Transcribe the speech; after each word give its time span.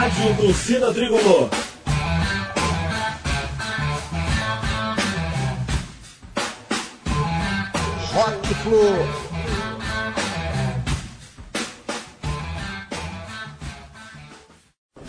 Rádio 0.00 0.34
Torcida 0.34 0.94
Tricolor. 0.94 1.50
Rock 8.14 8.54
Flu. 8.54 8.80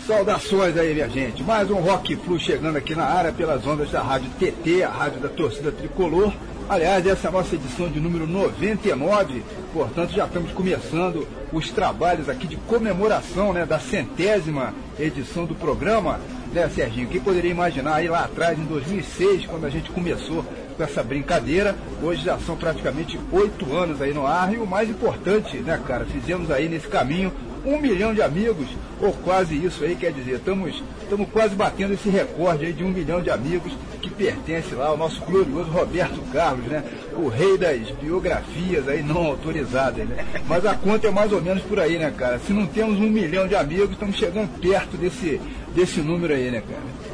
Saudações 0.06 0.76
aí, 0.76 0.92
minha 0.92 1.08
gente. 1.08 1.42
Mais 1.42 1.70
um 1.70 1.80
Rock 1.80 2.14
Flu 2.16 2.38
chegando 2.38 2.76
aqui 2.76 2.94
na 2.94 3.04
área 3.06 3.32
pelas 3.32 3.66
ondas 3.66 3.90
da 3.90 4.02
Rádio 4.02 4.30
TT, 4.38 4.82
a 4.82 4.90
rádio 4.90 5.20
da 5.20 5.30
torcida 5.30 5.72
tricolor. 5.72 6.34
Aliás, 6.68 7.06
essa 7.06 7.26
é 7.26 7.28
a 7.28 7.32
nossa 7.32 7.54
edição 7.54 7.88
de 7.88 8.00
número 8.00 8.26
99, 8.26 9.42
portanto 9.72 10.12
já 10.12 10.24
estamos 10.24 10.52
começando 10.52 11.26
os 11.52 11.70
trabalhos 11.70 12.28
aqui 12.28 12.46
de 12.46 12.56
comemoração 12.56 13.52
né, 13.52 13.66
da 13.66 13.78
centésima 13.78 14.72
edição 14.98 15.44
do 15.44 15.54
programa. 15.54 16.20
Né, 16.52 16.68
Serginho? 16.68 17.08
Quem 17.08 17.20
poderia 17.20 17.50
imaginar 17.50 17.96
aí 17.96 18.08
lá 18.08 18.24
atrás, 18.24 18.58
em 18.58 18.64
2006, 18.64 19.46
quando 19.46 19.66
a 19.66 19.70
gente 19.70 19.90
começou 19.90 20.44
com 20.76 20.82
essa 20.82 21.02
brincadeira. 21.02 21.76
Hoje 22.02 22.24
já 22.24 22.38
são 22.38 22.56
praticamente 22.56 23.18
oito 23.30 23.74
anos 23.74 24.00
aí 24.00 24.14
no 24.14 24.26
ar 24.26 24.52
e 24.52 24.58
o 24.58 24.66
mais 24.66 24.88
importante, 24.88 25.58
né, 25.58 25.80
cara, 25.86 26.04
fizemos 26.06 26.50
aí 26.50 26.68
nesse 26.68 26.88
caminho 26.88 27.32
um 27.64 27.80
milhão 27.80 28.12
de 28.12 28.22
amigos, 28.22 28.68
ou 29.00 29.12
quase 29.12 29.54
isso 29.54 29.84
aí, 29.84 29.94
quer 29.94 30.12
dizer, 30.12 30.36
estamos, 30.36 30.82
estamos 31.02 31.28
quase 31.30 31.54
batendo 31.54 31.94
esse 31.94 32.08
recorde 32.08 32.66
aí 32.66 32.72
de 32.72 32.84
um 32.84 32.90
milhão 32.90 33.22
de 33.22 33.30
amigos 33.30 33.72
que 34.00 34.10
pertence 34.10 34.74
lá 34.74 34.86
ao 34.86 34.96
nosso 34.96 35.20
glorioso 35.20 35.70
Roberto 35.70 36.20
Carlos, 36.32 36.66
né? 36.66 36.82
O 37.14 37.28
rei 37.28 37.56
das 37.56 37.88
biografias 37.90 38.88
aí 38.88 39.02
não 39.02 39.26
autorizadas, 39.26 40.06
né? 40.08 40.24
Mas 40.48 40.66
a 40.66 40.74
conta 40.74 41.06
é 41.06 41.10
mais 41.10 41.32
ou 41.32 41.40
menos 41.40 41.62
por 41.62 41.78
aí, 41.78 41.98
né, 41.98 42.12
cara? 42.16 42.40
Se 42.40 42.52
não 42.52 42.66
temos 42.66 42.98
um 42.98 43.08
milhão 43.08 43.46
de 43.46 43.54
amigos, 43.54 43.92
estamos 43.92 44.16
chegando 44.16 44.48
perto 44.60 44.96
desse, 44.96 45.40
desse 45.74 46.00
número 46.00 46.34
aí, 46.34 46.50
né, 46.50 46.62
cara? 46.62 47.12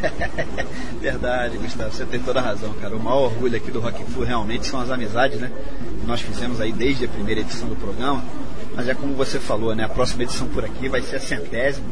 Verdade, 1.00 1.58
Gustavo, 1.58 1.92
você 1.92 2.06
tem 2.06 2.20
toda 2.20 2.40
a 2.40 2.42
razão, 2.42 2.72
cara. 2.74 2.96
O 2.96 3.00
maior 3.00 3.24
orgulho 3.24 3.56
aqui 3.56 3.70
do 3.70 3.80
Rock 3.80 4.02
Flu 4.04 4.24
realmente 4.24 4.66
são 4.66 4.80
as 4.80 4.90
amizades, 4.90 5.38
né? 5.38 5.50
Que 6.00 6.06
nós 6.06 6.20
fizemos 6.20 6.60
aí 6.60 6.72
desde 6.72 7.04
a 7.04 7.08
primeira 7.08 7.40
edição 7.42 7.68
do 7.68 7.76
programa. 7.76 8.24
Mas 8.74 8.88
é 8.88 8.94
como 8.94 9.14
você 9.14 9.38
falou, 9.38 9.74
né? 9.74 9.84
A 9.84 9.88
próxima 9.88 10.22
edição 10.22 10.46
por 10.48 10.64
aqui 10.64 10.88
vai 10.88 11.02
ser 11.02 11.16
a 11.16 11.20
centésima. 11.20 11.86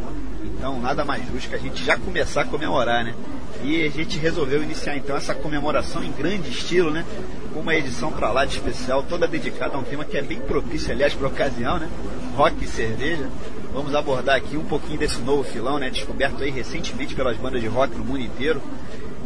Então, 0.44 0.80
nada 0.80 1.04
mais 1.04 1.24
justo 1.30 1.48
que 1.48 1.54
a 1.54 1.58
gente 1.58 1.84
já 1.84 1.96
começar 1.96 2.42
a 2.42 2.44
comemorar, 2.44 3.04
né? 3.04 3.14
E 3.62 3.84
a 3.84 3.90
gente 3.90 4.18
resolveu 4.18 4.62
iniciar 4.62 4.96
então 4.96 5.16
essa 5.16 5.34
comemoração 5.34 6.02
em 6.02 6.12
grande 6.12 6.50
estilo, 6.50 6.90
né? 6.90 7.04
Com 7.52 7.60
uma 7.60 7.74
edição 7.74 8.10
para 8.12 8.30
lá 8.30 8.44
de 8.44 8.56
especial, 8.56 9.02
toda 9.02 9.26
dedicada 9.26 9.76
a 9.76 9.78
um 9.78 9.82
tema 9.82 10.04
que 10.04 10.16
é 10.16 10.22
bem 10.22 10.40
propício, 10.40 10.92
aliás, 10.92 11.14
para 11.14 11.28
ocasião, 11.28 11.78
né? 11.78 11.88
Rock 12.36 12.64
e 12.64 12.68
cerveja. 12.68 13.28
Vamos 13.72 13.94
abordar 13.94 14.36
aqui 14.36 14.56
um 14.56 14.64
pouquinho 14.64 14.98
desse 14.98 15.20
novo 15.20 15.44
filão, 15.44 15.78
né? 15.78 15.90
Descoberto 15.90 16.42
aí 16.42 16.50
recentemente 16.50 17.14
pelas 17.14 17.36
bandas 17.36 17.60
de 17.60 17.66
rock 17.66 17.96
no 17.96 18.04
mundo 18.04 18.20
inteiro 18.20 18.62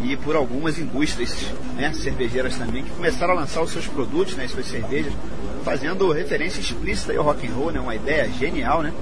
e 0.04 0.16
por 0.16 0.34
algumas 0.34 0.78
indústrias 0.78 1.46
né, 1.76 1.92
cervejeiras 1.92 2.56
também 2.56 2.82
que 2.82 2.90
começaram 2.90 3.34
a 3.34 3.36
lançar 3.36 3.62
os 3.62 3.70
seus 3.70 3.86
produtos, 3.86 4.34
né, 4.34 4.44
as 4.44 4.50
suas 4.50 4.66
cervejas, 4.66 5.12
fazendo 5.64 6.10
referência 6.12 6.60
explícita 6.60 7.16
ao 7.16 7.24
rock 7.24 7.46
and 7.46 7.52
roll, 7.52 7.72
né, 7.72 7.80
uma 7.80 7.94
ideia 7.94 8.28
genial, 8.28 8.82
né, 8.82 8.92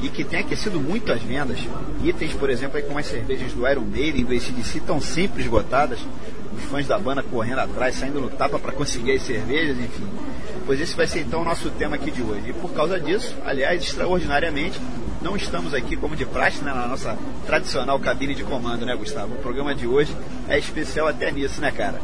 e 0.00 0.08
que 0.08 0.24
tem 0.24 0.40
aquecido 0.40 0.80
muito 0.80 1.12
as 1.12 1.22
vendas. 1.22 1.58
Itens, 2.02 2.32
por 2.34 2.50
exemplo, 2.50 2.76
aí 2.76 2.82
como 2.82 2.98
as 2.98 3.06
cervejas 3.06 3.52
do 3.52 3.66
Iron 3.68 3.82
Maiden, 3.82 4.24
do 4.24 4.32
ACDC, 4.32 4.78
estão 4.78 5.00
sempre 5.00 5.42
esgotadas. 5.42 5.98
Os 6.56 6.64
fãs 6.64 6.86
da 6.86 6.98
banda 6.98 7.22
correndo 7.22 7.60
atrás, 7.60 7.96
saindo 7.96 8.20
no 8.20 8.30
tapa 8.30 8.58
para 8.58 8.72
conseguir 8.72 9.12
as 9.12 9.22
cervejas, 9.22 9.78
enfim. 9.78 10.06
Pois 10.66 10.80
esse 10.80 10.94
vai 10.96 11.06
ser 11.06 11.20
então 11.20 11.42
o 11.42 11.44
nosso 11.44 11.70
tema 11.70 11.96
aqui 11.96 12.10
de 12.10 12.22
hoje. 12.22 12.50
E 12.50 12.52
por 12.52 12.72
causa 12.72 12.98
disso, 13.00 13.34
aliás, 13.44 13.82
extraordinariamente, 13.82 14.78
não 15.22 15.34
estamos 15.34 15.74
aqui 15.74 15.96
como 15.96 16.14
de 16.14 16.24
praxe 16.24 16.62
né, 16.62 16.72
na 16.72 16.86
nossa 16.86 17.16
tradicional 17.46 17.98
cabine 17.98 18.34
de 18.34 18.44
comando, 18.44 18.86
né, 18.86 18.94
Gustavo? 18.94 19.34
O 19.34 19.38
programa 19.38 19.74
de 19.74 19.86
hoje 19.86 20.14
é 20.48 20.58
especial 20.58 21.08
até 21.08 21.30
nisso, 21.32 21.60
né, 21.60 21.72
cara? 21.72 22.00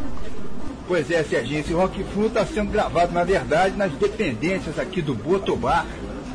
Pois 0.86 1.10
é, 1.10 1.22
Serginho, 1.22 1.60
esse 1.60 1.72
Rock 1.72 2.04
Flu 2.12 2.26
está 2.26 2.44
sendo 2.44 2.70
gravado, 2.70 3.10
na 3.12 3.24
verdade, 3.24 3.74
nas 3.74 3.90
dependências 3.92 4.78
aqui 4.78 5.00
do 5.00 5.14
Botobar, 5.14 5.86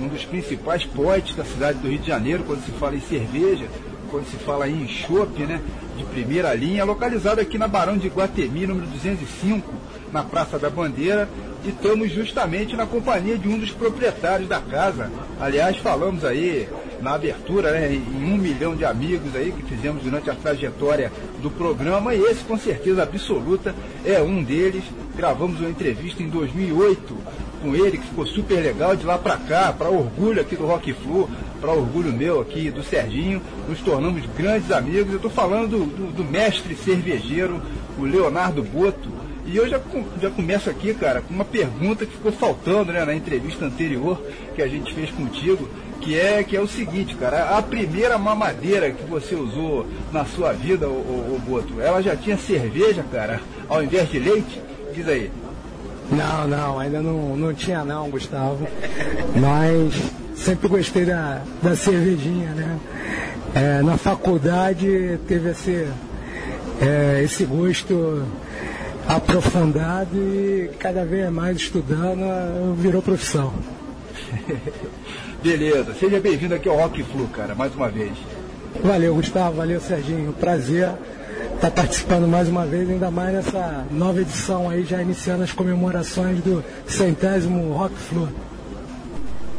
um 0.02 0.08
dos 0.08 0.26
principais 0.26 0.84
potes 0.84 1.36
da 1.36 1.46
cidade 1.46 1.78
do 1.78 1.88
Rio 1.88 2.00
de 2.00 2.08
Janeiro, 2.08 2.44
quando 2.44 2.66
se 2.66 2.72
fala 2.72 2.96
em 2.96 3.02
cerveja, 3.02 3.68
quando 4.10 4.26
se 4.26 4.38
fala 4.38 4.68
em 4.68 4.88
chopp, 4.88 5.38
né, 5.46 5.62
de 5.96 6.04
primeira 6.06 6.52
linha, 6.56 6.84
localizado 6.84 7.40
aqui 7.40 7.60
na 7.60 7.68
Barão 7.68 7.96
de 7.96 8.08
Guatemi, 8.08 8.66
número 8.66 8.88
205, 8.88 9.72
na 10.12 10.24
Praça 10.24 10.58
da 10.58 10.70
Bandeira, 10.70 11.30
e 11.64 11.70
estamos 11.70 12.12
justamente 12.12 12.76
na 12.76 12.88
companhia 12.88 13.38
de 13.38 13.48
um 13.48 13.60
dos 13.60 13.70
proprietários 13.70 14.50
da 14.50 14.60
casa. 14.60 15.12
Aliás, 15.40 15.78
falamos 15.78 16.26
aí 16.26 16.68
na 17.02 17.14
abertura, 17.14 17.72
né, 17.72 17.94
em 17.94 18.34
um 18.34 18.38
milhão 18.38 18.76
de 18.76 18.86
amigos 18.86 19.36
aí 19.36 19.52
que 19.52 19.64
fizemos 19.64 20.04
durante 20.04 20.30
a 20.30 20.36
trajetória 20.36 21.12
do 21.42 21.50
programa, 21.50 22.14
e 22.14 22.22
esse 22.24 22.44
com 22.44 22.58
certeza 22.58 23.04
absoluta 23.04 23.74
é 24.06 24.22
um 24.22 24.44
deles. 24.44 24.84
Gravamos 25.16 25.60
uma 25.60 25.70
entrevista 25.70 26.24
em 26.24 26.30
2008 26.30 27.18
com 27.62 27.76
ele, 27.76 27.98
que 27.98 28.08
ficou 28.08 28.26
super 28.26 28.62
legal, 28.62 28.96
de 28.96 29.06
lá 29.06 29.18
para 29.18 29.38
cá, 29.38 29.74
para 29.74 29.90
orgulho 29.90 30.42
aqui 30.42 30.56
do 30.56 30.66
Rock 30.66 30.94
Flu, 30.94 31.30
para 31.60 31.72
orgulho 31.72 32.14
meu 32.14 32.40
aqui 32.40 32.72
do 32.72 32.84
Serginho, 32.84 33.42
nos 33.68 33.82
tornamos 33.82 34.24
grandes 34.38 34.72
amigos. 34.72 35.12
Eu 35.12 35.18
estou 35.18 35.32
falando 35.32 35.68
do, 35.72 35.86
do, 35.86 36.12
do 36.14 36.24
mestre 36.24 36.76
cervejeiro, 36.76 37.62
o 37.98 38.04
Leonardo 38.04 38.64
Boto, 38.64 39.10
e 39.46 39.58
eu 39.58 39.68
já, 39.68 39.82
já 40.22 40.30
começo 40.30 40.70
aqui, 40.70 40.94
cara, 40.94 41.22
com 41.22 41.34
uma 41.34 41.44
pergunta 41.44 42.06
que 42.06 42.12
ficou 42.12 42.32
faltando 42.32 42.94
né, 42.94 43.04
na 43.04 43.16
entrevista 43.16 43.66
anterior 43.66 44.22
que 44.56 44.62
a 44.62 44.68
gente 44.68 44.94
fez 44.94 45.10
contigo, 45.10 45.68
que 46.00 46.18
é, 46.18 46.44
que 46.44 46.56
é 46.56 46.62
o 46.62 46.68
seguinte, 46.68 47.16
cara, 47.16 47.58
a 47.58 47.62
primeira 47.62 48.18
mamadeira 48.18 48.92
que 48.92 49.04
você 49.04 49.36
usou 49.36 49.86
na 50.12 50.26
sua 50.26 50.54
vida, 50.54 50.88
o, 50.88 50.92
o, 50.92 51.42
Boto, 51.46 51.80
ela 51.80 52.02
já 52.02 52.16
tinha 52.16 52.38
cerveja, 52.38 53.04
cara, 53.12 53.42
ao 53.68 53.84
invés 53.84 54.10
de 54.10 54.20
leite? 54.20 54.62
Diz 54.94 55.08
aí. 55.08 55.32
Não, 56.12 56.48
não, 56.48 56.80
ainda 56.80 57.02
não, 57.02 57.38
não 57.38 57.54
tinha 57.54 57.84
não, 57.84 58.10
Gustavo. 58.10 58.68
Mas 59.36 59.94
sempre 60.36 60.68
gostei 60.68 61.06
da, 61.06 61.44
da 61.62 61.76
cervejinha, 61.76 62.50
né? 62.52 62.80
É, 63.54 63.82
na 63.82 63.98
faculdade 63.98 65.20
teve 65.28 65.50
esse, 65.52 65.88
é, 66.82 67.22
esse 67.24 67.46
gosto 67.46 68.24
aprofundado 69.08 70.16
e 70.16 70.70
cada 70.80 71.04
vez 71.04 71.30
mais 71.32 71.58
estudando 71.58 72.76
virou 72.76 73.02
profissão. 73.02 73.54
Beleza, 75.44 75.94
seja 75.94 76.20
bem-vindo 76.20 76.56
aqui 76.56 76.70
ao 76.70 76.78
Rock 76.78 77.04
Flu, 77.04 77.28
cara, 77.28 77.56
mais 77.56 77.74
uma 77.76 77.90
vez. 77.90 78.14
Valeu, 78.84 79.16
Gustavo, 79.16 79.58
valeu, 79.58 79.80
Serginho. 79.80 80.34
Prazer 80.34 80.90
estar 81.56 81.72
participando 81.72 82.28
mais 82.28 82.48
uma 82.48 82.66
vez, 82.66 82.90
ainda 82.90 83.12
mais 83.12 83.34
nessa 83.34 83.86
nova 83.92 84.22
edição 84.22 84.70
aí, 84.70 84.86
já 84.86 85.02
iniciando 85.02 85.44
as 85.44 85.52
comemorações 85.52 86.40
do 86.42 86.64
centésimo 86.88 87.74
Rock 87.74 87.96
Flu. 87.96 88.30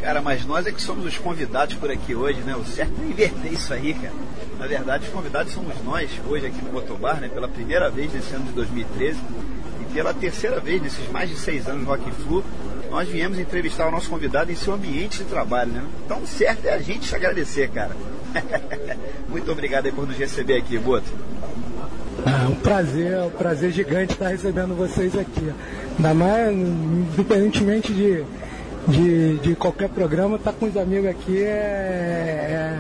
Cara, 0.00 0.22
mas 0.22 0.46
nós 0.46 0.66
é 0.66 0.72
que 0.72 0.80
somos 0.80 1.04
os 1.04 1.18
convidados 1.18 1.74
por 1.74 1.90
aqui 1.90 2.14
hoje, 2.14 2.40
né? 2.40 2.56
O 2.56 2.64
certo 2.64 2.94
é 3.02 3.06
inverter 3.06 3.52
isso 3.52 3.72
aí, 3.74 3.92
cara. 3.92 4.14
Na 4.58 4.66
verdade, 4.66 5.04
os 5.04 5.12
convidados 5.12 5.52
somos 5.52 5.74
nós, 5.84 6.10
hoje 6.26 6.46
aqui 6.46 6.64
no 6.64 6.72
Motobar, 6.72 7.20
né? 7.20 7.28
Pela 7.28 7.48
primeira 7.48 7.90
vez 7.90 8.10
nesse 8.12 8.34
ano 8.34 8.46
de 8.46 8.52
2013 8.52 9.18
e 9.82 9.92
pela 9.92 10.14
terceira 10.14 10.58
vez 10.58 10.80
nesses 10.80 11.06
mais 11.10 11.28
de 11.28 11.36
seis 11.36 11.68
anos 11.68 11.82
no 11.82 11.88
Rock 11.88 12.10
Flu, 12.12 12.42
nós 12.90 13.08
viemos 13.08 13.38
entrevistar 13.38 13.88
o 13.88 13.90
nosso 13.90 14.10
convidado 14.10 14.50
em 14.50 14.56
seu 14.56 14.74
ambiente 14.74 15.18
de 15.18 15.24
trabalho, 15.24 15.72
né? 15.72 15.84
Então, 16.04 16.26
certo 16.26 16.66
é 16.66 16.74
a 16.74 16.78
gente 16.78 17.08
te 17.08 17.14
agradecer, 17.14 17.70
cara. 17.70 17.96
Muito 19.28 19.50
obrigado 19.50 19.86
aí 19.86 19.92
por 19.92 20.06
nos 20.06 20.16
receber 20.16 20.56
aqui, 20.56 20.78
Boto. 20.78 21.10
É 22.26 22.48
um 22.48 22.54
prazer, 22.56 23.18
um 23.20 23.30
prazer 23.30 23.70
gigante 23.70 24.12
estar 24.12 24.28
recebendo 24.28 24.74
vocês 24.76 25.16
aqui. 25.16 25.52
Ainda 25.96 26.12
mais, 26.12 26.52
independentemente 26.52 27.94
de 27.94 28.24
de, 28.88 29.38
de 29.38 29.54
qualquer 29.54 29.88
programa, 29.88 30.36
estar 30.36 30.52
tá 30.52 30.58
com 30.58 30.66
os 30.66 30.76
amigos 30.76 31.08
aqui 31.08 31.42
é, 31.42 32.78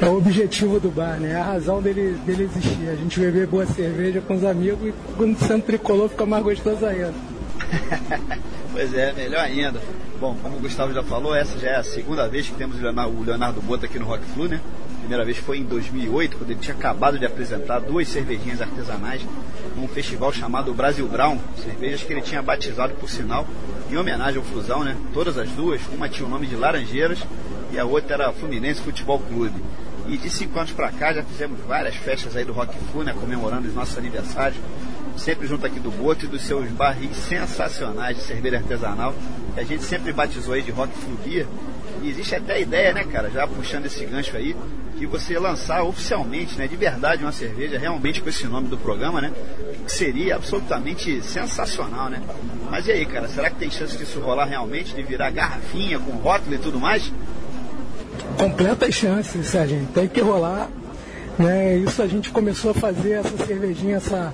é, 0.00 0.04
é, 0.04 0.08
o 0.08 0.16
objetivo 0.16 0.80
do 0.80 0.90
bar, 0.90 1.18
né? 1.20 1.32
É 1.32 1.36
a 1.36 1.44
razão 1.44 1.80
dele, 1.80 2.18
dele 2.24 2.44
existir. 2.44 2.88
A 2.88 2.94
gente 2.94 3.20
beber 3.20 3.46
boa 3.46 3.66
cerveja 3.66 4.20
com 4.20 4.34
os 4.34 4.44
amigos 4.44 4.88
e 4.88 4.94
quando 5.16 5.38
sendo 5.38 5.62
tricolor 5.62 6.08
fica 6.08 6.26
mais 6.26 6.42
gostoso 6.42 6.84
ainda. 6.84 7.14
pois 8.72 8.94
é, 8.94 9.12
melhor 9.12 9.40
ainda. 9.40 9.80
Bom, 10.18 10.36
como 10.42 10.56
o 10.56 10.60
Gustavo 10.60 10.92
já 10.92 11.02
falou, 11.02 11.34
essa 11.34 11.58
já 11.58 11.70
é 11.70 11.76
a 11.76 11.82
segunda 11.82 12.28
vez 12.28 12.48
que 12.48 12.54
temos 12.54 12.78
o 12.78 13.22
Leonardo, 13.22 13.60
Bota 13.60 13.86
aqui 13.86 13.98
no 13.98 14.06
Rock 14.06 14.24
Flu, 14.34 14.48
né? 14.48 14.60
Primeira 15.00 15.24
vez 15.24 15.36
foi 15.38 15.58
em 15.58 15.64
2008, 15.64 16.36
quando 16.36 16.50
ele 16.50 16.60
tinha 16.60 16.74
acabado 16.74 17.18
de 17.18 17.26
apresentar 17.26 17.80
duas 17.80 18.08
cervejinhas 18.08 18.60
artesanais 18.60 19.20
num 19.76 19.88
festival 19.88 20.32
chamado 20.32 20.72
Brasil 20.72 21.06
Brown, 21.08 21.38
cervejas 21.62 22.02
que 22.02 22.12
ele 22.12 22.22
tinha 22.22 22.40
batizado 22.40 22.94
por 22.94 23.10
sinal 23.10 23.46
em 23.90 23.96
homenagem 23.96 24.38
ao 24.38 24.44
Fusão, 24.44 24.84
né? 24.84 24.96
Todas 25.12 25.36
as 25.36 25.50
duas, 25.50 25.80
uma 25.92 26.08
tinha 26.08 26.26
o 26.26 26.30
nome 26.30 26.46
de 26.46 26.54
Laranjeiras 26.54 27.18
e 27.72 27.78
a 27.78 27.84
outra 27.84 28.14
era 28.14 28.32
Fluminense 28.32 28.80
Futebol 28.80 29.18
Clube. 29.18 29.60
E 30.06 30.16
de 30.16 30.30
cinco 30.30 30.58
anos 30.58 30.72
para 30.72 30.90
cá 30.92 31.12
já 31.12 31.22
fizemos 31.22 31.58
várias 31.66 31.94
festas 31.96 32.36
aí 32.36 32.44
do 32.44 32.52
Rock 32.52 32.74
Flu, 32.90 33.02
né? 33.02 33.12
Comemorando 33.12 33.68
os 33.68 33.74
nossos 33.74 33.98
aniversários 33.98 34.58
sempre 35.16 35.46
junto 35.46 35.66
aqui 35.66 35.78
do 35.78 35.90
Boto 35.90 36.24
e 36.24 36.28
dos 36.28 36.42
seus 36.42 36.68
barris 36.70 37.16
sensacionais 37.16 38.16
de 38.16 38.22
cerveja 38.22 38.56
artesanal, 38.56 39.14
que 39.54 39.60
a 39.60 39.64
gente 39.64 39.84
sempre 39.84 40.12
batizou 40.12 40.54
aí 40.54 40.62
de 40.62 40.70
Rock 40.70 40.92
Flu 40.98 41.16
Beer. 41.24 41.46
E 42.02 42.08
existe 42.08 42.34
até 42.34 42.54
a 42.54 42.58
ideia, 42.58 42.92
né, 42.92 43.04
cara, 43.04 43.30
já 43.30 43.46
puxando 43.46 43.86
esse 43.86 44.04
gancho 44.04 44.36
aí, 44.36 44.56
que 44.98 45.06
você 45.06 45.38
lançar 45.38 45.82
oficialmente, 45.84 46.58
né, 46.58 46.66
de 46.66 46.76
verdade, 46.76 47.22
uma 47.22 47.32
cerveja, 47.32 47.78
realmente 47.78 48.20
com 48.20 48.28
esse 48.28 48.46
nome 48.46 48.68
do 48.68 48.78
programa, 48.78 49.20
né, 49.20 49.32
que 49.84 49.92
seria 49.92 50.36
absolutamente 50.36 51.22
sensacional, 51.22 52.08
né? 52.08 52.22
Mas 52.70 52.86
e 52.86 52.92
aí, 52.92 53.06
cara, 53.06 53.28
será 53.28 53.50
que 53.50 53.56
tem 53.56 53.70
chance 53.70 53.96
disso 53.96 54.20
rolar 54.20 54.46
realmente, 54.46 54.94
de 54.94 55.02
virar 55.02 55.30
garrafinha 55.30 55.98
com 55.98 56.12
rótulo 56.12 56.54
e 56.54 56.58
tudo 56.58 56.80
mais? 56.80 57.12
Completas 58.38 58.94
chances, 58.94 59.46
Sérgio. 59.46 59.86
Tem 59.94 60.08
que 60.08 60.20
rolar. 60.20 60.68
Né? 61.38 61.76
Isso 61.78 62.02
a 62.02 62.06
gente 62.06 62.30
começou 62.30 62.72
a 62.72 62.74
fazer 62.74 63.12
essa 63.12 63.44
cervejinha, 63.44 63.96
essa, 63.96 64.32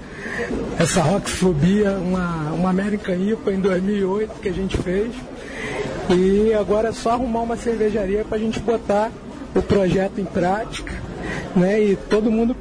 essa 0.79 1.03
Rockfobia, 1.03 1.93
uma, 1.93 2.53
uma 2.53 2.71
American 2.71 3.15
IPA 3.15 3.53
em 3.53 3.61
2008 3.61 4.41
que 4.41 4.49
a 4.49 4.53
gente 4.53 4.77
fez. 4.77 5.13
E 6.11 6.53
agora 6.55 6.89
é 6.89 6.93
só 6.93 7.11
arrumar 7.11 7.43
uma 7.43 7.57
cervejaria 7.57 8.25
para 8.25 8.37
a 8.37 8.41
gente 8.41 8.59
botar 8.61 9.13
o 9.55 9.63
projeto 9.63 10.21
em 10.21 10.25
prática. 10.25 10.93
Né? 11.55 11.83
E 11.83 11.97
todo 11.97 12.31
mundo 12.31 12.57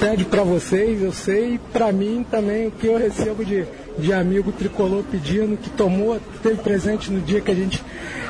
pede 0.00 0.24
para 0.24 0.42
vocês, 0.42 1.02
eu 1.02 1.12
sei, 1.12 1.58
para 1.72 1.92
mim 1.92 2.24
também 2.30 2.68
o 2.68 2.70
que 2.70 2.86
eu 2.86 2.96
recebo 2.96 3.44
de, 3.44 3.64
de 3.98 4.12
amigo 4.12 4.52
tricolor 4.52 5.02
pedindo, 5.10 5.56
que 5.56 5.70
tomou, 5.70 6.20
teve 6.42 6.56
presente 6.56 7.10
no 7.10 7.20
dia 7.20 7.40
que 7.40 7.50
a 7.50 7.54
gente 7.54 7.82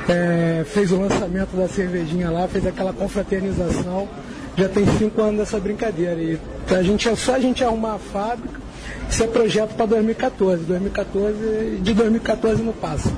é, 0.08 0.64
fez 0.66 0.92
o 0.92 0.96
lançamento 0.96 1.54
da 1.56 1.68
cervejinha 1.68 2.30
lá, 2.30 2.48
fez 2.48 2.66
aquela 2.66 2.92
confraternização. 2.92 4.08
Já 4.56 4.68
tem 4.68 4.86
cinco 4.98 5.20
anos 5.20 5.38
dessa 5.38 5.58
brincadeira. 5.58 6.20
E 6.20 6.38
a 6.70 6.82
gente, 6.82 7.08
é 7.08 7.16
só 7.16 7.34
a 7.34 7.40
gente 7.40 7.64
arrumar 7.64 7.94
a 7.94 7.98
fábrica, 7.98 8.60
isso 9.08 9.22
é 9.22 9.26
projeto 9.26 9.74
para 9.74 9.86
2014. 9.86 10.64
2014, 10.64 11.78
de 11.80 11.94
2014 11.94 12.62
não 12.62 12.72
passa. 12.72 13.12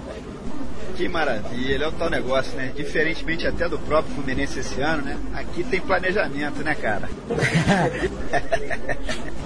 Que 0.96 1.08
maravilha, 1.08 1.84
é 1.84 1.88
o 1.88 1.92
tal 1.92 2.08
negócio, 2.08 2.56
né? 2.56 2.72
Diferentemente 2.74 3.46
até 3.46 3.68
do 3.68 3.78
próprio 3.78 4.14
Fluminense 4.14 4.60
esse 4.60 4.80
ano, 4.80 5.02
né? 5.02 5.18
Aqui 5.34 5.62
tem 5.62 5.78
planejamento, 5.78 6.62
né, 6.62 6.74
cara? 6.74 7.06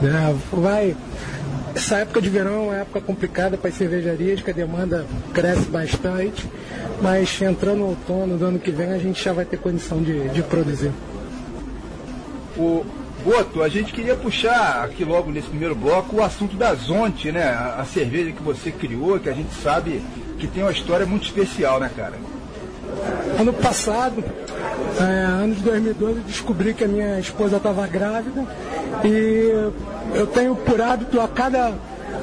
é, 0.00 0.34
vai. 0.52 0.96
Essa 1.74 1.98
época 1.98 2.20
de 2.20 2.28
verão 2.28 2.52
é 2.52 2.58
uma 2.58 2.76
época 2.76 3.00
complicada 3.00 3.56
para 3.56 3.68
as 3.68 3.74
cervejarias, 3.74 4.40
que 4.40 4.50
a 4.50 4.54
demanda 4.54 5.04
cresce 5.34 5.68
bastante, 5.68 6.48
mas 7.02 7.42
entrando 7.42 7.78
no 7.78 7.86
outono 7.88 8.36
do 8.38 8.44
ano 8.44 8.58
que 8.58 8.70
vem 8.70 8.92
a 8.92 8.98
gente 8.98 9.22
já 9.22 9.32
vai 9.32 9.44
ter 9.44 9.56
condição 9.56 10.00
de, 10.00 10.28
de 10.28 10.42
produzir. 10.44 10.92
O 12.60 12.84
Boto, 13.24 13.62
a 13.62 13.68
gente 13.70 13.90
queria 13.90 14.14
puxar 14.14 14.84
aqui 14.84 15.02
logo 15.02 15.30
nesse 15.30 15.48
primeiro 15.48 15.74
bloco 15.74 16.16
o 16.16 16.22
assunto 16.22 16.56
da 16.56 16.74
Zonte, 16.74 17.32
né? 17.32 17.44
A, 17.44 17.76
a 17.80 17.84
cerveja 17.86 18.32
que 18.32 18.42
você 18.42 18.70
criou, 18.70 19.18
que 19.18 19.30
a 19.30 19.32
gente 19.32 19.54
sabe 19.62 20.02
que 20.38 20.46
tem 20.46 20.62
uma 20.62 20.72
história 20.72 21.06
muito 21.06 21.24
especial, 21.24 21.80
né, 21.80 21.90
cara? 21.94 22.18
Ano 23.38 23.52
passado, 23.54 24.22
é, 24.98 25.02
ano 25.02 25.54
de 25.54 25.62
2012, 25.62 26.18
eu 26.18 26.24
descobri 26.24 26.74
que 26.74 26.84
a 26.84 26.88
minha 26.88 27.18
esposa 27.18 27.56
estava 27.56 27.86
grávida 27.86 28.44
e 29.04 29.70
eu 30.14 30.26
tenho 30.26 30.54
por 30.54 30.80
hábito 30.80 31.18
a 31.18 31.28
cada 31.28 31.72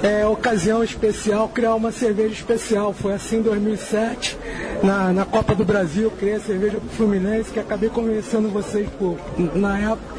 é, 0.04 0.26
ocasião 0.26 0.84
especial 0.84 1.50
criar 1.50 1.76
uma 1.76 1.92
cerveja 1.92 2.34
especial. 2.34 2.94
Foi 2.94 3.14
assim 3.14 3.38
em 3.38 3.42
2007, 3.42 4.38
na, 4.84 5.12
na 5.12 5.26
Copa 5.26 5.56
do 5.56 5.66
Brasil, 5.66 6.12
criei 6.12 6.36
a 6.36 6.40
cerveja 6.40 6.78
pro 6.78 6.90
Fluminense, 6.90 7.52
que 7.52 7.60
acabei 7.60 7.90
convencendo 7.90 8.50
vocês 8.50 8.88
por, 8.98 9.18
na 9.56 9.80
época. 9.80 10.16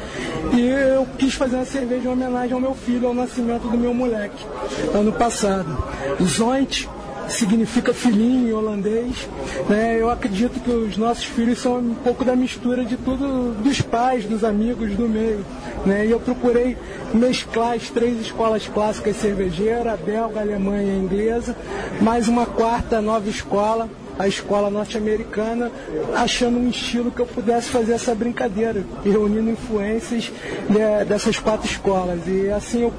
E 0.53 0.67
eu 0.67 1.07
quis 1.17 1.33
fazer 1.33 1.55
uma 1.57 1.65
cerveja 1.65 2.07
em 2.07 2.11
homenagem 2.11 2.53
ao 2.53 2.59
meu 2.59 2.73
filho, 2.73 3.07
ao 3.07 3.13
nascimento 3.13 3.67
do 3.67 3.77
meu 3.77 3.93
moleque, 3.93 4.45
ano 4.93 5.11
passado. 5.13 5.77
Zoint 6.23 6.87
significa 7.29 7.93
filhinho 7.93 8.49
em 8.49 8.53
holandês. 8.53 9.27
Né? 9.69 9.97
Eu 9.99 10.09
acredito 10.09 10.59
que 10.59 10.69
os 10.69 10.97
nossos 10.97 11.25
filhos 11.25 11.59
são 11.59 11.77
um 11.77 11.95
pouco 11.95 12.25
da 12.25 12.35
mistura 12.35 12.83
de 12.83 12.97
tudo 12.97 13.53
dos 13.61 13.81
pais, 13.81 14.25
dos 14.25 14.43
amigos 14.43 14.91
do 14.95 15.07
meio. 15.07 15.45
Né? 15.89 16.05
E 16.05 16.11
eu 16.11 16.19
procurei 16.19 16.77
mesclar 17.11 17.73
as 17.73 17.89
três 17.89 18.21
escolas 18.21 18.67
clássicas 18.67 19.15
cervejeiras, 19.15 19.87
a 19.87 19.97
belga, 19.97 20.39
a 20.39 20.43
alemã 20.43 20.77
e 20.77 20.89
a 20.89 20.93
inglesa, 20.93 21.55
mais 21.99 22.27
uma 22.27 22.45
quarta 22.45 23.01
nova 23.01 23.27
escola, 23.27 23.89
a 24.19 24.27
escola 24.27 24.69
norte-americana, 24.69 25.71
achando 26.13 26.59
um 26.59 26.69
estilo 26.69 27.09
que 27.09 27.19
eu 27.19 27.25
pudesse 27.25 27.69
fazer 27.69 27.93
essa 27.93 28.13
brincadeira, 28.13 28.83
reunindo 29.03 29.49
influências 29.49 30.31
né, 30.69 31.03
dessas 31.05 31.39
quatro 31.39 31.65
escolas. 31.65 32.19
E 32.27 32.51
assim 32.51 32.83
eu 32.83 32.93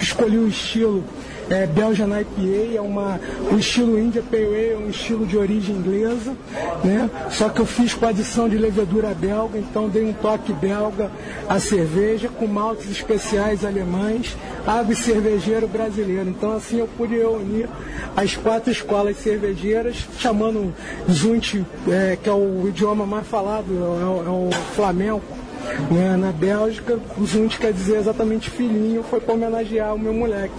escolhi 0.00 0.38
o 0.38 0.48
estilo 0.48 1.04
é, 1.50 1.66
Belgian 1.66 2.08
IPA, 2.20 2.76
é 2.76 2.80
uma, 2.80 3.20
um 3.50 3.58
estilo 3.58 3.98
India 3.98 4.22
Pale 4.22 4.44
Ale, 4.44 4.84
um 4.86 4.90
estilo 4.90 5.26
de 5.26 5.36
origem 5.36 5.76
inglesa, 5.76 6.34
né? 6.82 7.10
Só 7.30 7.48
que 7.48 7.60
eu 7.60 7.66
fiz 7.66 7.94
com 7.94 8.06
adição 8.06 8.48
de 8.48 8.56
levedura 8.56 9.14
belga, 9.14 9.58
então 9.58 9.88
dei 9.88 10.04
um 10.04 10.12
toque 10.12 10.52
belga 10.52 11.10
à 11.48 11.58
cerveja, 11.58 12.28
com 12.28 12.46
maltes 12.46 12.90
especiais 12.90 13.64
alemães, 13.64 14.36
ave 14.66 14.94
cervejeiro 14.94 15.68
brasileiro. 15.68 16.28
Então 16.28 16.56
assim 16.56 16.78
eu 16.78 16.88
pude 16.96 17.14
reunir 17.16 17.68
as 18.16 18.36
quatro 18.36 18.70
escolas 18.70 19.16
cervejeiras, 19.18 19.96
chamando 20.18 20.74
Zunt, 21.10 21.56
é, 21.88 22.16
que 22.20 22.28
é 22.28 22.32
o 22.32 22.68
idioma 22.68 23.04
mais 23.04 23.26
falado, 23.26 23.66
é, 23.70 24.26
é 24.26 24.30
o 24.30 24.50
flamenco, 24.74 25.44
né, 25.90 26.16
na 26.16 26.30
Bélgica, 26.30 26.98
o 27.16 27.26
Zunt 27.26 27.58
quer 27.58 27.72
dizer 27.72 27.96
exatamente 27.96 28.50
filhinho, 28.50 29.02
foi 29.02 29.20
para 29.20 29.34
homenagear 29.34 29.94
o 29.94 29.98
meu 29.98 30.12
moleque. 30.12 30.54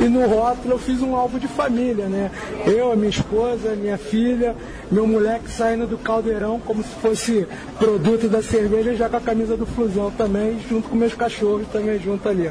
E 0.00 0.08
no 0.08 0.26
rótulo 0.26 0.74
eu 0.74 0.78
fiz 0.78 1.02
um 1.02 1.14
alvo 1.14 1.38
de 1.38 1.46
família, 1.46 2.06
né? 2.06 2.30
Eu, 2.66 2.90
a 2.90 2.96
minha 2.96 3.10
esposa, 3.10 3.76
minha 3.76 3.98
filha, 3.98 4.56
meu 4.90 5.06
moleque 5.06 5.50
saindo 5.50 5.86
do 5.86 5.98
caldeirão 5.98 6.58
como 6.58 6.82
se 6.82 6.94
fosse 7.02 7.46
produto 7.78 8.26
da 8.26 8.42
cerveja, 8.42 8.96
já 8.96 9.10
com 9.10 9.16
a 9.16 9.20
camisa 9.20 9.58
do 9.58 9.66
Flusão 9.66 10.10
também, 10.10 10.58
junto 10.68 10.88
com 10.88 10.96
meus 10.96 11.14
cachorros 11.14 11.68
também 11.68 11.98
junto 11.98 12.26
ali. 12.26 12.50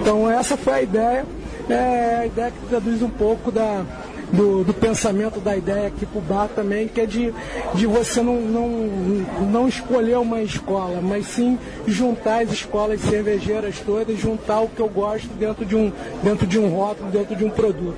Então 0.00 0.30
essa 0.30 0.56
foi 0.56 0.72
a 0.72 0.82
ideia, 0.82 1.26
é 1.68 2.16
a 2.22 2.26
ideia 2.26 2.50
que 2.50 2.66
traduz 2.66 3.02
um 3.02 3.10
pouco 3.10 3.52
da, 3.52 3.84
do, 4.32 4.64
do, 4.64 4.74
pensamento 4.74 5.40
da 5.40 5.56
ideia 5.56 5.88
aqui 5.88 6.04
pro 6.06 6.20
bar 6.20 6.48
também, 6.48 6.88
que 6.88 7.00
é 7.00 7.06
de, 7.06 7.32
de 7.74 7.86
você 7.86 8.20
não, 8.22 8.40
não, 8.40 8.68
não 9.50 9.68
escolher 9.68 10.18
uma 10.18 10.42
escola, 10.42 11.00
mas 11.00 11.26
sim 11.26 11.58
juntar 11.86 12.42
as 12.42 12.52
escolas 12.52 13.00
cervejeiras 13.00 13.80
todas, 13.80 14.18
juntar 14.18 14.60
o 14.60 14.68
que 14.68 14.80
eu 14.80 14.88
gosto 14.88 15.28
dentro 15.34 15.64
de 15.64 15.76
um, 15.76 15.92
dentro 16.22 16.46
de 16.46 16.58
um 16.58 16.68
rótulo, 16.68 17.10
dentro 17.10 17.36
de 17.36 17.44
um 17.44 17.50
produto. 17.50 17.96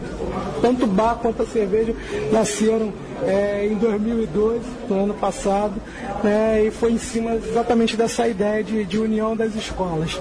Tanto 0.61 0.85
o 0.85 0.87
bar 0.87 1.17
quanto 1.17 1.43
a 1.43 1.47
cerveja 1.47 1.95
nasceram 2.31 2.93
é, 3.27 3.67
em 3.67 3.75
2012, 3.75 4.61
no 4.89 5.05
ano 5.05 5.15
passado, 5.15 5.75
né, 6.23 6.65
e 6.65 6.71
foi 6.71 6.93
em 6.93 6.99
cima 6.99 7.35
exatamente 7.35 7.97
dessa 7.97 8.27
ideia 8.29 8.63
de, 8.63 8.85
de 8.85 8.99
união 8.99 9.37
das 9.37 9.55
escolas. 9.55 10.21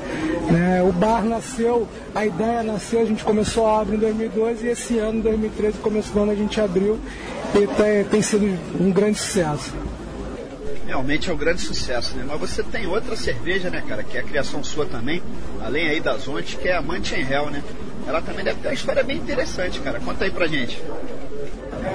Né. 0.50 0.82
O 0.84 0.92
bar 0.92 1.24
nasceu, 1.24 1.88
a 2.14 2.26
ideia 2.26 2.64
nasceu, 2.64 3.02
a 3.02 3.06
gente 3.06 3.24
começou 3.24 3.68
a 3.68 3.82
abrir 3.82 3.98
em 3.98 4.00
2012 4.00 4.66
e 4.66 4.70
esse 4.70 4.98
ano, 4.98 5.22
2013, 5.22 5.78
começo 5.80 6.12
do 6.12 6.22
ano, 6.22 6.32
a 6.32 6.36
gente 6.36 6.60
abriu 6.60 7.00
e 7.56 7.68
tem, 7.68 8.04
tem 8.06 8.22
sido 8.22 8.46
um 8.80 8.92
grande 8.92 9.20
sucesso. 9.20 9.74
Realmente 10.86 11.30
é 11.30 11.34
um 11.34 11.38
grande 11.38 11.62
sucesso, 11.62 12.16
né? 12.16 12.24
Mas 12.26 12.40
você 12.40 12.64
tem 12.64 12.88
outra 12.88 13.14
cerveja, 13.18 13.70
né, 13.70 13.84
cara, 13.86 14.04
que 14.04 14.18
é 14.18 14.22
a 14.22 14.24
criação 14.24 14.64
sua 14.64 14.86
também, 14.86 15.22
além 15.62 15.90
aí 15.90 16.00
das 16.00 16.24
Zonte, 16.24 16.56
que 16.56 16.70
é 16.70 16.78
a 16.78 16.82
Manchen 16.82 17.28
Hell, 17.30 17.50
né? 17.50 17.62
Ela 18.08 18.22
também 18.22 18.46
deve 18.46 18.62
ter 18.62 18.70
uma 18.70 18.74
história 18.74 19.04
bem 19.04 19.18
interessante, 19.18 19.82
cara. 19.82 20.00
Conta 20.00 20.24
aí 20.24 20.32
pra 20.32 20.48
gente. 20.48 20.82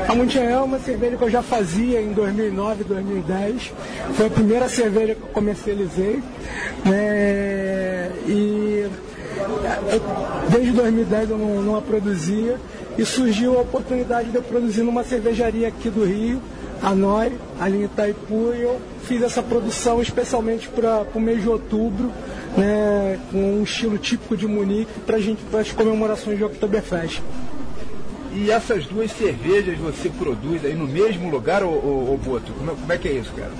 A 0.08 0.14
Mundial 0.14 0.44
é 0.44 0.58
uma 0.58 0.78
cerveja 0.78 1.16
que 1.16 1.24
eu 1.24 1.30
já 1.30 1.42
fazia 1.42 2.00
em 2.00 2.12
2009, 2.12 2.84
2010. 2.84 3.72
Foi 4.14 4.26
a 4.26 4.30
primeira 4.30 4.68
cerveja 4.68 5.14
que 5.14 5.22
eu 5.22 5.28
comercializei. 5.28 6.22
Né? 6.84 8.10
E 8.26 8.86
desde 10.50 10.72
2010 10.72 11.30
eu 11.30 11.38
não, 11.38 11.62
não 11.62 11.76
a 11.76 11.82
produzia. 11.82 12.56
E 12.98 13.04
surgiu 13.04 13.58
a 13.58 13.62
oportunidade 13.62 14.30
de 14.30 14.36
eu 14.36 14.42
produzir 14.42 14.82
numa 14.82 15.02
cervejaria 15.02 15.68
aqui 15.68 15.88
do 15.88 16.04
Rio, 16.04 16.42
a 16.82 16.94
Noi, 16.94 17.32
ali 17.60 17.78
em 17.78 17.84
Itaipu, 17.84 18.52
e 18.54 18.62
eu 18.62 18.80
fiz 19.04 19.22
essa 19.22 19.42
produção 19.42 20.02
especialmente 20.02 20.68
para 20.68 21.06
o 21.14 21.20
mês 21.20 21.40
de 21.40 21.48
outubro, 21.48 22.10
né, 22.56 23.18
com 23.30 23.38
um 23.38 23.62
estilo 23.62 23.96
típico 23.96 24.36
de 24.36 24.46
Munique, 24.46 24.92
para 25.06 25.60
as 25.60 25.72
comemorações 25.72 26.36
de 26.36 26.44
Oktoberfest. 26.44 27.22
E 28.34 28.50
essas 28.50 28.86
duas 28.86 29.10
cervejas 29.12 29.76
você 29.78 30.08
produz 30.08 30.64
aí 30.64 30.74
no 30.74 30.86
mesmo 30.86 31.30
lugar, 31.30 31.62
ou, 31.62 32.18
Boto? 32.24 32.52
Como, 32.52 32.70
é, 32.70 32.74
como 32.74 32.92
é 32.92 32.98
que 32.98 33.08
é 33.08 33.12
isso, 33.12 33.32
cara? 33.32 33.52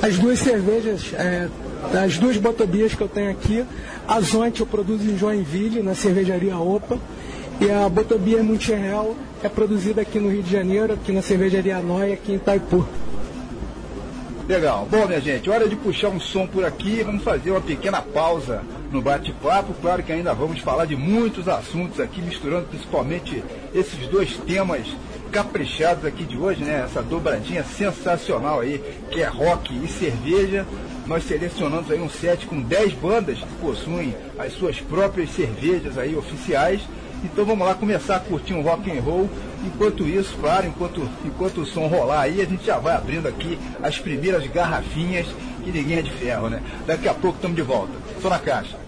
As 0.00 0.16
duas 0.16 0.38
cervejas, 0.38 1.12
é, 1.14 1.48
as 2.04 2.18
duas 2.18 2.36
botobias 2.36 2.94
que 2.94 3.00
eu 3.00 3.08
tenho 3.08 3.30
aqui, 3.30 3.64
a 4.06 4.20
Zonte 4.20 4.60
eu 4.60 4.66
produzo 4.66 5.10
em 5.10 5.18
Joinville, 5.18 5.82
na 5.82 5.94
cervejaria 5.94 6.56
Opa, 6.56 6.98
e 7.60 7.70
a 7.70 7.88
Botobia 7.88 8.42
Muncherel 8.42 9.16
é 9.42 9.48
produzida 9.48 10.02
aqui 10.02 10.20
no 10.20 10.30
Rio 10.30 10.42
de 10.42 10.52
Janeiro, 10.52 10.92
aqui 10.92 11.12
na 11.12 11.22
cervejaria 11.22 11.80
Noia, 11.80 12.14
aqui 12.14 12.32
em 12.32 12.36
Itaipu. 12.36 12.86
Legal. 14.48 14.88
Bom, 14.90 15.06
minha 15.06 15.20
gente, 15.20 15.50
hora 15.50 15.68
de 15.68 15.76
puxar 15.76 16.08
um 16.08 16.18
som 16.18 16.46
por 16.46 16.64
aqui. 16.64 17.02
Vamos 17.02 17.22
fazer 17.22 17.50
uma 17.50 17.60
pequena 17.60 18.00
pausa 18.00 18.62
no 18.90 19.02
bate-papo. 19.02 19.74
Claro 19.74 20.02
que 20.02 20.10
ainda 20.10 20.32
vamos 20.32 20.60
falar 20.60 20.86
de 20.86 20.96
muitos 20.96 21.46
assuntos 21.46 22.00
aqui, 22.00 22.22
misturando 22.22 22.66
principalmente 22.66 23.44
esses 23.74 24.08
dois 24.08 24.38
temas 24.38 24.86
caprichados 25.30 26.06
aqui 26.06 26.24
de 26.24 26.38
hoje, 26.38 26.64
né? 26.64 26.82
Essa 26.82 27.02
dobradinha 27.02 27.62
sensacional 27.62 28.60
aí, 28.60 28.82
que 29.10 29.20
é 29.20 29.26
rock 29.26 29.70
e 29.84 29.86
cerveja. 29.86 30.66
Nós 31.06 31.24
selecionamos 31.24 31.90
aí 31.90 32.00
um 32.00 32.08
set 32.08 32.46
com 32.46 32.58
10 32.58 32.94
bandas 32.94 33.36
que 33.36 33.54
possuem 33.60 34.16
as 34.38 34.54
suas 34.54 34.80
próprias 34.80 35.28
cervejas 35.28 35.98
aí 35.98 36.16
oficiais. 36.16 36.80
Então 37.24 37.44
vamos 37.44 37.66
lá 37.66 37.74
começar 37.74 38.16
a 38.16 38.20
curtir 38.20 38.54
um 38.54 38.62
rock 38.62 38.90
and 38.90 39.00
roll. 39.00 39.28
Enquanto 39.64 40.06
isso, 40.06 40.36
claro, 40.40 40.66
enquanto, 40.66 41.08
enquanto 41.24 41.62
o 41.62 41.66
som 41.66 41.86
rolar 41.86 42.20
aí, 42.22 42.40
a 42.40 42.44
gente 42.44 42.64
já 42.64 42.78
vai 42.78 42.94
abrindo 42.94 43.26
aqui 43.26 43.58
as 43.82 43.98
primeiras 43.98 44.46
garrafinhas 44.46 45.26
que 45.64 45.72
ninguém 45.72 45.98
é 45.98 46.02
de 46.02 46.10
ferro, 46.12 46.48
né? 46.48 46.62
Daqui 46.86 47.08
a 47.08 47.14
pouco 47.14 47.36
estamos 47.36 47.56
de 47.56 47.62
volta. 47.62 47.92
Só 48.22 48.30
na 48.30 48.38
caixa. 48.38 48.87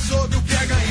Soube 0.00 0.36
o 0.36 0.42
que 0.42 0.54
é 0.54 0.66
ganhar 0.66 0.85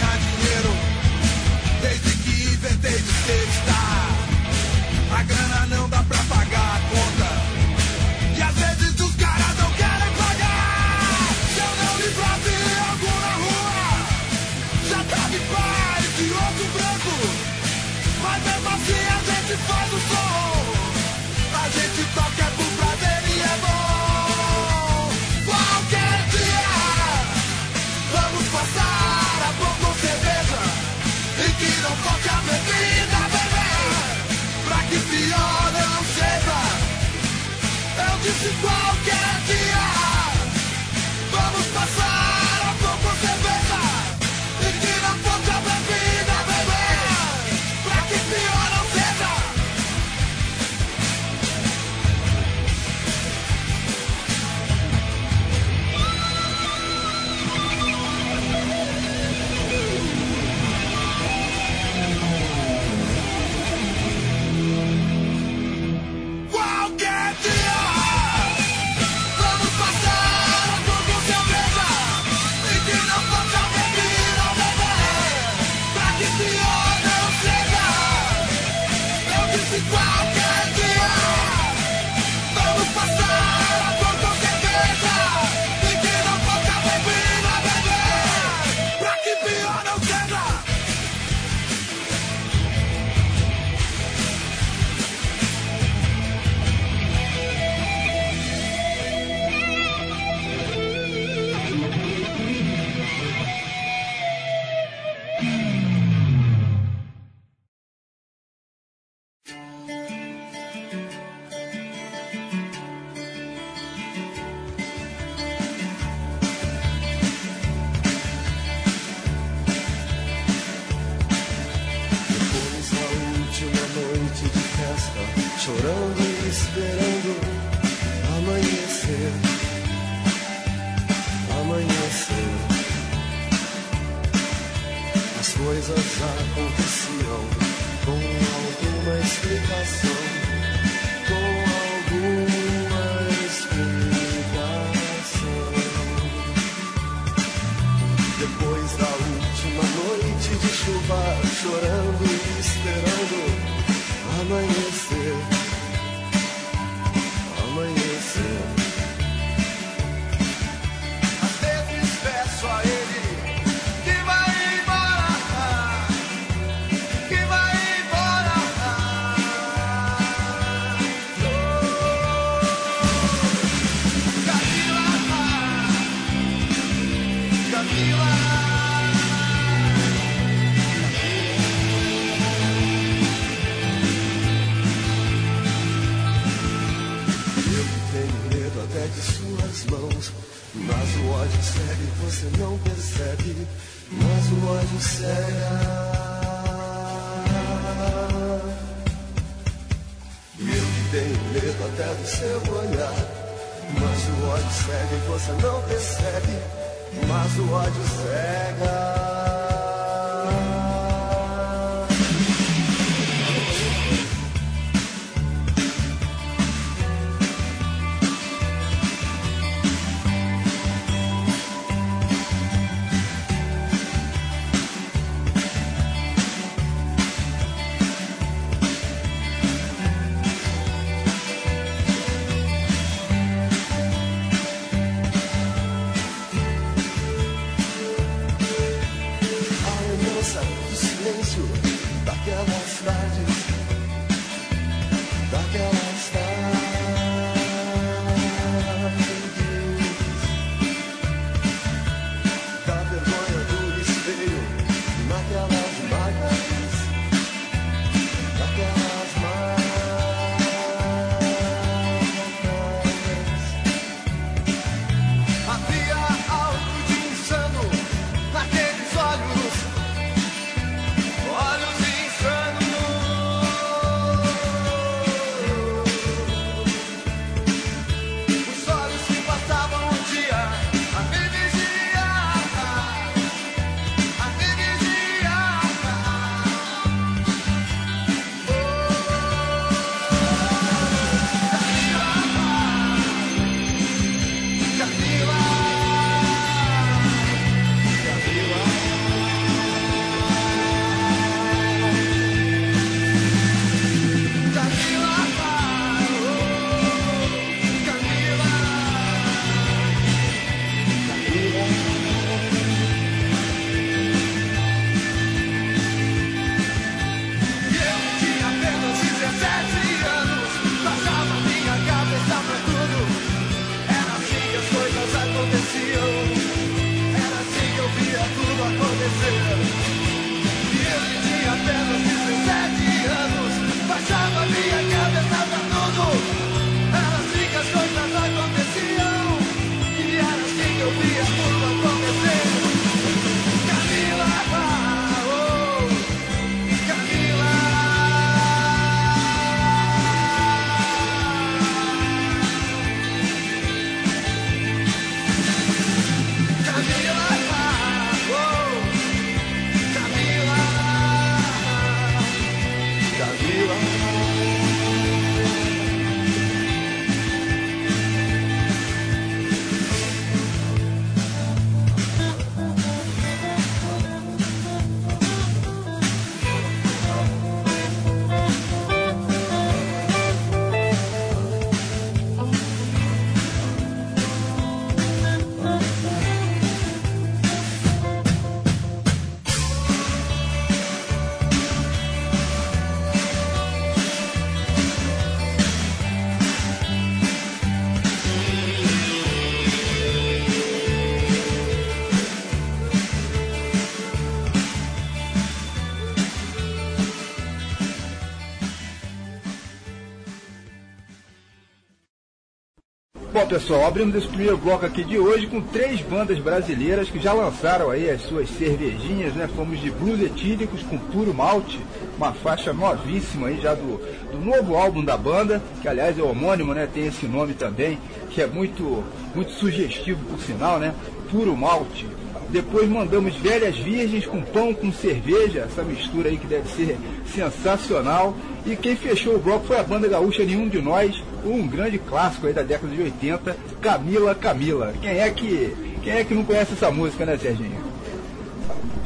Bom, 413.66 413.70
pessoal, 413.70 414.06
abrimos 414.06 414.36
esse 414.36 414.48
primeiro 414.48 414.78
bloco 414.78 415.08
aqui 415.08 415.24
de 415.24 415.40
hoje 415.40 415.66
com 415.66 415.82
três 415.82 416.22
bandas 416.22 416.60
brasileiras 416.60 417.32
que 417.32 417.40
já 417.40 417.52
lançaram 417.52 418.12
aí 418.12 418.30
as 418.30 418.44
suas 418.44 418.70
cervejinhas, 418.70 419.56
né? 419.56 419.68
Fomos 419.76 420.00
de 420.00 420.12
blues 420.12 420.40
etíricos 420.40 421.02
com 421.02 421.18
puro 421.18 421.52
malte, 421.52 422.00
uma 422.38 422.54
faixa 422.54 422.94
novíssima 422.94 423.70
aí 423.70 423.82
já 423.82 423.96
do, 423.96 424.22
do 424.52 424.60
novo 424.64 424.96
álbum 424.96 425.26
da 425.26 425.36
banda, 425.36 425.82
que 426.00 426.08
aliás 426.08 426.38
é 426.38 426.44
homônimo, 426.44 426.94
né? 426.94 427.10
Tem 427.12 427.26
esse 427.26 427.48
nome 427.48 427.74
também, 427.74 428.20
que 428.52 428.62
é 428.62 428.68
muito, 428.68 429.24
muito 429.56 429.72
sugestivo 429.72 430.46
por 430.46 430.60
sinal, 430.60 431.00
né? 431.00 431.16
Puro 431.50 431.76
malte. 431.76 432.28
Depois 432.70 433.08
mandamos 433.08 433.56
Velhas 433.56 433.98
Virgens 433.98 434.46
com 434.46 434.62
pão 434.62 434.94
com 434.94 435.12
cerveja, 435.12 435.82
essa 435.82 436.04
mistura 436.04 436.50
aí 436.50 436.58
que 436.58 436.68
deve 436.68 436.90
ser 436.90 437.18
sensacional. 437.54 438.56
E 438.86 438.96
quem 438.96 439.16
fechou 439.16 439.56
o 439.56 439.60
bloco 439.60 439.88
foi 439.88 439.98
a 439.98 440.04
banda 440.04 440.28
gaúcha 440.28 440.64
Nenhum 440.64 440.88
de 440.88 441.02
Nós, 441.02 441.42
um 441.64 441.88
grande 441.88 442.20
clássico 442.20 442.68
aí 442.68 442.74
da 442.74 442.84
década 442.84 443.14
de 443.14 443.22
80, 443.22 443.76
Camila 444.02 444.54
Camila. 444.54 445.14
Quem 445.22 445.40
é 445.40 445.50
que, 445.50 445.96
quem 446.24 446.34
é 446.34 446.44
que 446.44 446.54
não 446.54 446.64
conhece 446.64 446.94
essa 446.94 447.12
música, 447.12 447.46
né, 447.46 447.58
Serginho? 447.58 448.06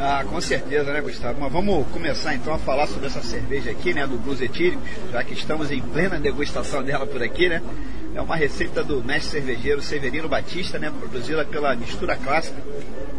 Ah, 0.01 0.23
com 0.23 0.39
certeza, 0.39 0.93
né, 0.93 1.01
Gustavo? 1.01 1.41
Mas 1.41 1.51
vamos 1.51 1.85
começar 1.89 2.33
então 2.33 2.53
a 2.53 2.57
falar 2.57 2.87
sobre 2.87 3.07
essa 3.07 3.21
cerveja 3.21 3.69
aqui, 3.71 3.93
né, 3.93 4.07
do 4.07 4.17
Blues 4.17 4.39
Etíricos, 4.39 4.81
já 5.11 5.21
que 5.25 5.33
estamos 5.33 5.71
em 5.71 5.81
plena 5.81 6.17
degustação 6.17 6.81
dela 6.81 7.05
por 7.05 7.21
aqui, 7.21 7.49
né? 7.49 7.61
É 8.15 8.21
uma 8.21 8.35
receita 8.35 8.83
do 8.83 9.03
mestre 9.03 9.39
cervejeiro 9.39 9.81
Severino 9.81 10.27
Batista, 10.27 10.79
né, 10.79 10.91
produzida 10.97 11.45
pela 11.45 11.75
Mistura 11.75 12.15
Clássica, 12.15 12.57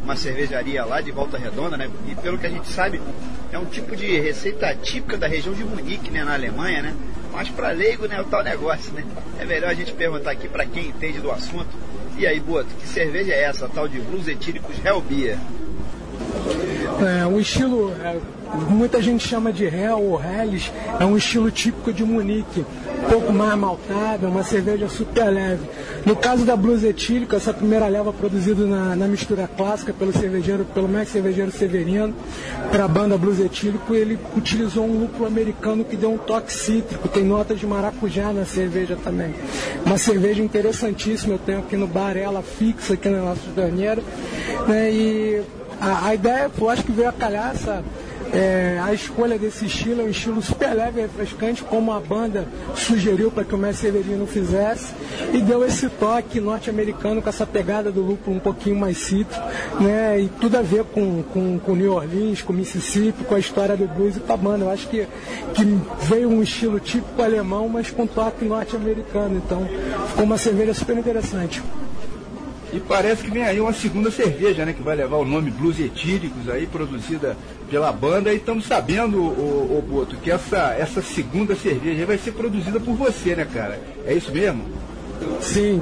uma 0.02 0.16
cervejaria 0.16 0.84
lá 0.84 1.00
de 1.00 1.12
Volta 1.12 1.38
Redonda, 1.38 1.76
né? 1.76 1.88
E 2.08 2.14
pelo 2.16 2.38
que 2.38 2.46
a 2.46 2.50
gente 2.50 2.68
sabe, 2.68 3.00
é 3.52 3.58
um 3.58 3.64
tipo 3.64 3.94
de 3.94 4.18
receita 4.18 4.74
típica 4.74 5.16
da 5.16 5.28
região 5.28 5.54
de 5.54 5.64
Munique, 5.64 6.10
né, 6.10 6.24
na 6.24 6.34
Alemanha, 6.34 6.82
né? 6.82 6.94
Mas 7.32 7.48
para 7.48 7.70
leigo, 7.70 8.06
né, 8.06 8.16
é 8.16 8.20
o 8.20 8.24
tal 8.24 8.42
negócio, 8.42 8.92
né? 8.92 9.04
É 9.38 9.44
melhor 9.44 9.70
a 9.70 9.74
gente 9.74 9.92
perguntar 9.92 10.32
aqui 10.32 10.48
para 10.48 10.66
quem 10.66 10.88
entende 10.88 11.20
do 11.20 11.30
assunto. 11.30 11.68
E 12.18 12.26
aí, 12.26 12.40
Boto, 12.40 12.68
que 12.78 12.88
cerveja 12.88 13.32
é 13.32 13.44
essa, 13.44 13.68
tal 13.68 13.88
de 13.88 13.98
Blues 14.00 14.26
Etíricos 14.26 14.76
Hellbeer? 14.84 15.38
É, 17.00 17.26
um 17.26 17.40
estilo, 17.40 17.94
é, 18.02 18.18
muita 18.68 19.00
gente 19.00 19.26
chama 19.26 19.52
de 19.52 19.64
Hell 19.64 19.98
ou 19.98 20.22
Helles, 20.22 20.70
é 20.98 21.04
um 21.04 21.16
estilo 21.16 21.50
típico 21.50 21.92
de 21.92 22.04
Munique, 22.04 22.64
um 23.00 23.08
pouco 23.08 23.32
mais 23.32 23.58
maltado, 23.58 24.26
é 24.26 24.28
uma 24.28 24.42
cerveja 24.42 24.88
super 24.88 25.24
leve. 25.24 25.62
No 26.04 26.14
caso 26.14 26.44
da 26.44 26.54
Blues 26.54 26.84
Etílica, 26.84 27.36
essa 27.36 27.52
primeira 27.52 27.88
leva 27.88 28.12
produzida 28.12 28.64
na, 28.66 28.94
na 28.94 29.08
mistura 29.08 29.48
clássica 29.56 29.92
pelo 29.92 30.12
cervejeiro, 30.12 30.64
pelo 30.66 30.88
mestre 30.88 31.14
cervejeiro 31.14 31.50
Severino, 31.50 32.14
para 32.70 32.84
a 32.84 32.88
banda 32.88 33.16
Blues 33.16 33.40
Etílico, 33.40 33.94
ele 33.94 34.18
utilizou 34.36 34.84
um 34.84 35.00
lúpulo 35.00 35.26
americano 35.26 35.84
que 35.84 35.96
deu 35.96 36.12
um 36.12 36.18
toque 36.18 36.52
cítrico, 36.52 37.08
tem 37.08 37.24
notas 37.24 37.58
de 37.58 37.66
maracujá 37.66 38.32
na 38.32 38.44
cerveja 38.44 38.96
também. 39.02 39.34
Uma 39.84 39.98
cerveja 39.98 40.42
interessantíssima, 40.42 41.34
eu 41.34 41.38
tenho 41.38 41.58
aqui 41.60 41.76
no 41.76 41.86
bar 41.86 42.16
ela 42.16 42.42
fixa 42.42 42.94
aqui 42.94 43.08
na 43.08 43.20
nossa 43.20 43.40
torneira, 43.54 44.02
né, 44.66 44.90
e 44.92 45.42
a, 45.80 46.08
a 46.08 46.14
ideia, 46.14 46.50
eu 46.58 46.68
acho 46.68 46.84
que 46.84 46.92
veio 46.92 47.08
a 47.08 47.12
calhar 47.12 47.52
essa, 47.54 47.82
é, 48.32 48.80
a 48.82 48.92
escolha 48.92 49.38
desse 49.38 49.66
estilo 49.66 50.02
é 50.02 50.04
um 50.04 50.08
estilo 50.08 50.40
super 50.40 50.72
leve 50.72 51.00
e 51.00 51.02
refrescante, 51.02 51.62
como 51.62 51.92
a 51.92 52.00
banda 52.00 52.46
sugeriu 52.74 53.30
para 53.30 53.44
que 53.44 53.54
o 53.54 53.58
Mestre 53.58 53.90
Severino 53.90 54.26
fizesse, 54.26 54.94
e 55.32 55.40
deu 55.40 55.64
esse 55.64 55.88
toque 55.88 56.40
norte-americano 56.40 57.20
com 57.20 57.28
essa 57.28 57.46
pegada 57.46 57.90
do 57.90 58.02
lúpulo 58.02 58.36
um 58.36 58.40
pouquinho 58.40 58.76
mais 58.76 58.98
cítrico, 58.98 59.44
né, 59.80 60.20
e 60.20 60.28
tudo 60.40 60.56
a 60.56 60.62
ver 60.62 60.84
com, 60.84 61.22
com, 61.22 61.58
com 61.58 61.74
New 61.74 61.92
Orleans, 61.92 62.42
com 62.42 62.52
Mississippi, 62.52 63.24
com 63.24 63.34
a 63.34 63.38
história 63.38 63.76
do 63.76 63.86
blues 63.88 64.16
e 64.16 64.20
com 64.20 64.32
a 64.32 64.36
banda. 64.36 64.64
Eu 64.64 64.70
acho 64.70 64.88
que, 64.88 65.06
que 65.54 65.64
veio 66.02 66.28
um 66.28 66.42
estilo 66.42 66.78
típico 66.78 67.22
alemão, 67.22 67.68
mas 67.68 67.90
com 67.90 68.06
toque 68.06 68.44
norte-americano, 68.44 69.42
então 69.44 69.68
ficou 70.08 70.24
uma 70.24 70.38
cerveja 70.38 70.74
super 70.74 70.96
interessante. 70.96 71.62
E 72.72 72.78
parece 72.78 73.24
que 73.24 73.30
vem 73.30 73.42
aí 73.42 73.60
uma 73.60 73.72
segunda 73.72 74.10
cerveja, 74.12 74.64
né? 74.64 74.72
Que 74.72 74.82
vai 74.82 74.94
levar 74.94 75.16
o 75.16 75.24
nome 75.24 75.50
Blues 75.50 75.80
Etíricos 75.80 76.48
aí, 76.48 76.66
produzida 76.66 77.36
pela 77.70 77.92
banda. 77.92 78.32
E 78.32 78.36
estamos 78.36 78.66
sabendo, 78.66 79.18
o, 79.18 79.78
o 79.78 79.82
Boto, 79.88 80.16
que 80.16 80.30
essa, 80.30 80.74
essa 80.78 81.00
segunda 81.00 81.54
cerveja 81.54 82.04
vai 82.04 82.18
ser 82.18 82.32
produzida 82.32 82.80
por 82.80 82.94
você, 82.94 83.36
né, 83.36 83.46
cara? 83.50 83.80
É 84.04 84.12
isso 84.12 84.32
mesmo? 84.32 84.64
Sim. 85.40 85.80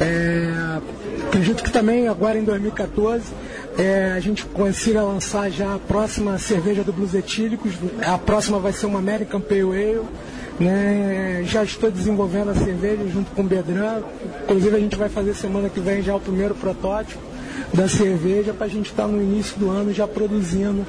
É, 0.00 0.52
acredito 1.26 1.62
que 1.62 1.72
também 1.72 2.08
agora 2.08 2.38
em 2.38 2.44
2014 2.44 3.24
é, 3.78 4.12
a 4.16 4.20
gente 4.20 4.44
consiga 4.46 5.02
lançar 5.02 5.50
já 5.50 5.74
a 5.74 5.78
próxima 5.78 6.36
cerveja 6.38 6.84
do 6.84 6.92
Blues 6.92 7.14
Etílicos. 7.14 7.72
A 8.06 8.18
próxima 8.18 8.58
vai 8.58 8.72
ser 8.72 8.86
uma 8.86 8.98
American 8.98 9.40
Pale 9.40 9.62
Ale. 9.62 10.02
Né? 10.58 11.42
Já 11.46 11.64
estou 11.64 11.90
desenvolvendo 11.90 12.50
a 12.50 12.54
cerveja 12.54 13.08
junto 13.08 13.30
com 13.30 13.40
o 13.40 13.44
Bedran. 13.44 14.02
Inclusive 14.44 14.76
a 14.76 14.80
gente 14.80 14.96
vai 14.96 15.08
fazer 15.08 15.34
semana 15.34 15.70
que 15.70 15.80
vem 15.80 16.02
já 16.02 16.14
o 16.14 16.20
primeiro 16.20 16.54
protótipo 16.54 17.29
da 17.72 17.88
cerveja 17.88 18.52
para 18.52 18.66
a 18.66 18.68
gente 18.68 18.90
estar 18.90 19.04
tá 19.04 19.08
no 19.08 19.22
início 19.22 19.58
do 19.58 19.70
ano 19.70 19.92
já 19.92 20.06
produzindo 20.06 20.86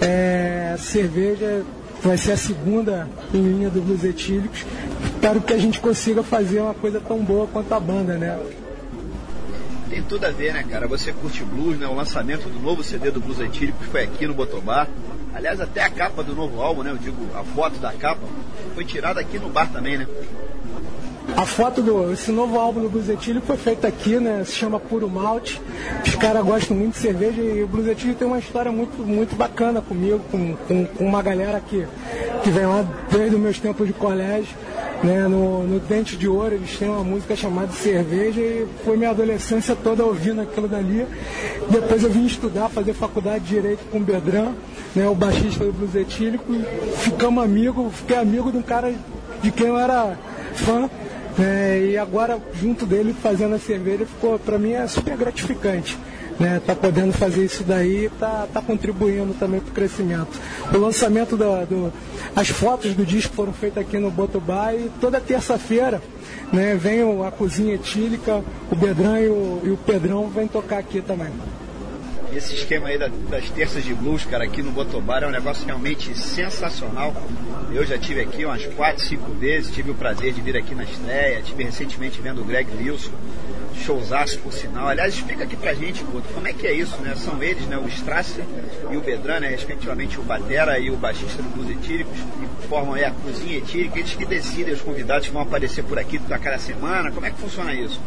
é, 0.00 0.76
cerveja. 0.78 1.64
Vai 2.02 2.18
ser 2.18 2.32
a 2.32 2.36
segunda 2.36 3.08
linha 3.32 3.70
do 3.70 3.80
Blues 3.80 4.02
Etílicos. 4.02 4.64
Espero 5.04 5.40
que 5.40 5.52
a 5.52 5.58
gente 5.58 5.80
consiga 5.80 6.22
fazer 6.22 6.60
uma 6.60 6.74
coisa 6.74 7.00
tão 7.00 7.18
boa 7.18 7.46
quanto 7.46 7.72
a 7.72 7.78
banda, 7.78 8.18
né? 8.18 8.40
Tem 9.88 10.02
tudo 10.02 10.24
a 10.24 10.30
ver, 10.30 10.52
né, 10.52 10.64
cara? 10.68 10.88
Você 10.88 11.12
curte 11.12 11.44
blues, 11.44 11.78
né? 11.78 11.86
O 11.86 11.94
lançamento 11.94 12.48
do 12.48 12.58
novo 12.58 12.82
CD 12.82 13.10
do 13.10 13.20
Blues 13.20 13.38
Etílicos 13.38 13.86
foi 13.86 14.02
aqui 14.02 14.26
no 14.26 14.34
Botobar. 14.34 14.88
Aliás, 15.34 15.60
até 15.60 15.82
a 15.82 15.90
capa 15.90 16.22
do 16.22 16.34
novo 16.34 16.60
álbum, 16.60 16.82
né? 16.82 16.90
Eu 16.90 16.98
digo, 16.98 17.18
a 17.36 17.44
foto 17.44 17.78
da 17.78 17.92
capa 17.92 18.22
foi 18.74 18.84
tirada 18.84 19.20
aqui 19.20 19.38
no 19.38 19.48
bar 19.48 19.70
também, 19.70 19.98
né? 19.98 20.06
A 21.36 21.46
foto 21.46 21.80
do 21.80 22.12
esse 22.12 22.30
novo 22.30 22.58
álbum 22.58 22.80
do 22.80 22.88
Blusetilho 22.88 23.40
foi 23.40 23.56
feita 23.56 23.88
aqui, 23.88 24.16
né? 24.16 24.42
Se 24.44 24.52
chama 24.52 24.78
Puro 24.78 25.08
Malte. 25.08 25.60
Os 26.04 26.14
caras 26.16 26.44
gostam 26.44 26.76
muito 26.76 26.94
de 26.94 26.98
cerveja 26.98 27.40
e 27.40 27.62
o 27.62 27.66
Blusetilho 27.66 28.14
tem 28.14 28.26
uma 28.26 28.38
história 28.38 28.70
muito, 28.70 29.02
muito 29.02 29.34
bacana 29.34 29.80
comigo, 29.80 30.20
com, 30.30 30.54
com, 30.68 30.84
com, 30.84 31.06
uma 31.06 31.22
galera 31.22 31.60
que, 31.60 31.86
que 32.42 32.50
vem 32.50 32.66
lá 32.66 32.84
desde 33.10 33.36
os 33.36 33.40
meus 33.40 33.58
tempos 33.58 33.86
de 33.86 33.92
colégio. 33.92 34.54
Né, 35.02 35.26
no, 35.26 35.64
no 35.64 35.80
Dente 35.80 36.16
de 36.16 36.28
Ouro 36.28 36.54
eles 36.54 36.78
têm 36.78 36.88
uma 36.88 37.02
música 37.02 37.34
chamada 37.34 37.72
Cerveja 37.72 38.40
e 38.40 38.68
foi 38.84 38.96
minha 38.96 39.10
adolescência 39.10 39.74
toda 39.74 40.04
ouvindo 40.04 40.40
aquilo 40.40 40.68
dali. 40.68 41.04
Depois 41.68 42.04
eu 42.04 42.10
vim 42.10 42.24
estudar, 42.24 42.68
fazer 42.68 42.92
faculdade 42.94 43.42
de 43.42 43.54
Direito 43.56 43.84
com 43.90 43.98
o 43.98 44.00
Bedran, 44.00 44.52
né, 44.94 45.08
o 45.08 45.14
baixista 45.14 45.64
do 45.64 45.72
Blues 45.72 45.96
Etílico, 45.96 46.44
ficamos 46.98 47.42
amigos, 47.42 47.92
fiquei 47.94 48.16
amigo 48.16 48.52
de 48.52 48.58
um 48.58 48.62
cara 48.62 48.94
de 49.42 49.50
quem 49.50 49.66
eu 49.66 49.76
era 49.76 50.16
fã. 50.54 50.88
Né, 51.36 51.86
e 51.86 51.98
agora, 51.98 52.38
junto 52.60 52.84
dele, 52.84 53.14
fazendo 53.22 53.54
a 53.54 53.58
cerveja, 53.58 54.04
ficou, 54.04 54.38
para 54.38 54.58
mim 54.58 54.72
é 54.72 54.86
super 54.86 55.16
gratificante. 55.16 55.98
Né, 56.40 56.60
tá 56.66 56.74
podendo 56.74 57.12
fazer 57.12 57.44
isso 57.44 57.62
daí 57.62 58.10
tá, 58.18 58.48
tá 58.52 58.60
contribuindo 58.60 59.34
também 59.34 59.60
para 59.60 59.70
o 59.70 59.74
crescimento. 59.74 60.40
O 60.74 60.78
lançamento 60.78 61.36
do, 61.36 61.66
do, 61.66 61.92
as 62.34 62.48
fotos 62.48 62.94
do 62.94 63.04
disco 63.04 63.34
foram 63.34 63.52
feitas 63.52 63.84
aqui 63.84 63.98
no 63.98 64.10
Botobá 64.10 64.74
e 64.74 64.90
toda 65.00 65.20
terça-feira 65.20 66.02
né, 66.52 66.74
vem 66.74 67.00
a 67.24 67.30
cozinha 67.30 67.74
etílica, 67.74 68.42
o 68.70 68.74
Bedrão 68.74 69.18
e 69.18 69.28
o, 69.28 69.60
e 69.64 69.70
o 69.70 69.76
Pedrão 69.76 70.28
vêm 70.28 70.48
tocar 70.48 70.78
aqui 70.78 71.00
também. 71.00 71.30
Esse 72.34 72.54
esquema 72.54 72.88
aí 72.88 72.98
das 72.98 73.50
terças 73.50 73.84
de 73.84 73.92
blues, 73.94 74.24
cara, 74.24 74.44
aqui 74.44 74.62
no 74.62 74.70
Botobar 74.70 75.22
é 75.22 75.26
um 75.26 75.30
negócio 75.30 75.66
realmente 75.66 76.16
sensacional. 76.16 77.14
Eu 77.70 77.84
já 77.84 77.98
tive 77.98 78.20
aqui 78.20 78.44
umas 78.46 78.64
4, 78.64 79.04
5 79.04 79.32
vezes, 79.32 79.74
tive 79.74 79.90
o 79.90 79.94
prazer 79.94 80.32
de 80.32 80.40
vir 80.40 80.56
aqui 80.56 80.74
na 80.74 80.84
estreia, 80.84 81.42
tive 81.42 81.62
recentemente 81.62 82.20
vendo 82.22 82.40
o 82.40 82.44
Greg 82.44 82.68
Wilson, 82.74 83.12
showzaço 83.84 84.38
por 84.38 84.52
sinal. 84.52 84.88
Aliás, 84.88 85.14
explica 85.14 85.44
aqui 85.44 85.56
pra 85.56 85.74
gente, 85.74 86.02
Guto, 86.04 86.26
como 86.32 86.48
é 86.48 86.54
que 86.54 86.66
é 86.66 86.72
isso, 86.72 86.96
né? 87.02 87.14
São 87.16 87.42
eles, 87.42 87.66
né? 87.66 87.76
O 87.76 87.86
Strasser 87.86 88.44
e 88.90 88.96
o 88.96 89.00
Bedran, 89.00 89.40
né? 89.40 89.48
Respectivamente 89.48 90.18
o 90.18 90.22
Batera 90.22 90.78
e 90.78 90.90
o 90.90 90.96
baixista 90.96 91.42
do 91.42 91.50
Blues 91.50 91.70
Etíricos, 91.70 92.16
que 92.16 92.66
formam 92.66 92.94
aí 92.94 93.04
a 93.04 93.10
cozinha 93.10 93.58
etírica, 93.58 93.98
eles 93.98 94.14
que 94.14 94.24
decidem 94.24 94.72
os 94.72 94.80
convidados 94.80 95.26
que 95.26 95.32
vão 95.32 95.42
aparecer 95.42 95.84
por 95.84 95.98
aqui 95.98 96.18
a 96.30 96.38
cada 96.38 96.58
semana. 96.58 97.10
Como 97.10 97.26
é 97.26 97.30
que 97.30 97.38
funciona 97.38 97.74
isso? 97.74 98.00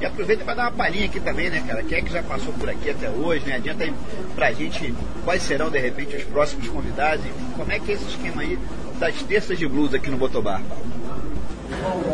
E 0.00 0.06
aproveita 0.06 0.44
para 0.44 0.54
dar 0.54 0.62
uma 0.62 0.72
palhinha 0.72 1.04
aqui 1.04 1.20
também, 1.20 1.50
né, 1.50 1.62
cara? 1.66 1.82
Quem 1.82 1.98
é 1.98 2.02
que 2.02 2.10
já 2.10 2.22
passou 2.22 2.52
por 2.54 2.70
aqui 2.70 2.90
até 2.90 3.10
hoje, 3.10 3.46
né? 3.46 3.56
Adianta 3.56 3.84
aí 3.84 3.92
pra 4.34 4.50
gente 4.52 4.94
quais 5.24 5.42
serão, 5.42 5.70
de 5.70 5.78
repente, 5.78 6.16
os 6.16 6.24
próximos 6.24 6.68
convidados 6.68 7.24
e 7.24 7.54
como 7.56 7.70
é 7.70 7.78
que 7.78 7.90
é 7.90 7.94
esse 7.94 8.06
esquema 8.06 8.42
aí 8.42 8.58
das 8.98 9.14
terças 9.22 9.58
de 9.58 9.68
blues 9.68 9.92
aqui 9.92 10.10
no 10.10 10.16
Botobar? 10.16 10.62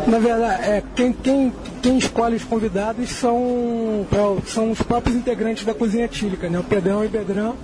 Na 0.05 0.19
verdade, 0.19 0.63
é, 0.63 0.83
quem, 0.95 1.13
quem, 1.13 1.53
quem 1.81 1.97
escolhe 1.97 2.35
os 2.35 2.43
convidados 2.43 3.09
são, 3.09 4.05
é, 4.11 4.49
são 4.49 4.71
os 4.71 4.81
próprios 4.81 5.15
integrantes 5.15 5.65
da 5.65 5.73
cozinha 5.73 6.07
tílica, 6.07 6.49
né? 6.49 6.59
O 6.59 6.63
Pedrão 6.63 7.03
e 7.03 7.07
o 7.07 7.09
Bedrão 7.09 7.55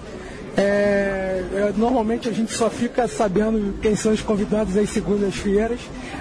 é, 0.55 1.43
é, 1.53 1.73
normalmente 1.75 2.29
a 2.29 2.31
gente 2.31 2.53
só 2.53 2.69
fica 2.69 3.07
sabendo 3.07 3.73
quem 3.81 3.95
são 3.95 4.11
os 4.11 4.21
convidados 4.21 4.77
às 4.77 4.89
segundas-feiras, 4.89 5.79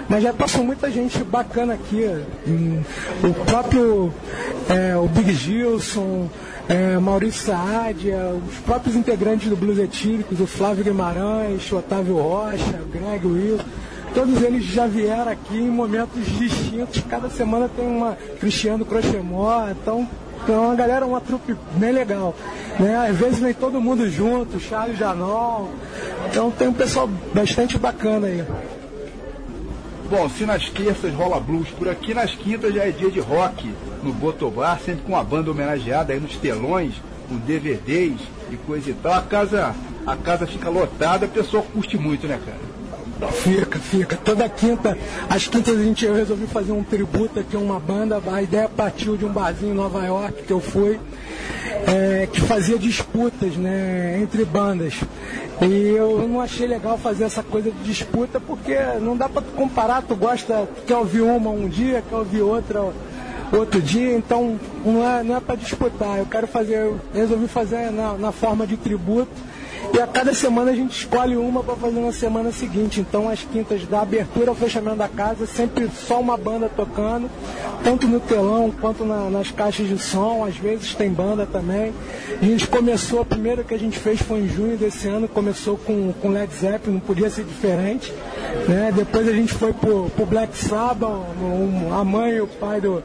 mas 0.09 0.23
já 0.23 0.33
passou 0.33 0.63
muita 0.63 0.89
gente 0.89 1.23
bacana 1.23 1.75
aqui. 1.75 2.03
Hum, 2.47 2.81
o 3.23 3.33
próprio 3.45 4.11
é, 4.69 4.95
o 4.97 5.07
Big 5.07 5.33
Gilson, 5.33 6.29
é, 6.67 6.97
Maurício 6.97 7.45
Saadia, 7.45 8.35
os 8.47 8.57
próprios 8.59 8.95
integrantes 8.95 9.49
do 9.49 9.55
Blues 9.55 9.77
Etíricos, 9.77 10.39
o 10.39 10.47
Flávio 10.47 10.83
Guimarães, 10.83 11.71
o 11.71 11.77
Otávio 11.77 12.17
Rocha, 12.17 12.81
o 12.81 12.87
Greg 12.87 13.27
Will. 13.27 13.59
Todos 14.15 14.41
eles 14.43 14.63
já 14.63 14.85
vieram 14.85 15.31
aqui 15.31 15.57
em 15.57 15.69
momentos 15.69 16.25
distintos. 16.37 17.03
Cada 17.09 17.29
semana 17.29 17.69
tem 17.69 17.85
uma 17.85 18.15
Cristiano 18.39 18.85
Crochemó, 18.85 19.67
então 19.69 20.07
então 20.43 20.55
é 20.55 20.67
uma 20.67 20.75
galera, 20.75 21.05
uma 21.05 21.21
trupe 21.21 21.55
bem 21.75 21.93
legal. 21.93 22.35
Né? 22.77 23.07
Às 23.09 23.17
vezes 23.17 23.39
vem 23.39 23.53
todo 23.53 23.79
mundo 23.79 24.09
junto, 24.09 24.59
Charles 24.59 24.97
Janol. 24.97 25.71
Então 26.29 26.51
tem 26.51 26.67
um 26.67 26.73
pessoal 26.73 27.07
bastante 27.33 27.77
bacana 27.77 28.27
aí. 28.27 28.43
Bom, 30.09 30.29
se 30.29 30.45
nas 30.45 30.69
terças 30.69 31.13
rola 31.13 31.39
blues, 31.39 31.69
por 31.69 31.87
aqui 31.87 32.13
nas 32.13 32.35
quintas 32.35 32.73
já 32.73 32.83
é 32.83 32.91
dia 32.91 33.09
de 33.09 33.21
rock 33.21 33.73
no 34.03 34.11
Botobar, 34.11 34.79
sempre 34.79 35.05
com 35.05 35.15
a 35.15 35.23
banda 35.23 35.49
homenageada 35.49 36.11
aí 36.11 36.19
nos 36.19 36.35
telões, 36.35 36.93
com 37.29 37.37
DVDs 37.37 38.19
e 38.51 38.57
coisa 38.57 38.89
e 38.89 38.93
tal. 38.93 39.13
A 39.13 39.21
casa, 39.21 39.73
a 40.05 40.15
casa 40.17 40.45
fica 40.45 40.69
lotada, 40.69 41.25
a 41.25 41.29
pessoa 41.29 41.63
curte 41.63 41.97
muito, 41.97 42.27
né, 42.27 42.37
cara? 42.45 42.72
Fica, 43.31 43.79
fica. 43.79 44.15
Toda 44.17 44.47
quinta, 44.49 44.97
às 45.29 45.47
quintas 45.47 45.77
a 45.77 45.83
gente 45.83 46.05
eu 46.05 46.15
resolvi 46.15 46.47
fazer 46.47 46.71
um 46.71 46.83
tributo 46.83 47.39
aqui 47.39 47.55
a 47.55 47.59
uma 47.59 47.79
banda. 47.79 48.21
A 48.31 48.41
ideia 48.41 48.69
partiu 48.69 49.17
de 49.17 49.25
um 49.25 49.31
barzinho 49.31 49.71
em 49.71 49.75
Nova 49.75 50.05
York 50.05 50.43
que 50.43 50.51
eu 50.51 50.59
fui, 50.59 50.99
é, 51.87 52.27
que 52.31 52.41
fazia 52.41 52.77
disputas 52.77 53.55
né, 53.55 54.19
entre 54.21 54.45
bandas. 54.45 54.95
E 55.61 55.95
eu 55.95 56.27
não 56.27 56.41
achei 56.41 56.67
legal 56.67 56.97
fazer 56.97 57.25
essa 57.25 57.43
coisa 57.43 57.71
de 57.71 57.83
disputa 57.83 58.39
porque 58.39 58.75
não 58.99 59.15
dá 59.15 59.29
para 59.29 59.41
comparar, 59.41 60.01
tu 60.01 60.15
gosta, 60.15 60.67
quer 60.85 60.97
ouvir 60.97 61.21
uma 61.21 61.49
um 61.49 61.67
dia, 61.67 62.03
quer 62.07 62.15
ouvir 62.15 62.41
outra 62.41 62.91
outro 63.51 63.79
dia, 63.79 64.15
então 64.15 64.59
não 64.83 65.07
é, 65.07 65.23
não 65.23 65.35
é 65.35 65.39
para 65.39 65.55
disputar. 65.55 66.17
Eu 66.17 66.25
quero 66.25 66.47
fazer, 66.47 66.77
eu 66.77 66.99
resolvi 67.13 67.47
fazer 67.47 67.91
na, 67.91 68.13
na 68.13 68.31
forma 68.31 68.65
de 68.65 68.75
tributo 68.77 69.52
E 69.93 70.01
a 70.01 70.07
cada 70.07 70.33
semana 70.33 70.71
a 70.71 70.75
gente 70.75 70.97
escolhe 70.97 71.37
uma 71.37 71.63
para 71.63 71.75
fazer 71.75 71.99
na 71.99 72.11
semana 72.11 72.51
seguinte. 72.51 72.99
Então 72.99 73.29
as 73.29 73.43
quintas 73.43 73.85
da 73.85 74.01
abertura 74.01 74.49
ao 74.49 74.55
fechamento 74.55 74.97
da 74.97 75.07
casa, 75.07 75.45
sempre 75.45 75.87
só 76.07 76.19
uma 76.19 76.35
banda 76.35 76.67
tocando, 76.67 77.29
tanto 77.83 78.07
no 78.07 78.19
telão 78.19 78.71
quanto 78.71 79.05
na, 79.05 79.29
nas 79.29 79.51
caixas 79.51 79.87
de 79.87 79.99
som, 79.99 80.43
às 80.43 80.57
vezes 80.57 80.95
tem 80.95 81.11
banda 81.11 81.45
também. 81.45 81.93
A 82.41 82.43
gente 82.43 82.67
começou, 82.67 83.21
a 83.21 83.25
primeira 83.25 83.63
que 83.63 83.71
a 83.71 83.77
gente 83.77 83.99
fez 83.99 84.19
foi 84.19 84.39
em 84.39 84.49
junho 84.49 84.75
desse 84.77 85.07
ano, 85.07 85.27
começou 85.27 85.77
com, 85.77 86.11
com 86.13 86.29
Led 86.29 86.51
Zeppelin, 86.51 86.95
não 86.95 86.99
podia 86.99 87.29
ser 87.29 87.43
diferente. 87.43 88.11
Né? 88.67 88.91
Depois 88.95 89.27
a 89.27 89.33
gente 89.33 89.53
foi 89.53 89.73
pro, 89.73 90.09
pro 90.15 90.25
Black 90.25 90.57
Sabbath, 90.57 91.11
um, 91.39 91.93
a 91.93 92.03
mãe 92.03 92.31
e 92.31 92.41
o 92.41 92.47
pai 92.47 92.81
do, 92.81 93.03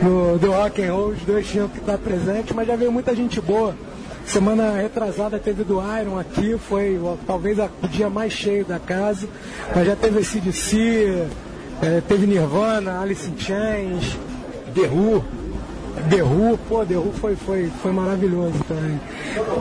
do, 0.00 0.38
do 0.38 0.50
rock 0.50 0.82
and 0.82 0.94
roll, 0.94 1.08
os 1.08 1.20
dois 1.24 1.46
tinham 1.46 1.68
que 1.68 1.78
estar 1.78 1.98
presentes, 1.98 2.56
mas 2.56 2.66
já 2.66 2.74
veio 2.74 2.90
muita 2.90 3.14
gente 3.14 3.38
boa. 3.38 3.74
Semana 4.24 4.76
retrasada 4.76 5.38
teve 5.38 5.64
do 5.64 5.80
Iron 6.00 6.18
aqui, 6.18 6.56
foi 6.56 6.98
talvez 7.26 7.58
o 7.58 7.88
dia 7.88 8.08
mais 8.08 8.32
cheio 8.32 8.64
da 8.64 8.78
casa, 8.78 9.28
mas 9.74 9.86
já 9.86 9.96
teve 9.96 10.22
CDC, 10.24 11.26
eh, 11.82 12.02
teve 12.06 12.26
Nirvana, 12.26 13.00
Alice 13.00 13.28
in 13.28 13.38
Chains, 13.38 14.16
The 14.74 14.88
Who, 14.88 15.22
The 16.08 16.22
Who, 16.22 16.58
pô, 16.68 16.84
The 16.84 16.96
Who 16.96 17.12
foi, 17.12 17.36
foi, 17.36 17.70
foi 17.82 17.92
maravilhoso 17.92 18.58
também. 18.66 18.98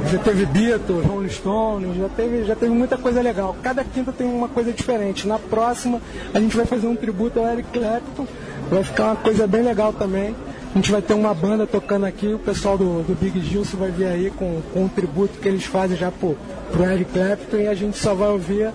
Já 0.10 0.20
teve 0.20 0.46
Beatles, 0.46 1.06
Rolling 1.06 1.30
Stones, 1.30 1.98
já 1.98 2.10
teve, 2.10 2.46
já 2.46 2.56
teve 2.56 2.72
muita 2.72 2.98
coisa 2.98 3.22
legal. 3.22 3.56
Cada 3.62 3.84
quinta 3.84 4.12
tem 4.12 4.28
uma 4.28 4.48
coisa 4.48 4.72
diferente. 4.72 5.28
Na 5.28 5.38
próxima 5.38 6.02
a 6.34 6.40
gente 6.40 6.56
vai 6.56 6.66
fazer 6.66 6.88
um 6.88 6.96
tributo 6.96 7.40
ao 7.40 7.48
Eric 7.48 7.70
Clapton, 7.72 8.26
vai 8.70 8.84
ficar 8.84 9.06
uma 9.06 9.16
coisa 9.18 9.46
bem 9.46 9.62
legal 9.62 9.92
também. 9.92 10.34
A 10.72 10.76
gente 10.76 10.90
vai 10.90 11.02
ter 11.02 11.14
uma 11.14 11.34
banda 11.34 11.68
tocando 11.68 12.06
aqui, 12.06 12.34
o 12.34 12.40
pessoal 12.40 12.78
do, 12.78 13.04
do 13.04 13.14
Big 13.14 13.42
Gilson 13.42 13.76
vai 13.76 13.92
vir 13.92 14.06
aí 14.06 14.32
com, 14.32 14.62
com 14.74 14.86
um 14.86 14.88
tributo 14.88 15.38
que 15.38 15.48
eles 15.48 15.66
fazem 15.66 15.98
já 15.98 16.10
pro, 16.10 16.38
pro 16.72 16.86
Eric 16.86 17.12
Clapton 17.12 17.58
e 17.58 17.68
a 17.68 17.76
gente 17.76 17.98
só 17.98 18.16
vai 18.16 18.30
ouvir 18.30 18.72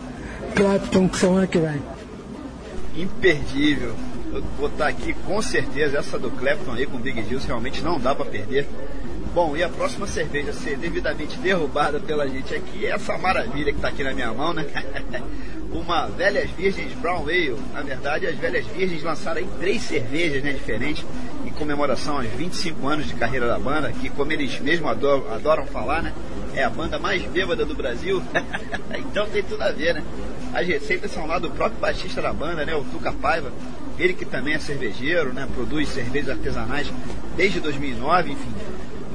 Clapton 0.55 1.09
semana 1.15 1.47
que 1.47 1.59
vem. 1.59 1.81
imperdível. 2.95 3.95
Eu 4.33 4.43
vou 4.59 4.69
estar 4.69 4.89
aqui 4.89 5.15
com 5.27 5.41
certeza. 5.41 5.97
Essa 5.97 6.19
do 6.19 6.31
Clapton 6.31 6.73
aí 6.73 6.87
com 6.87 6.99
o 6.99 7.01
Big 7.01 7.23
Gills 7.23 7.47
realmente 7.47 7.83
não 7.83 7.99
dá 7.99 8.15
para 8.15 8.27
perder. 8.27 8.67
Bom, 9.37 9.55
e 9.55 9.63
a 9.63 9.69
próxima 9.69 10.07
cerveja 10.07 10.49
a 10.49 10.55
ser 10.55 10.79
devidamente 10.79 11.37
derrubada 11.37 12.01
pela 12.01 12.27
gente 12.27 12.55
aqui 12.55 12.87
é 12.87 12.93
essa 12.93 13.19
maravilha 13.19 13.71
que 13.71 13.77
está 13.77 13.89
aqui 13.89 14.03
na 14.03 14.15
minha 14.15 14.33
mão, 14.33 14.55
né? 14.55 14.65
Uma 15.71 16.07
Velhas 16.07 16.49
Virgens 16.53 16.95
Brown 16.95 17.25
Ale. 17.25 17.55
Na 17.75 17.83
verdade, 17.83 18.27
as 18.27 18.35
Velhas 18.35 18.65
Virgens 18.69 19.03
lançaram 19.03 19.37
aí 19.37 19.49
três 19.61 19.83
cervejas 19.83 20.43
né, 20.43 20.55
diferentes 20.55 21.05
em 21.45 21.51
comemoração 21.51 22.17
aos 22.17 22.29
25 22.29 22.89
anos 22.89 23.09
de 23.09 23.13
carreira 23.13 23.47
da 23.47 23.59
banda, 23.59 23.93
que 23.93 24.09
como 24.09 24.33
eles 24.33 24.59
mesmos 24.59 24.91
adoram, 24.91 25.31
adoram 25.31 25.67
falar, 25.67 26.03
né? 26.03 26.15
É 26.55 26.65
a 26.65 26.71
banda 26.71 26.99
mais 26.99 27.23
bêbada 27.25 27.67
do 27.67 27.75
Brasil. 27.75 28.23
então 28.97 29.29
tem 29.29 29.43
tudo 29.43 29.61
a 29.61 29.71
ver, 29.71 29.97
né? 29.97 30.05
As 30.55 30.67
receitas 30.67 31.11
são 31.11 31.27
lá 31.27 31.39
do 31.39 31.51
próprio 31.51 31.79
baixista 31.79 32.23
da 32.23 32.33
banda, 32.33 32.65
né? 32.65 32.75
O 32.75 32.85
Tuca 32.85 33.13
Paiva. 33.13 33.53
Ele 33.99 34.15
que 34.15 34.25
também 34.25 34.55
é 34.55 34.59
cervejeiro, 34.59 35.35
né? 35.35 35.47
Produz 35.55 35.91
cervejas 35.91 36.31
artesanais 36.31 36.91
desde 37.37 37.61
2009, 37.61 38.33
enfim. 38.33 38.55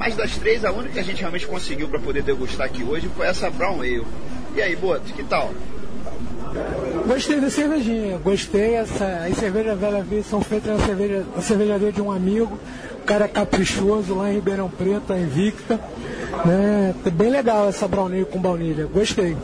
Mas 0.04 0.16
das 0.16 0.36
três, 0.36 0.64
a 0.64 0.72
única 0.72 0.94
que 0.94 0.98
a 0.98 1.04
gente 1.04 1.20
realmente 1.20 1.46
conseguiu 1.46 1.86
para 1.86 2.00
poder 2.00 2.24
degustar 2.24 2.66
aqui 2.66 2.82
hoje 2.82 3.08
foi 3.16 3.24
essa 3.24 3.48
Brown 3.48 3.80
Ale. 3.82 4.04
E 4.52 4.60
aí, 4.60 4.74
Boto, 4.74 5.12
que 5.12 5.22
tal? 5.22 5.52
Gostei 7.06 7.40
da 7.40 7.48
cervejinha, 7.48 8.18
gostei. 8.18 8.74
Essa, 8.74 9.28
as 9.30 9.38
cervejas 9.38 9.78
velhas 9.78 10.04
vezes 10.04 10.26
são 10.26 10.40
feitas 10.40 10.76
na, 10.76 10.84
cerveja, 10.84 11.24
na 11.36 11.40
cervejaria 11.40 11.92
de 11.92 12.02
um 12.02 12.10
amigo. 12.10 12.58
O 13.00 13.04
cara 13.04 13.28
caprichoso 13.28 14.16
lá 14.16 14.28
em 14.28 14.34
Ribeirão 14.34 14.68
Preto, 14.68 15.12
a 15.12 15.18
Invicta. 15.20 15.78
Né? 16.44 16.96
Tá 17.04 17.08
Bem 17.08 17.30
legal 17.30 17.68
essa 17.68 17.86
brownie 17.86 18.24
com 18.24 18.40
baunilha, 18.40 18.86
gostei. 18.86 19.36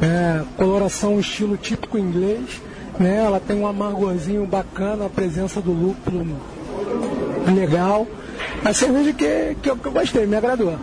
É, 0.00 0.44
coloração 0.56 1.18
estilo 1.18 1.56
típico 1.56 1.98
inglês. 1.98 2.62
Né? 3.00 3.16
Ela 3.16 3.40
tem 3.40 3.56
um 3.56 3.66
amargorzinho 3.66 4.46
bacana, 4.46 5.06
a 5.06 5.10
presença 5.10 5.60
do 5.60 5.72
lúpulo 5.72 6.24
legal. 7.52 8.06
A 8.62 8.72
cerveja 8.72 9.12
que, 9.12 9.56
que, 9.62 9.70
eu, 9.70 9.76
que 9.76 9.86
eu 9.86 9.92
gostei, 9.92 10.26
me 10.26 10.36
agradou. 10.36 10.78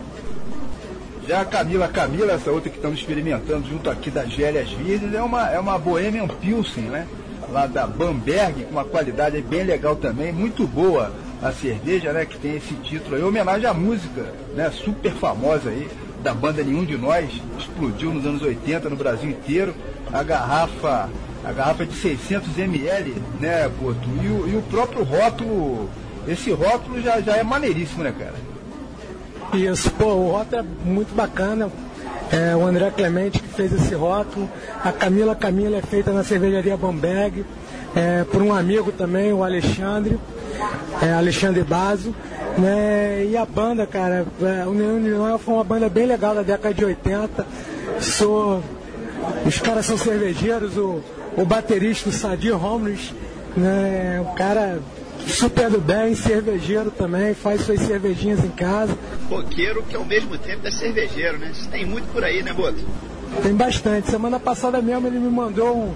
Já 1.27 1.41
a 1.41 1.45
Camila 1.45 1.87
Camila, 1.87 2.33
essa 2.33 2.51
outra 2.51 2.69
que 2.69 2.77
estamos 2.77 2.99
experimentando 2.99 3.67
junto 3.69 3.89
aqui 3.89 4.09
das 4.09 4.29
Gélias 4.31 4.69
Virgens, 4.71 5.13
é 5.13 5.21
uma, 5.21 5.49
é 5.49 5.59
uma 5.59 5.77
Bohemian 5.77 6.27
Pilsen, 6.27 6.85
né? 6.85 7.07
Lá 7.49 7.67
da 7.67 7.85
Bamberg, 7.85 8.63
com 8.63 8.71
uma 8.71 8.83
qualidade 8.83 9.39
bem 9.41 9.63
legal 9.63 9.95
também, 9.95 10.31
muito 10.31 10.65
boa 10.65 11.11
a 11.41 11.51
cerveja, 11.51 12.11
né? 12.11 12.25
Que 12.25 12.37
tem 12.37 12.55
esse 12.55 12.73
título 12.75 13.15
aí, 13.15 13.23
homenagem 13.23 13.67
à 13.67 13.73
música, 13.73 14.33
né? 14.55 14.71
Super 14.71 15.13
famosa 15.13 15.69
aí, 15.69 15.87
da 16.23 16.33
banda 16.33 16.63
Nenhum 16.63 16.85
de 16.85 16.97
Nós, 16.97 17.29
explodiu 17.57 18.13
nos 18.13 18.25
anos 18.25 18.41
80 18.41 18.89
no 18.89 18.95
Brasil 18.95 19.29
inteiro. 19.29 19.73
A 20.11 20.23
garrafa, 20.23 21.09
a 21.43 21.51
garrafa 21.51 21.83
é 21.83 21.85
de 21.85 21.95
600 21.95 22.57
ml, 22.57 23.15
né, 23.39 23.69
Boto? 23.69 24.09
E 24.23 24.27
o, 24.27 24.49
e 24.49 24.55
o 24.57 24.61
próprio 24.63 25.03
rótulo, 25.03 25.89
esse 26.27 26.51
rótulo 26.51 27.01
já, 27.01 27.19
já 27.21 27.37
é 27.37 27.43
maneiríssimo, 27.43 28.03
né, 28.03 28.13
cara? 28.17 28.35
Isso, 29.53 29.91
pô, 29.91 30.05
o 30.05 30.31
rótulo 30.31 30.61
é 30.61 30.89
muito 30.89 31.13
bacana. 31.15 31.69
É, 32.31 32.55
o 32.55 32.65
André 32.65 32.89
Clemente 32.91 33.39
que 33.39 33.49
fez 33.49 33.73
esse 33.73 33.93
rótulo. 33.93 34.49
A 34.83 34.91
Camila 34.91 35.35
Camila 35.35 35.77
é 35.77 35.81
feita 35.81 36.11
na 36.13 36.23
cervejaria 36.23 36.77
Bamberg, 36.77 37.43
é, 37.93 38.23
por 38.23 38.41
um 38.41 38.53
amigo 38.53 38.91
também, 38.91 39.33
o 39.33 39.43
Alexandre, 39.43 40.17
é, 41.01 41.11
Alexandre 41.11 41.63
Bazo. 41.63 42.15
Né? 42.57 43.25
E 43.29 43.37
a 43.37 43.45
banda, 43.45 43.85
cara, 43.85 44.25
é, 44.41 44.65
o 44.65 44.73
de 44.73 45.09
Nós 45.09 45.41
foi 45.41 45.53
uma 45.53 45.63
banda 45.63 45.89
bem 45.89 46.05
legal 46.05 46.33
da 46.33 46.41
década 46.41 46.73
de 46.73 46.85
80. 46.85 47.45
Sou, 47.99 48.63
os 49.45 49.59
caras 49.59 49.85
são 49.85 49.97
cervejeiros, 49.97 50.77
o, 50.77 51.01
o 51.35 51.45
baterista, 51.45 52.09
o 52.09 52.13
Sadir 52.13 52.53
Homeless, 52.53 53.13
né? 53.57 54.23
o 54.25 54.33
cara 54.33 54.79
super 55.27 55.69
do 55.69 55.79
bem, 55.79 56.15
cervejeiro 56.15 56.91
também, 56.91 57.33
faz 57.33 57.61
suas 57.61 57.79
cervejinhas 57.81 58.43
em 58.43 58.49
casa. 58.49 58.97
Roqueiro 59.29 59.83
que 59.83 59.95
ao 59.95 60.05
mesmo 60.05 60.37
tempo 60.37 60.67
é 60.67 60.71
cervejeiro, 60.71 61.37
né? 61.37 61.51
Isso 61.51 61.69
tem 61.69 61.85
muito 61.85 62.11
por 62.11 62.23
aí, 62.23 62.41
né, 62.43 62.53
Boto? 62.53 62.79
Tem 63.41 63.53
bastante. 63.53 64.09
Semana 64.11 64.39
passada 64.39 64.81
mesmo 64.81 65.07
ele 65.07 65.17
me 65.19 65.29
mandou 65.29 65.73
um- 65.77 65.93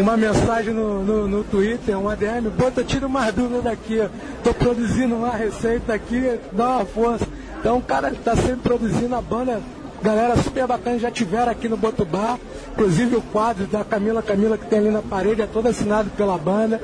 uma 0.00 0.16
mensagem 0.16 0.72
no, 0.72 1.04
no, 1.04 1.28
no 1.28 1.44
Twitter, 1.44 1.98
um 1.98 2.08
ADM, 2.08 2.48
bota, 2.56 2.82
tira 2.82 3.06
uma 3.06 3.30
dúvida 3.30 3.60
daqui. 3.60 4.00
Tô 4.42 4.54
produzindo 4.54 5.14
uma 5.16 5.32
receita 5.36 5.92
aqui, 5.92 6.38
dá 6.52 6.76
uma 6.76 6.84
força. 6.86 7.26
Então 7.60 7.76
o 7.76 7.82
cara 7.82 8.10
tá 8.24 8.34
sempre 8.36 8.60
produzindo 8.62 9.14
a 9.14 9.20
banda. 9.20 9.60
Galera 10.00 10.36
super 10.36 10.64
bacana, 10.66 10.96
já 10.98 11.10
tiveram 11.10 11.50
aqui 11.50 11.68
no 11.68 11.76
Botubá. 11.76 12.38
Inclusive 12.72 13.16
o 13.16 13.20
quadro 13.20 13.66
da 13.66 13.84
Camila 13.84 14.22
Camila 14.22 14.56
que 14.56 14.64
tem 14.66 14.78
ali 14.78 14.90
na 14.90 15.02
parede 15.02 15.42
é 15.42 15.46
todo 15.46 15.68
assinado 15.68 16.08
pela 16.16 16.38
banda. 16.38 16.80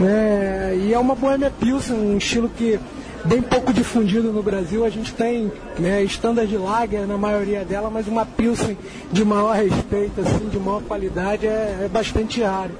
Né? 0.00 0.76
E 0.76 0.92
é 0.92 0.98
uma 0.98 1.14
Bohemia 1.14 1.50
Pilsen, 1.50 1.96
um 1.96 2.16
estilo 2.18 2.48
que 2.48 2.78
bem 3.24 3.42
pouco 3.42 3.72
difundido 3.72 4.32
no 4.32 4.42
Brasil. 4.42 4.84
A 4.84 4.90
gente 4.90 5.12
tem 5.12 5.50
né, 5.78 6.02
standard 6.04 6.54
lager 6.56 7.06
na 7.06 7.18
maioria 7.18 7.64
dela, 7.64 7.90
mas 7.90 8.06
uma 8.06 8.24
Pilsen 8.24 8.76
de 9.12 9.24
maior 9.24 9.54
respeito, 9.56 10.20
assim, 10.20 10.48
de 10.48 10.58
maior 10.58 10.82
qualidade 10.82 11.46
é, 11.46 11.84
é 11.84 11.88
bastante 11.90 12.42
raro. 12.42 12.72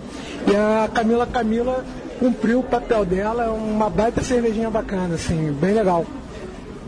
E 0.46 0.54
a 0.54 0.88
Camila 0.92 1.26
Camila 1.26 1.84
cumpriu 2.18 2.61
o 2.61 2.62
papel 2.62 3.04
dela, 3.04 3.44
é 3.44 3.48
uma 3.48 3.90
baita 3.90 4.22
cervejinha 4.22 4.70
bacana, 4.70 5.14
assim, 5.14 5.52
bem 5.61 5.74
legal. 5.74 6.07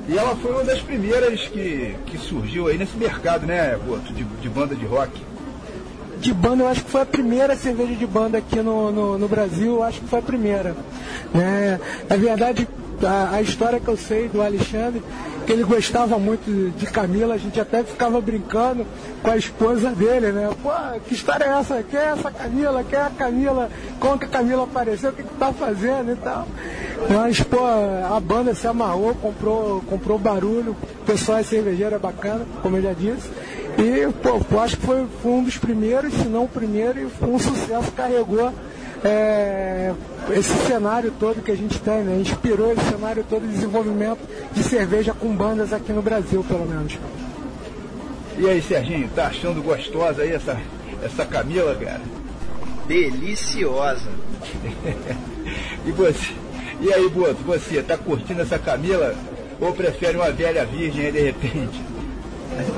E 0.08 0.16
ela 0.16 0.34
foi 0.36 0.52
uma 0.52 0.64
das 0.64 0.80
primeiras 0.80 1.46
que, 1.48 1.94
que 2.06 2.16
surgiu 2.16 2.68
aí 2.68 2.78
nesse 2.78 2.96
mercado, 2.96 3.46
né, 3.46 3.76
Boto, 3.86 4.12
de, 4.12 4.24
de 4.24 4.48
banda 4.48 4.74
de 4.74 4.86
rock. 4.86 5.27
De 6.20 6.34
banda, 6.34 6.64
eu 6.64 6.68
acho 6.68 6.84
que 6.84 6.90
foi 6.90 7.02
a 7.02 7.06
primeira 7.06 7.56
cerveja 7.56 7.94
de 7.94 8.06
banda 8.06 8.38
aqui 8.38 8.60
no, 8.60 8.90
no, 8.90 9.18
no 9.18 9.28
Brasil, 9.28 9.76
eu 9.76 9.82
acho 9.82 10.00
que 10.00 10.08
foi 10.08 10.18
a 10.18 10.22
primeira. 10.22 10.76
Né? 11.32 11.80
Na 12.08 12.16
verdade, 12.16 12.68
a, 13.06 13.36
a 13.36 13.42
história 13.42 13.78
que 13.78 13.88
eu 13.88 13.96
sei 13.96 14.28
do 14.28 14.42
Alexandre, 14.42 15.02
que 15.46 15.52
ele 15.52 15.64
gostava 15.64 16.18
muito 16.18 16.72
de, 16.76 16.86
Camila, 16.86 17.34
a 17.34 17.38
gente 17.38 17.58
até 17.60 17.82
ficava 17.82 18.20
brincando 18.20 18.86
com 19.22 19.30
a 19.30 19.36
esposa 19.36 19.90
dele, 19.90 20.32
né? 20.32 20.50
Pô, 20.62 20.70
que 21.06 21.14
história 21.14 21.44
é 21.44 21.58
essa? 21.58 21.82
Quem 21.82 21.98
é 21.98 22.04
essa 22.06 22.30
Camila? 22.30 22.84
Quem 22.84 22.98
é 22.98 23.02
a 23.02 23.10
Camila? 23.10 23.70
Como 24.00 24.18
que 24.18 24.26
a 24.26 24.28
Camila 24.28 24.64
apareceu? 24.64 25.10
O 25.10 25.12
que, 25.12 25.22
que 25.22 25.34
tá 25.34 25.52
fazendo 25.52 26.12
e 26.12 26.16
tal? 26.16 26.46
Mas, 27.08 27.40
pô, 27.40 27.64
a 27.64 28.20
banda 28.20 28.54
se 28.54 28.66
amarrou, 28.66 29.14
comprou, 29.14 29.80
comprou 29.82 30.18
barulho, 30.18 30.72
o 30.72 31.04
pessoal 31.06 31.38
é 31.38 31.42
cervejeiro, 31.42 31.94
é 31.94 31.98
bacana, 31.98 32.44
como 32.60 32.76
eu 32.76 32.82
já 32.82 32.92
disse. 32.92 33.30
E, 33.78 34.12
pô, 34.22 34.40
eu 34.50 34.60
acho 34.60 34.76
que 34.76 34.84
foi, 34.84 35.06
foi 35.22 35.30
um 35.30 35.44
dos 35.44 35.56
primeiros, 35.56 36.12
se 36.12 36.26
não 36.26 36.44
o 36.44 36.48
primeiro, 36.48 37.00
e 37.00 37.08
foi 37.08 37.28
um 37.28 37.38
sucesso, 37.38 37.92
carregou 37.92 38.52
é, 39.04 39.94
esse 40.30 40.52
cenário 40.66 41.12
todo 41.18 41.42
que 41.42 41.52
a 41.52 41.56
gente 41.56 41.78
tem, 41.80 42.02
né? 42.02 42.20
Inspirou 42.20 42.72
esse 42.72 42.84
cenário 42.90 43.24
todo 43.28 43.46
de 43.46 43.52
desenvolvimento 43.52 44.18
de 44.52 44.64
cerveja 44.64 45.14
com 45.14 45.28
bandas 45.28 45.72
aqui 45.72 45.92
no 45.92 46.02
Brasil, 46.02 46.44
pelo 46.44 46.66
menos. 46.66 46.98
E 48.36 48.48
aí, 48.48 48.60
Serginho, 48.60 49.08
tá 49.14 49.26
achando 49.26 49.62
gostosa 49.62 50.22
aí 50.22 50.32
essa, 50.32 50.60
essa 51.02 51.24
Camila, 51.24 51.74
cara? 51.76 52.00
Deliciosa. 52.86 54.08
E 55.86 55.90
você? 55.92 56.34
E 56.80 56.92
aí, 56.92 57.08
Boto, 57.08 57.42
você 57.46 57.82
tá 57.82 57.96
curtindo 57.96 58.42
essa 58.42 58.58
Camila 58.58 59.14
ou 59.58 59.72
prefere 59.72 60.18
uma 60.18 60.30
velha 60.30 60.66
virgem 60.66 61.06
aí 61.06 61.12
de 61.12 61.20
repente? 61.20 61.80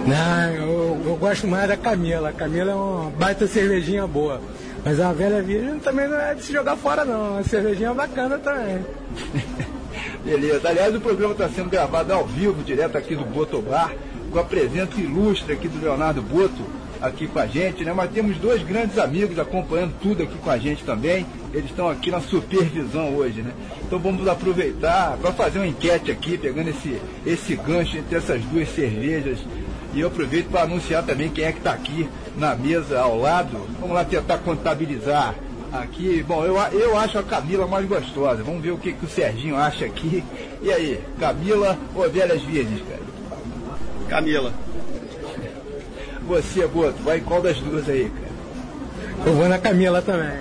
Não, 0.07 0.55
eu, 0.55 1.03
eu 1.07 1.17
gosto 1.17 1.47
mais 1.47 1.69
da 1.69 1.77
Camila. 1.77 2.31
A 2.31 2.33
Camila 2.33 2.73
é 2.73 2.75
uma 2.75 3.11
baita 3.11 3.47
cervejinha 3.47 4.07
boa. 4.07 4.41
Mas 4.85 4.99
a 4.99 5.13
velha 5.13 5.43
virgem 5.43 5.79
também 5.79 6.09
não 6.09 6.19
é 6.19 6.35
de 6.35 6.43
se 6.43 6.53
jogar 6.53 6.77
fora, 6.77 7.05
não. 7.05 7.39
A 7.39 7.45
cervejinha 7.45 7.91
é 7.91 7.95
bacana 7.95 8.39
também. 8.39 8.85
Beleza. 10.25 10.69
Aliás, 10.69 10.95
o 10.95 11.01
programa 11.01 11.33
está 11.33 11.49
sendo 11.49 11.71
gravado 11.71 12.13
ao 12.13 12.27
vivo, 12.27 12.63
direto 12.63 12.97
aqui 12.97 13.15
do 13.15 13.25
Botobar, 13.25 13.93
com 14.31 14.39
a 14.39 14.45
presença 14.45 14.99
ilustre 14.99 15.53
aqui 15.53 15.69
do 15.69 15.83
Leonardo 15.83 16.23
Boto, 16.23 16.63
aqui 17.01 17.27
com 17.27 17.39
a 17.39 17.47
gente, 17.47 17.85
né? 17.85 17.93
Mas 17.93 18.11
temos 18.11 18.37
dois 18.39 18.63
grandes 18.63 18.99
amigos 18.99 19.39
acompanhando 19.39 19.95
tudo 20.01 20.23
aqui 20.23 20.37
com 20.39 20.51
a 20.51 20.59
gente 20.59 20.85
também. 20.85 21.27
Eles 21.53 21.71
estão 21.71 21.89
aqui 21.89 22.11
na 22.11 22.21
supervisão 22.21 23.15
hoje, 23.15 23.43
né? 23.43 23.53
Então 23.83 23.99
vamos 23.99 24.27
aproveitar 24.29 25.17
para 25.17 25.33
fazer 25.33 25.59
uma 25.59 25.67
enquete 25.67 26.11
aqui, 26.11 26.37
pegando 26.39 26.71
esse, 26.71 27.01
esse 27.27 27.57
gancho 27.57 27.97
entre 27.97 28.17
essas 28.17 28.43
duas 28.45 28.69
cervejas. 28.75 29.39
E 29.93 30.01
eu 30.01 30.09
aproveito 30.09 30.49
para 30.49 30.63
anunciar 30.63 31.05
também 31.05 31.29
quem 31.31 31.45
é 31.45 31.53
que 31.53 31.59
está 31.59 31.73
aqui 31.73 32.09
na 32.37 32.55
mesa 32.55 33.01
ao 33.01 33.19
lado. 33.19 33.67
Vamos 33.81 33.95
lá 33.95 34.05
tentar 34.05 34.39
contabilizar 34.39 35.35
aqui. 35.73 36.23
Bom, 36.23 36.45
eu, 36.45 36.57
eu 36.79 36.97
acho 36.97 37.19
a 37.19 37.23
Camila 37.23 37.67
mais 37.67 37.87
gostosa. 37.87 38.43
Vamos 38.43 38.63
ver 38.63 38.71
o 38.71 38.79
que, 38.79 38.93
que 38.93 39.05
o 39.05 39.09
Serginho 39.09 39.57
acha 39.57 39.85
aqui. 39.85 40.23
E 40.63 40.71
aí, 40.71 41.01
Camila 41.19 41.77
ou 41.95 42.09
Velhas 42.09 42.43
Virgens, 42.43 42.83
cara? 42.89 43.01
Camila. 44.09 44.53
Você, 46.31 46.65
Boto, 46.65 47.03
vai 47.03 47.19
em 47.19 47.23
qual 47.23 47.43
das 47.43 47.59
duas 47.59 47.89
aí, 47.89 48.09
cara? 48.09 49.27
Eu 49.27 49.35
vou 49.35 49.49
na 49.49 49.59
Camila 49.59 50.01
também. 50.01 50.39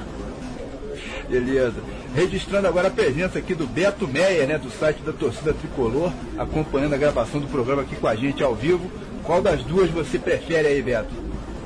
Beleza. 1.28 1.82
Registrando 2.14 2.68
agora 2.68 2.90
a 2.90 2.92
presença 2.92 3.40
aqui 3.40 3.56
do 3.56 3.66
Beto 3.66 4.08
Meia, 4.08 4.46
né, 4.46 4.60
do 4.60 4.70
site 4.70 5.02
da 5.02 5.12
Torcida 5.12 5.52
Tricolor, 5.52 6.12
acompanhando 6.38 6.94
a 6.94 6.98
gravação 6.98 7.42
do 7.42 7.48
programa 7.48 7.82
aqui 7.82 7.96
com 7.96 8.08
a 8.08 8.16
gente 8.16 8.44
ao 8.44 8.54
vivo. 8.54 8.88
Qual 9.24 9.42
das 9.42 9.64
duas 9.64 9.90
você 9.90 10.20
prefere 10.20 10.68
aí, 10.68 10.80
Beto? 10.80 11.10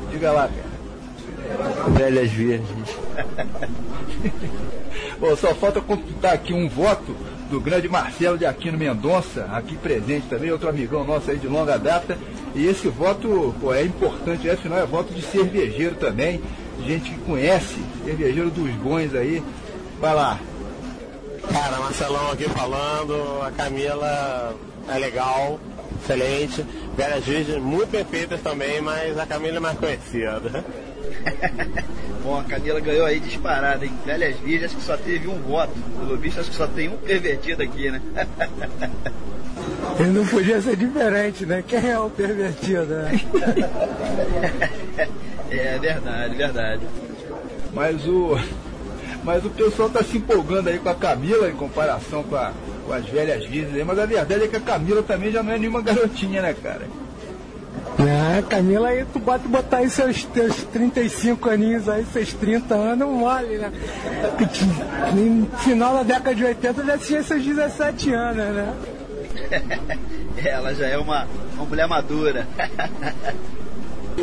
Diga 0.09 0.32
lá, 0.32 0.47
cara. 0.47 1.91
Velhas 1.91 2.32
Virgens. 2.32 2.97
Bom, 5.19 5.36
só 5.36 5.53
falta 5.53 5.82
computar 5.82 6.34
aqui 6.34 6.53
um 6.53 6.69
voto 6.69 7.13
do 7.53 7.61
grande 7.61 7.87
Marcelo 7.87 8.35
de 8.35 8.47
Aquino 8.47 8.79
Mendonça, 8.79 9.47
aqui 9.53 9.77
presente 9.77 10.25
também, 10.27 10.51
outro 10.51 10.67
amigão 10.67 11.03
nosso 11.03 11.29
aí 11.29 11.37
de 11.37 11.47
longa 11.47 11.77
data. 11.77 12.17
E 12.55 12.65
esse 12.65 12.87
voto 12.87 13.53
pô, 13.61 13.71
é 13.71 13.83
importante, 13.83 14.49
afinal 14.49 14.79
é 14.79 14.85
voto 14.87 15.13
de 15.13 15.21
cervejeiro 15.21 15.93
também, 15.93 16.41
gente 16.83 17.11
que 17.11 17.17
conhece, 17.19 17.75
cervejeiro 18.03 18.49
dos 18.49 18.71
bons 18.71 19.13
aí. 19.13 19.43
Vai 20.01 20.15
lá. 20.15 20.39
Cara, 21.47 21.77
Marcelão 21.77 22.31
aqui 22.31 22.45
falando, 22.49 23.43
a 23.43 23.51
Camila 23.51 24.55
é 24.89 24.97
legal, 24.97 25.59
excelente. 26.01 26.65
Velhas 26.97 27.23
Virgens 27.23 27.61
muito 27.61 27.91
perfeitas 27.91 28.41
também, 28.41 28.81
mas 28.81 29.15
a 29.19 29.27
Camila 29.27 29.57
é 29.57 29.59
mais 29.59 29.77
conhecida. 29.77 30.65
Bom, 32.24 32.39
a 32.39 32.43
Camila 32.43 32.80
ganhou 32.80 33.05
aí 33.05 33.19
disparada, 33.19 33.86
hein? 33.86 33.91
Velhas 34.05 34.38
Virgens, 34.38 34.65
acho 34.65 34.78
que 34.78 34.84
só 34.84 34.95
teve 34.95 35.28
um 35.28 35.38
voto. 35.41 35.74
Pelo 35.99 36.17
visto, 36.17 36.39
acho 36.39 36.49
que 36.49 36.55
só 36.55 36.67
tem 36.67 36.88
um 36.88 36.95
pervertido 36.97 37.61
aqui, 37.61 37.91
né? 37.91 38.01
Ele 39.99 40.09
não 40.09 40.26
podia 40.26 40.61
ser 40.61 40.76
diferente, 40.78 41.45
né? 41.45 41.63
Quem 41.67 41.89
é 41.89 41.99
o 41.99 42.09
pervertido, 42.09 42.86
né? 42.86 43.11
é 45.51 45.78
verdade, 45.78 46.36
verdade. 46.36 46.82
Mas 47.74 48.07
o. 48.07 48.38
Mas 49.24 49.45
o 49.45 49.49
pessoal 49.49 49.88
está 49.88 50.03
se 50.03 50.17
empolgando 50.17 50.69
aí 50.69 50.80
com 50.80 50.89
a 50.89 50.95
Camila 50.95 51.49
em 51.49 51.55
comparação 51.55 52.24
com, 52.24 52.36
a, 52.36 52.51
com 52.86 52.93
as 52.93 53.05
velhas 53.05 53.45
virgens 53.45 53.76
aí, 53.76 53.84
mas 53.84 53.97
a 53.97 54.05
verdade 54.05 54.43
é 54.43 54.47
que 54.47 54.55
a 54.57 54.61
Camila 54.61 55.01
também 55.01 55.32
já 55.32 55.41
não 55.41 55.53
é 55.53 55.57
nenhuma 55.57 55.82
garotinha, 55.82 56.41
né, 56.41 56.53
cara? 56.53 56.88
É, 57.99 58.41
Camila, 58.41 58.89
aí 58.89 59.05
tu 59.05 59.19
bota 59.19 59.47
botar 59.47 59.77
aí 59.77 59.89
seus 59.89 60.23
teus 60.25 60.63
35 60.65 61.49
aninhos 61.49 61.87
aí, 61.87 62.05
seus 62.05 62.33
30 62.33 62.73
anos, 62.73 63.07
mole, 63.07 63.57
né? 63.57 63.71
No 65.13 65.45
final 65.59 65.93
da 65.95 66.03
década 66.03 66.35
de 66.35 66.43
80 66.43 66.85
já 66.85 66.97
tinha 66.97 67.23
seus 67.23 67.43
17 67.43 68.13
anos, 68.13 68.55
né? 68.55 68.73
Ela 70.43 70.73
já 70.73 70.87
é 70.87 70.97
uma, 70.97 71.27
uma 71.55 71.65
mulher 71.65 71.87
madura. 71.87 72.47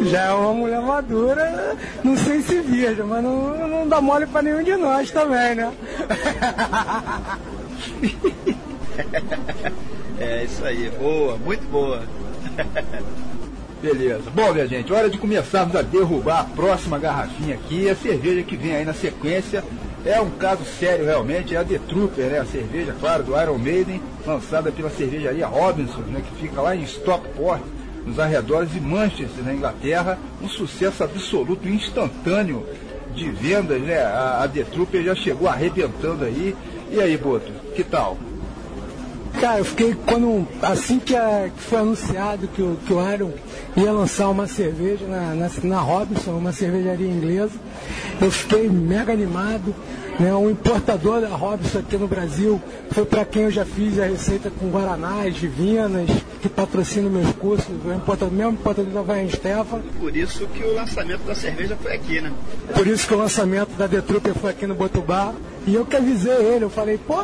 Já 0.03 0.25
é 0.25 0.33
uma 0.33 0.53
mulher 0.53 0.81
madura, 0.81 1.77
não 2.03 2.17
sei 2.17 2.43
se 2.43 2.61
virgem, 2.61 3.05
mas 3.05 3.23
não, 3.23 3.69
não 3.69 3.89
dá 3.89 4.01
mole 4.01 4.27
pra 4.27 4.43
nenhum 4.43 4.63
de 4.63 4.77
nós 4.77 5.11
também, 5.11 5.55
né? 5.55 5.73
é 10.19 10.45
isso 10.45 10.65
aí, 10.65 10.91
boa, 10.91 11.37
muito 11.39 11.65
boa. 11.71 12.03
Beleza. 13.83 14.31
Bom, 14.35 14.53
minha 14.53 14.67
gente, 14.67 14.93
hora 14.93 15.09
de 15.09 15.17
começarmos 15.17 15.75
a 15.75 15.81
derrubar 15.81 16.41
a 16.41 16.45
próxima 16.45 16.99
garrafinha 16.99 17.55
aqui. 17.55 17.89
A 17.89 17.97
cerveja 17.97 18.43
que 18.43 18.55
vem 18.55 18.77
aí 18.77 18.85
na 18.85 18.93
sequência 18.93 19.65
é 20.05 20.21
um 20.21 20.31
caso 20.31 20.65
sério 20.79 21.07
realmente, 21.07 21.55
é 21.55 21.59
a 21.59 21.65
The 21.65 21.79
Trooper, 21.89 22.27
né? 22.27 22.41
A 22.41 22.45
cerveja, 22.45 22.95
claro, 23.01 23.23
do 23.23 23.41
Iron 23.41 23.57
Maiden, 23.57 24.03
lançada 24.27 24.71
pela 24.71 24.91
cervejaria 24.91 25.47
Robinson, 25.47 26.01
né? 26.09 26.23
Que 26.29 26.43
fica 26.43 26.61
lá 26.61 26.77
em 26.77 26.83
Stockport, 26.83 27.63
nos 28.05 28.19
arredores 28.19 28.71
de 28.71 28.81
Manchester, 28.81 29.45
na 29.45 29.55
Inglaterra. 29.55 30.19
Um 30.43 30.49
sucesso 30.49 31.03
absoluto, 31.03 31.67
instantâneo 31.67 32.67
de 33.15 33.31
vendas, 33.31 33.81
né? 33.81 33.99
A, 34.03 34.43
a 34.45 34.49
The 34.49 34.65
Trooper 34.65 35.03
já 35.03 35.15
chegou 35.15 35.49
arrebentando 35.49 36.27
aí. 36.27 36.55
E 36.91 37.01
aí, 37.01 37.17
Boto, 37.17 37.51
que 37.75 37.83
tal? 37.83 38.19
Cara, 39.41 39.59
eu 39.59 39.65
fiquei 39.65 39.95
quando. 40.07 40.47
Assim 40.61 40.99
que, 40.99 41.17
a, 41.17 41.51
que 41.55 41.63
foi 41.63 41.79
anunciado 41.79 42.49
que 42.49 42.61
o, 42.61 42.77
que 42.87 42.93
o 42.93 43.13
Iron 43.13 43.31
ia 43.77 43.93
lançar 43.93 44.29
uma 44.29 44.47
cerveja 44.47 45.07
na, 45.07 45.35
na, 45.35 45.51
na 45.63 45.81
Robinson, 45.81 46.33
uma 46.33 46.53
cervejaria 46.53 47.09
inglesa, 47.09 47.55
eu 48.21 48.31
fiquei 48.31 48.69
mega 48.69 49.13
animado. 49.13 49.75
Né, 50.19 50.35
um 50.35 50.51
importador 50.51 51.23
da 51.23 51.29
Robson 51.29 51.79
aqui 51.79 51.97
no 51.97 52.07
Brasil 52.07 52.61
foi 52.91 53.07
para 53.07 53.25
quem 53.25 53.45
eu 53.45 53.51
já 53.51 53.65
fiz 53.65 53.99
a 53.99 54.05
receita 54.05 54.51
com 54.51 54.69
Guaranás, 54.69 55.35
Divinas, 55.35 56.11
que 56.43 56.49
patrocina 56.49 57.09
meus 57.09 57.33
cursos, 57.37 57.69
o 57.83 57.91
importador, 57.91 58.31
mesmo 58.31 58.53
importador 58.53 58.93
da 58.93 59.01
Vai 59.01 59.27
Stefan. 59.31 59.81
Por 59.99 60.15
isso 60.15 60.47
que 60.49 60.63
o 60.63 60.75
lançamento 60.75 61.23
da 61.23 61.35
cerveja 61.35 61.75
foi 61.81 61.95
aqui, 61.95 62.21
né? 62.21 62.35
Por 62.75 62.87
isso 62.87 63.09
que 63.09 63.15
o 63.15 63.17
lançamento 63.17 63.71
da 63.79 63.89
The 63.89 64.03
Trooper 64.03 64.35
foi 64.35 64.51
aqui 64.51 64.67
no 64.67 64.75
Botubá. 64.75 65.33
E 65.67 65.75
eu 65.75 65.87
que 65.87 65.97
avisei 65.97 66.33
ele, 66.33 66.67
eu 66.67 66.71
falei, 66.71 66.99
pô, 66.99 67.23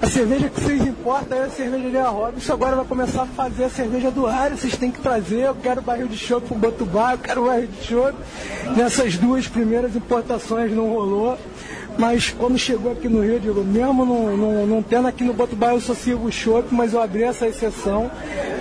a 0.00 0.08
cerveja 0.08 0.48
que 0.48 0.60
vocês 0.60 0.86
importam 0.86 1.38
é 1.38 1.44
a 1.44 1.50
cervejaria 1.50 2.08
Robson, 2.08 2.52
agora 2.52 2.76
vai 2.76 2.84
começar 2.84 3.22
a 3.22 3.26
fazer 3.26 3.64
a 3.64 3.68
cerveja 3.68 4.10
do 4.10 4.26
ar, 4.26 4.50
vocês 4.50 4.76
têm 4.76 4.90
que 4.90 5.00
trazer, 5.00 5.40
eu 5.40 5.54
quero 5.56 5.82
barril 5.82 6.06
de 6.06 6.16
chopp 6.16 6.46
pro 6.46 6.56
Botubá, 6.56 7.14
eu 7.14 7.18
quero 7.18 7.46
barril 7.46 7.66
de 7.66 7.86
chopp. 7.86 8.14
Nessas 8.76 9.16
duas 9.16 9.48
primeiras 9.48 9.96
importações 9.96 10.72
não 10.72 10.88
rolou. 10.88 11.38
Mas 11.98 12.30
quando 12.30 12.56
chegou 12.56 12.92
aqui 12.92 13.08
no 13.08 13.22
Rio, 13.22 13.34
eu 13.34 13.40
digo, 13.40 13.64
mesmo 13.64 14.06
não, 14.06 14.36
não, 14.36 14.66
não 14.68 14.82
tendo 14.82 15.08
aqui 15.08 15.24
no 15.24 15.34
Botubá, 15.34 15.72
eu 15.72 15.80
só 15.80 15.94
sigo 15.94 16.28
o 16.28 16.32
chopp, 16.32 16.68
mas 16.70 16.92
eu 16.92 17.02
abri 17.02 17.24
essa 17.24 17.48
exceção. 17.48 18.08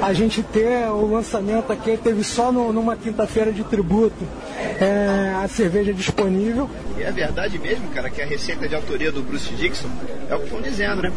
A 0.01 0.11
gente 0.11 0.41
ter 0.41 0.89
o 0.89 1.05
lançamento 1.05 1.71
aqui, 1.71 1.95
teve 1.97 2.23
só 2.23 2.51
no, 2.51 2.73
numa 2.73 2.95
quinta-feira 2.95 3.51
de 3.51 3.63
tributo 3.63 4.25
é, 4.79 5.35
a 5.43 5.47
cerveja 5.47 5.93
disponível. 5.93 6.67
E 6.97 7.03
é 7.03 7.11
verdade 7.11 7.59
mesmo, 7.59 7.87
cara, 7.89 8.09
que 8.09 8.23
a 8.23 8.25
receita 8.25 8.67
de 8.67 8.73
autoria 8.73 9.11
do 9.11 9.21
Bruce 9.21 9.53
Dixon 9.53 9.89
é 10.27 10.35
o 10.35 10.39
que 10.39 10.45
estão 10.45 10.61
dizendo, 10.61 11.03
né? 11.03 11.13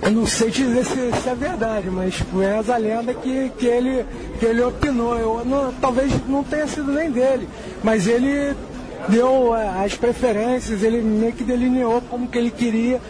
Eu 0.00 0.12
não 0.12 0.26
sei 0.26 0.50
te 0.50 0.62
dizer 0.62 0.84
se, 0.84 1.22
se 1.22 1.28
é 1.28 1.34
verdade, 1.34 1.90
mas 1.90 2.14
é 2.40 2.58
essa 2.58 2.76
lenda 2.76 3.12
que, 3.12 3.50
que, 3.58 3.66
ele, 3.66 4.06
que 4.38 4.46
ele 4.46 4.62
opinou. 4.62 5.18
Eu, 5.18 5.44
não, 5.44 5.72
talvez 5.74 6.12
não 6.28 6.44
tenha 6.44 6.68
sido 6.68 6.92
nem 6.92 7.10
dele, 7.10 7.48
mas 7.82 8.06
ele 8.06 8.54
deu 9.08 9.54
é, 9.54 9.84
as 9.84 9.94
preferências, 9.94 10.82
ele 10.82 11.00
meio 11.00 11.32
que 11.32 11.44
delineou 11.44 12.00
como 12.02 12.28
que 12.28 12.38
ele 12.38 12.50
queria. 12.50 13.00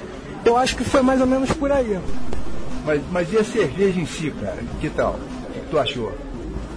Eu 0.44 0.56
acho 0.56 0.76
que 0.76 0.84
foi 0.84 1.02
mais 1.02 1.20
ou 1.20 1.26
menos 1.26 1.52
por 1.52 1.70
aí. 1.70 1.98
Mas, 2.84 3.02
mas 3.10 3.32
e 3.32 3.38
a 3.38 3.44
cerveja 3.44 4.00
em 4.00 4.06
si, 4.06 4.32
cara? 4.40 4.58
Que 4.80 4.88
tal? 4.88 5.18
O 5.48 5.52
que 5.52 5.60
tu 5.70 5.78
achou? 5.78 6.12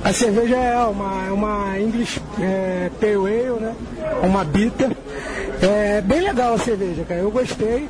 A 0.04 0.12
cerveja 0.12 0.56
é 0.56 0.78
uma, 0.84 1.28
é 1.28 1.32
uma 1.32 1.80
English 1.80 2.20
é, 2.40 2.90
Pale 3.00 3.16
Ale, 3.16 3.60
né? 3.60 3.76
Uma 4.24 4.44
bitter. 4.44 4.92
É 5.62 6.02
bem 6.02 6.22
legal 6.22 6.56
a 6.56 6.58
cerveja, 6.58 7.04
cara. 7.04 7.22
Eu 7.22 7.30
gostei. 7.30 7.88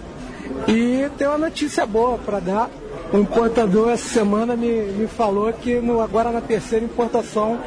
E 0.67 1.09
tem 1.17 1.27
uma 1.27 1.37
notícia 1.37 1.85
boa 1.85 2.17
para 2.17 2.39
dar. 2.39 2.69
O 3.13 3.17
importador 3.17 3.89
essa 3.89 4.07
semana 4.07 4.55
me, 4.55 4.69
me 4.69 5.05
falou 5.05 5.51
que 5.51 5.75
no, 5.81 5.99
agora 5.99 6.31
na 6.31 6.39
terceira 6.39 6.85
importação 6.85 7.59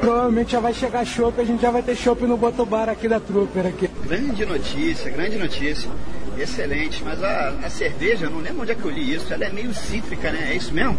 provavelmente 0.00 0.52
já 0.52 0.60
vai 0.60 0.72
chegar 0.72 1.04
chopp, 1.04 1.38
a 1.38 1.44
gente 1.44 1.60
já 1.60 1.70
vai 1.70 1.82
ter 1.82 1.94
chopp 1.94 2.22
no 2.24 2.38
Botobar 2.38 2.88
aqui 2.88 3.06
da 3.06 3.20
Trooper 3.20 3.66
aqui. 3.66 3.90
Grande 4.06 4.46
notícia, 4.46 5.10
grande 5.10 5.36
notícia. 5.36 5.90
Excelente, 6.38 7.02
mas 7.04 7.22
a, 7.22 7.48
a 7.64 7.68
cerveja, 7.68 8.26
eu 8.26 8.30
não 8.30 8.38
lembro 8.38 8.62
onde 8.62 8.70
é 8.70 8.74
que 8.74 8.84
eu 8.84 8.90
li 8.90 9.12
isso, 9.12 9.32
ela 9.34 9.44
é 9.44 9.50
meio 9.50 9.74
cítrica, 9.74 10.30
né? 10.30 10.52
É 10.52 10.56
isso 10.56 10.72
mesmo? 10.72 10.96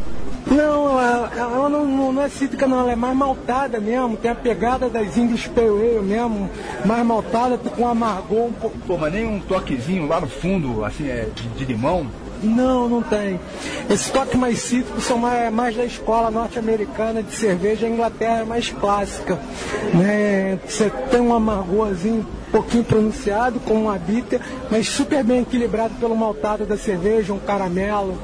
Não, 0.51 0.99
ela, 0.99 1.31
ela 1.35 1.69
não, 1.69 1.85
não, 1.85 2.11
não, 2.11 2.21
é 2.21 2.29
cítrica 2.29 2.67
não, 2.67 2.81
ela 2.81 2.91
é 2.91 2.95
mais 2.95 3.15
maltada 3.15 3.79
mesmo, 3.79 4.17
tem 4.17 4.29
a 4.29 4.35
pegada 4.35 4.89
das 4.89 5.17
English 5.17 5.49
Pale 5.49 5.67
Ale 5.67 6.01
mesmo, 6.01 6.49
mais 6.85 7.05
maltada, 7.05 7.57
com 7.57 7.87
amargor 7.87 8.47
um 8.47 8.53
pouco. 8.53 8.77
Pô, 8.85 8.97
mas 8.97 9.13
nem 9.13 9.25
um 9.25 9.39
toquezinho 9.39 10.07
lá 10.07 10.19
no 10.19 10.27
fundo, 10.27 10.83
assim, 10.83 11.07
é, 11.07 11.27
de, 11.33 11.47
de 11.49 11.65
limão? 11.65 12.07
Não, 12.41 12.87
não 12.87 13.01
tem. 13.01 13.39
Esse 13.89 14.11
toque 14.11 14.37
mais 14.37 14.59
cítrico 14.59 15.01
são 15.01 15.17
mais, 15.17 15.51
mais 15.51 15.75
da 15.75 15.83
escola 15.83 16.31
norte-americana 16.31 17.21
de 17.21 17.33
cerveja, 17.33 17.85
a 17.85 17.89
Inglaterra 17.89 18.39
é 18.39 18.45
mais 18.45 18.69
clássica. 18.69 19.37
Né? 19.93 20.57
Você 20.65 20.89
tem 21.11 21.19
um 21.19 21.33
amargorzinho 21.33 22.25
um 22.47 22.51
pouquinho 22.51 22.83
pronunciado, 22.83 23.59
com 23.59 23.73
uma 23.73 23.97
bitter, 23.97 24.39
mas 24.71 24.87
super 24.87 25.23
bem 25.23 25.41
equilibrado 25.41 25.93
pelo 25.99 26.15
maltado 26.15 26.65
da 26.65 26.77
cerveja, 26.77 27.33
um 27.33 27.39
caramelo. 27.39 28.17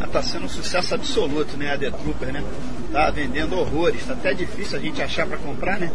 Ah, 0.00 0.06
tá 0.06 0.22
sendo 0.22 0.44
um 0.44 0.48
sucesso 0.48 0.94
absoluto, 0.94 1.56
né, 1.56 1.72
a 1.72 1.78
The 1.78 1.90
Trooper, 1.90 2.32
né? 2.32 2.44
Tá 2.92 3.10
vendendo 3.10 3.56
horrores, 3.56 4.06
tá 4.06 4.12
até 4.12 4.32
difícil 4.32 4.78
a 4.78 4.80
gente 4.80 5.02
achar 5.02 5.26
para 5.26 5.38
comprar, 5.38 5.80
né? 5.80 5.90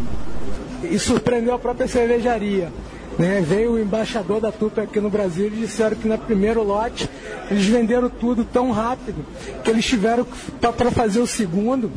E 0.84 1.00
surpreendeu 1.00 1.54
a 1.54 1.60
própria 1.60 1.88
cervejaria. 1.88 2.70
Né? 3.18 3.44
Veio 3.46 3.74
o 3.74 3.80
embaixador 3.80 4.42
da 4.42 4.52
Tupi 4.52 4.82
aqui 4.82 5.00
no 5.00 5.10
Brasil 5.10 5.48
e 5.48 5.52
disseram 5.52 5.96
que 5.96 6.08
no 6.08 6.18
primeiro 6.18 6.64
lote 6.64 7.10
eles 7.50 7.66
venderam 7.66 8.10
tudo 8.10 8.44
tão 8.44 8.72
rápido 8.72 9.24
que 9.64 9.70
eles 9.70 9.86
tiveram 9.86 10.26
para 10.60 10.92
fazer 10.92 11.20
o 11.20 11.28
segundo, 11.28 11.92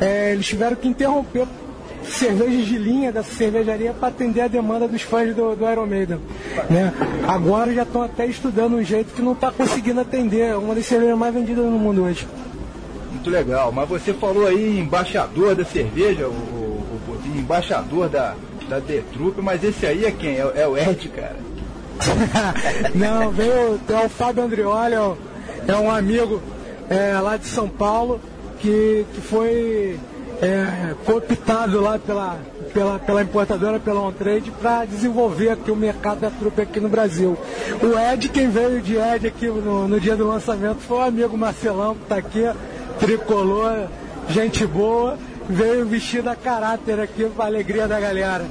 é, 0.00 0.32
eles 0.32 0.46
tiveram 0.46 0.76
que 0.76 0.88
interromper 0.88 1.46
cervejas 2.04 2.66
de 2.66 2.78
linha 2.78 3.12
dessa 3.12 3.32
cervejaria 3.32 3.92
para 3.92 4.08
atender 4.08 4.40
a 4.42 4.48
demanda 4.48 4.88
dos 4.88 5.02
fãs 5.02 5.34
do, 5.34 5.54
do 5.54 5.70
Iron 5.70 5.86
Maiden. 5.86 6.18
Né? 6.68 6.92
Agora 7.26 7.72
já 7.72 7.82
estão 7.82 8.02
até 8.02 8.26
estudando 8.26 8.74
um 8.74 8.82
jeito 8.82 9.14
que 9.14 9.22
não 9.22 9.32
está 9.32 9.50
conseguindo 9.50 10.00
atender, 10.00 10.56
uma 10.56 10.74
das 10.74 10.86
cervejas 10.86 11.16
mais 11.16 11.34
vendidas 11.34 11.64
no 11.64 11.78
mundo 11.78 12.04
hoje. 12.04 12.26
Muito 13.12 13.30
legal, 13.30 13.70
mas 13.70 13.88
você 13.88 14.12
falou 14.12 14.46
aí 14.46 14.80
embaixador 14.80 15.54
da 15.54 15.64
cerveja, 15.64 16.26
o, 16.26 16.32
o, 16.32 17.18
o 17.24 17.38
embaixador 17.38 18.08
da, 18.08 18.34
da 18.68 18.80
The 18.80 19.02
Troop, 19.12 19.40
mas 19.40 19.62
esse 19.62 19.86
aí 19.86 20.04
é 20.04 20.10
quem? 20.10 20.36
É, 20.36 20.52
é 20.56 20.66
o 20.66 20.76
Ed, 20.76 21.08
cara? 21.08 21.36
Não, 22.94 23.30
veio 23.30 23.80
é 23.88 24.06
o 24.06 24.08
Fábio 24.08 24.42
Andrioli, 24.42 24.94
é 25.66 25.76
um 25.76 25.90
amigo 25.90 26.42
é, 26.88 27.18
lá 27.20 27.36
de 27.36 27.46
São 27.46 27.68
Paulo, 27.68 28.20
que, 28.58 29.06
que 29.14 29.20
foi 29.20 29.98
é, 30.40 30.94
cooptado 31.04 31.80
lá 31.80 31.98
pela, 31.98 32.38
pela, 32.74 32.98
pela 32.98 33.22
importadora, 33.22 33.78
pela 33.78 34.00
OnTrade, 34.00 34.50
para 34.50 34.84
desenvolver 34.84 35.50
aqui 35.50 35.70
o 35.70 35.76
mercado 35.76 36.20
da 36.20 36.30
trupe 36.30 36.62
aqui 36.62 36.80
no 36.80 36.88
Brasil. 36.88 37.38
O 37.80 37.98
Ed, 37.98 38.28
quem 38.28 38.48
veio 38.50 38.80
de 38.80 38.96
Ed 38.96 39.26
aqui 39.28 39.46
no, 39.46 39.86
no 39.86 40.00
dia 40.00 40.16
do 40.16 40.26
lançamento 40.26 40.80
foi 40.80 40.98
o 40.98 41.02
amigo 41.02 41.38
Marcelão, 41.38 41.94
que 41.94 42.02
está 42.02 42.16
aqui, 42.16 42.50
tricolor, 42.98 43.86
gente 44.28 44.66
boa, 44.66 45.16
veio 45.48 45.86
vestido 45.86 46.28
a 46.28 46.36
caráter 46.36 47.00
aqui 47.00 47.24
para 47.24 47.46
alegria 47.46 47.88
da 47.88 47.98
galera. 47.98 48.46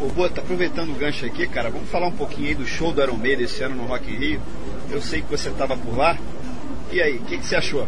Ô, 0.00 0.08
Bota, 0.08 0.40
aproveitando 0.40 0.90
o 0.90 0.94
gancho 0.94 1.24
aqui, 1.24 1.46
cara, 1.46 1.70
vamos 1.70 1.88
falar 1.88 2.08
um 2.08 2.12
pouquinho 2.12 2.48
aí 2.48 2.54
do 2.54 2.66
show 2.66 2.92
do 2.92 3.02
Iron 3.02 3.16
Maiden 3.16 3.44
esse 3.44 3.62
ano 3.62 3.76
no 3.76 3.86
Rock 3.86 4.10
in 4.10 4.16
Rio. 4.16 4.40
Eu 4.90 5.00
sei 5.00 5.22
que 5.22 5.30
você 5.30 5.48
estava 5.48 5.76
por 5.76 5.96
lá. 5.96 6.16
E 6.92 7.00
aí, 7.00 7.16
o 7.16 7.22
que, 7.22 7.38
que, 7.38 7.46
você 7.46 7.56
achou? 7.56 7.86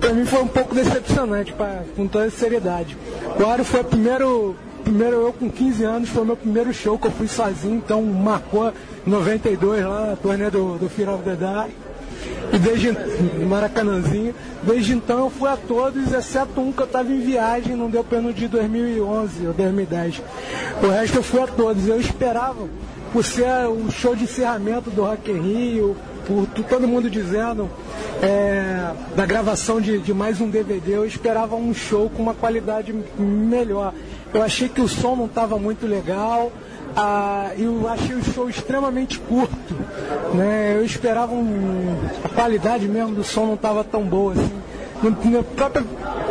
Pra 0.00 0.12
mim 0.12 0.24
foi 0.24 0.42
um 0.42 0.48
pouco 0.48 0.74
decepcionante, 0.74 1.52
pra, 1.52 1.84
com 1.94 2.06
toda 2.08 2.30
seriedade. 2.30 2.96
O 3.38 3.54
Iron 3.54 3.64
foi 3.64 3.80
o 3.80 3.84
primeiro, 3.84 4.56
primeiro, 4.82 5.16
eu 5.16 5.32
com 5.32 5.48
15 5.50 5.84
anos, 5.84 6.08
foi 6.08 6.22
o 6.22 6.26
meu 6.26 6.36
primeiro 6.36 6.72
show 6.72 6.98
que 6.98 7.06
eu 7.06 7.12
fui 7.12 7.28
sozinho, 7.28 7.76
então 7.76 8.02
marcou 8.02 8.72
92 9.06 9.84
lá, 9.84 10.12
a 10.12 10.16
turnê 10.16 10.50
do, 10.50 10.78
do 10.78 10.88
Fear 10.88 11.14
of 11.14 11.22
the 11.22 11.36
Dark. 11.36 11.70
E 12.52 12.58
desde 12.58 12.92
Maracanãzinho, 13.46 14.34
desde 14.62 14.94
então 14.94 15.20
eu 15.20 15.30
fui 15.30 15.48
a 15.48 15.56
todos, 15.56 16.12
exceto 16.12 16.60
um 16.60 16.72
que 16.72 16.80
eu 16.80 16.86
estava 16.86 17.10
em 17.10 17.20
viagem, 17.20 17.76
não 17.76 17.88
deu 17.88 18.02
pelo 18.02 18.32
de 18.32 18.48
2011 18.48 19.46
ou 19.46 19.52
2010. 19.52 20.22
O 20.82 20.88
resto 20.88 21.16
eu 21.16 21.22
fui 21.22 21.40
a 21.40 21.46
todos. 21.46 21.86
Eu 21.86 22.00
esperava, 22.00 22.68
por 23.12 23.24
ser 23.24 23.66
o 23.68 23.90
show 23.90 24.14
de 24.14 24.24
encerramento 24.24 24.90
do 24.90 25.02
Rock 25.02 25.30
in 25.30 25.40
Rio, 25.40 25.96
por 26.26 26.46
todo 26.64 26.86
mundo 26.86 27.10
dizendo 27.10 27.68
é, 28.22 28.92
da 29.16 29.26
gravação 29.26 29.80
de, 29.80 29.98
de 29.98 30.12
mais 30.12 30.40
um 30.40 30.48
DVD, 30.48 30.96
eu 30.96 31.06
esperava 31.06 31.56
um 31.56 31.72
show 31.72 32.10
com 32.10 32.22
uma 32.22 32.34
qualidade 32.34 32.94
melhor. 33.18 33.92
Eu 34.32 34.42
achei 34.42 34.68
que 34.68 34.80
o 34.80 34.88
som 34.88 35.16
não 35.16 35.26
estava 35.26 35.58
muito 35.58 35.86
legal, 35.86 36.52
ah, 36.96 37.50
eu 37.58 37.88
achei 37.88 38.14
o 38.14 38.24
show 38.24 38.48
extremamente 38.48 39.18
curto. 39.18 39.74
Né? 40.34 40.76
Eu 40.76 40.84
esperava 40.84 41.32
um, 41.32 41.96
a 42.24 42.28
qualidade 42.28 42.86
mesmo 42.88 43.14
do 43.14 43.24
som 43.24 43.46
não 43.46 43.54
estava 43.54 43.84
tão 43.84 44.02
boa 44.02 44.32
assim. 44.32 44.60
No, 45.02 45.10
no 45.10 45.44
próprio, 45.44 45.86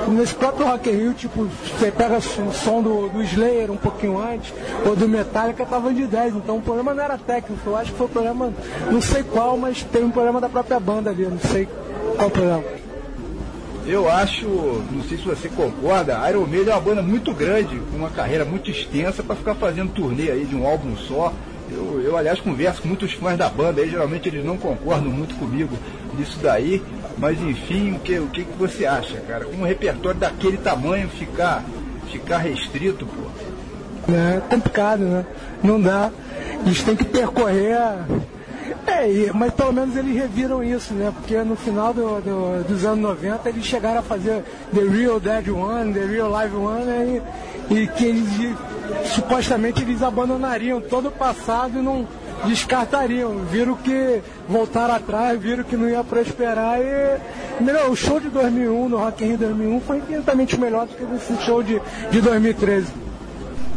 nesse 0.09 0.35
próprio 0.35 0.67
Rock 0.67 0.91
Rio, 0.91 1.13
tipo, 1.13 1.45
você 1.45 1.91
pega 1.91 2.17
o 2.17 2.53
som 2.53 2.83
do, 2.83 3.09
do 3.09 3.23
Slayer 3.23 3.71
um 3.71 3.77
pouquinho 3.77 4.19
antes, 4.21 4.53
ou 4.85 4.95
do 4.95 5.09
Metallica, 5.09 5.65
tava 5.65 5.91
de 5.91 6.05
10. 6.05 6.35
Então 6.35 6.57
o 6.57 6.61
problema 6.61 6.93
não 6.93 7.03
era 7.03 7.17
técnico, 7.17 7.61
eu 7.65 7.75
acho 7.75 7.91
que 7.91 7.97
foi 7.97 8.05
o 8.05 8.09
problema, 8.09 8.53
não 8.91 9.01
sei 9.01 9.23
qual, 9.23 9.57
mas 9.57 9.81
teve 9.83 10.05
um 10.05 10.11
problema 10.11 10.39
da 10.39 10.49
própria 10.49 10.79
banda 10.79 11.09
ali, 11.09 11.25
não 11.25 11.39
sei 11.39 11.67
qual 12.15 12.27
o 12.27 12.31
problema. 12.31 12.63
Eu 13.89 14.07
acho, 14.07 14.45
não 14.91 15.01
sei 15.09 15.17
se 15.17 15.23
você 15.23 15.49
concorda, 15.49 16.29
Iron 16.29 16.45
Maiden 16.45 16.69
é 16.69 16.75
uma 16.75 16.79
banda 16.79 17.01
muito 17.01 17.33
grande, 17.33 17.75
com 17.89 17.97
uma 17.97 18.11
carreira 18.11 18.45
muito 18.45 18.69
extensa 18.69 19.23
para 19.23 19.35
ficar 19.35 19.55
fazendo 19.55 19.91
turnê 19.91 20.29
aí 20.29 20.45
de 20.45 20.55
um 20.55 20.67
álbum 20.67 20.95
só. 20.95 21.33
Eu, 21.71 21.99
eu, 21.99 22.15
aliás, 22.15 22.39
converso 22.39 22.83
com 22.83 22.87
muitos 22.87 23.13
fãs 23.13 23.35
da 23.35 23.49
banda 23.49 23.81
aí, 23.81 23.89
geralmente 23.89 24.29
eles 24.29 24.45
não 24.45 24.57
concordam 24.57 25.09
muito 25.11 25.33
comigo 25.39 25.75
nisso 26.15 26.37
daí, 26.39 26.83
mas 27.17 27.41
enfim, 27.41 27.93
o 27.93 27.99
que, 27.99 28.19
o 28.19 28.27
que, 28.27 28.43
que 28.43 28.57
você 28.59 28.85
acha, 28.85 29.17
cara? 29.21 29.47
Um 29.47 29.63
repertório 29.63 30.19
daquele 30.19 30.57
tamanho 30.57 31.09
ficar, 31.09 31.65
ficar 32.11 32.37
restrito, 32.37 33.07
pô? 33.07 34.13
É 34.13 34.39
complicado, 34.41 34.99
né? 34.99 35.25
Não 35.63 35.81
dá. 35.81 36.11
Eles 36.63 36.83
têm 36.83 36.95
que 36.95 37.05
percorrer 37.05 37.75
é, 38.89 39.31
mas 39.33 39.53
pelo 39.53 39.71
menos 39.71 39.95
eles 39.95 40.15
reviram 40.15 40.63
isso, 40.63 40.93
né? 40.93 41.13
Porque 41.15 41.37
no 41.43 41.55
final 41.55 41.93
do, 41.93 42.21
do, 42.21 42.67
dos 42.67 42.83
anos 42.83 42.99
90 42.99 43.49
eles 43.49 43.65
chegaram 43.65 43.99
a 43.99 44.03
fazer 44.03 44.43
The 44.73 44.81
Real 44.81 45.19
Dead 45.19 45.49
One, 45.49 45.93
The 45.93 46.05
Real 46.05 46.29
Live 46.29 46.55
One, 46.55 46.85
né? 46.85 47.21
e, 47.69 47.75
e 47.75 47.87
que 47.87 48.05
eles 48.05 48.27
supostamente 49.13 49.81
eles 49.81 50.01
abandonariam 50.01 50.81
todo 50.81 51.09
o 51.09 51.11
passado 51.11 51.77
e 51.77 51.81
não 51.81 52.07
descartariam. 52.45 53.37
Viram 53.45 53.75
que 53.75 54.21
voltaram 54.47 54.95
atrás, 54.95 55.39
viram 55.39 55.63
que 55.63 55.77
não 55.77 55.89
ia 55.89 56.03
prosperar 56.03 56.79
e. 56.79 57.63
Melhor, 57.63 57.89
o 57.89 57.95
show 57.95 58.19
de 58.19 58.29
2001, 58.29 58.89
no 58.89 58.97
Rock 58.97 59.23
in 59.23 59.27
Rio 59.27 59.37
2001, 59.37 59.81
foi 59.81 59.97
infinitamente 59.97 60.59
melhor 60.59 60.87
do 60.87 60.95
que 60.95 61.15
esse 61.15 61.41
show 61.43 61.61
de, 61.61 61.81
de 62.09 62.21
2013. 62.21 62.87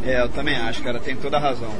É, 0.05 0.21
eu 0.21 0.29
também 0.29 0.55
acho, 0.55 0.81
cara, 0.81 0.99
tem 0.99 1.15
toda 1.15 1.37
a 1.37 1.39
razão. 1.39 1.71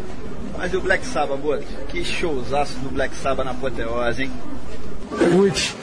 Mas 0.58 0.74
e 0.74 0.78
o 0.78 0.82
Black 0.82 1.06
Sabbath, 1.06 1.40
Boto? 1.40 1.66
Que 1.90 2.04
showzaço 2.04 2.78
do 2.80 2.90
Black 2.90 3.16
Sabbath 3.16 3.46
na 3.46 3.52
apoteose, 3.52 4.24
hein? 4.24 4.32
Putz, 5.32 5.76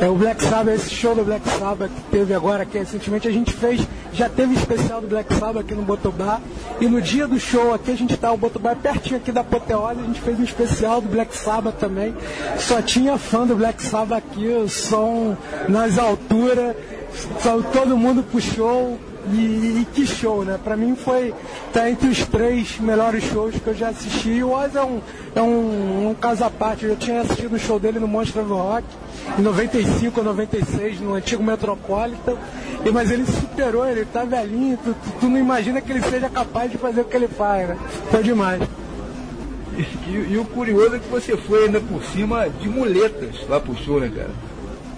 é 0.00 0.08
o 0.08 0.14
Black 0.14 0.42
Sabbath, 0.42 0.74
esse 0.74 0.90
show 0.90 1.14
do 1.14 1.22
Black 1.22 1.46
Sabbath 1.48 1.90
que 1.90 2.00
teve 2.10 2.32
agora, 2.32 2.64
que 2.64 2.78
recentemente 2.78 3.28
a 3.28 3.30
gente 3.30 3.52
fez, 3.52 3.86
já 4.12 4.28
teve 4.28 4.54
especial 4.54 5.00
do 5.00 5.06
Black 5.06 5.32
Sabbath 5.34 5.58
aqui 5.58 5.74
no 5.74 5.82
Botobá, 5.82 6.40
e 6.80 6.88
no 6.88 7.00
dia 7.00 7.26
do 7.26 7.38
show 7.38 7.74
aqui 7.74 7.90
a 7.90 7.96
gente 7.96 8.16
tá, 8.16 8.32
o 8.32 8.36
Botobá 8.36 8.70
é 8.70 8.74
pertinho 8.74 9.16
aqui 9.16 9.30
da 9.30 9.42
Apoteose, 9.42 10.00
a 10.00 10.04
gente 10.04 10.20
fez 10.20 10.38
um 10.40 10.44
especial 10.44 11.00
do 11.02 11.08
Black 11.08 11.36
Sabbath 11.36 11.76
também, 11.76 12.14
só 12.58 12.80
tinha 12.80 13.18
fã 13.18 13.46
do 13.46 13.54
Black 13.54 13.82
Sabbath 13.82 14.18
aqui, 14.18 14.48
o 14.48 14.68
som 14.68 15.36
nas 15.68 15.98
alturas, 15.98 16.74
todo 17.72 17.96
mundo 17.96 18.22
pro 18.22 18.40
e, 19.32 19.80
e, 19.82 19.86
que 19.92 20.06
show, 20.06 20.44
né? 20.44 20.58
Pra 20.62 20.76
mim 20.76 20.96
foi 20.96 21.34
tá 21.72 21.90
entre 21.90 22.08
os 22.08 22.24
três 22.26 22.78
melhores 22.78 23.24
shows 23.24 23.54
que 23.56 23.66
eu 23.66 23.74
já 23.74 23.88
assisti. 23.88 24.30
E 24.30 24.44
o 24.44 24.50
Oz 24.52 24.74
é 24.74 24.82
um, 24.82 25.00
é 25.34 25.42
um, 25.42 26.10
um 26.10 26.14
caso 26.14 26.44
à 26.44 26.50
parte. 26.50 26.86
Eu 26.86 26.96
tinha 26.96 27.20
assistido 27.20 27.54
o 27.54 27.58
show 27.58 27.78
dele 27.78 27.98
no 27.98 28.08
Monstro 28.08 28.42
do 28.44 28.54
Rock 28.54 28.86
em 29.38 29.42
95 29.42 30.20
ou 30.20 30.24
96, 30.24 31.00
no 31.00 31.14
antigo 31.14 31.42
Metropolitan. 31.42 32.36
E, 32.84 32.90
mas 32.90 33.10
ele 33.10 33.26
superou, 33.26 33.86
ele 33.86 34.04
tá 34.04 34.24
velhinho, 34.24 34.78
tu, 34.82 34.94
tu, 34.94 35.12
tu, 35.20 35.28
não 35.28 35.38
imagina 35.38 35.80
que 35.80 35.90
ele 35.90 36.02
seja 36.02 36.28
capaz 36.28 36.70
de 36.70 36.78
fazer 36.78 37.00
o 37.00 37.04
que 37.04 37.16
ele 37.16 37.28
faz, 37.28 37.68
né? 37.68 37.76
Foi 38.10 38.22
demais. 38.22 38.62
E, 39.76 40.32
e, 40.32 40.38
o 40.38 40.44
curioso 40.44 40.96
é 40.96 40.98
que 40.98 41.08
você 41.08 41.36
foi 41.36 41.66
ainda 41.66 41.80
por 41.80 42.02
cima 42.02 42.48
de 42.48 42.68
muletas 42.68 43.46
lá 43.48 43.60
pro 43.60 43.76
show, 43.76 44.00
né, 44.00 44.10
cara? 44.14 44.30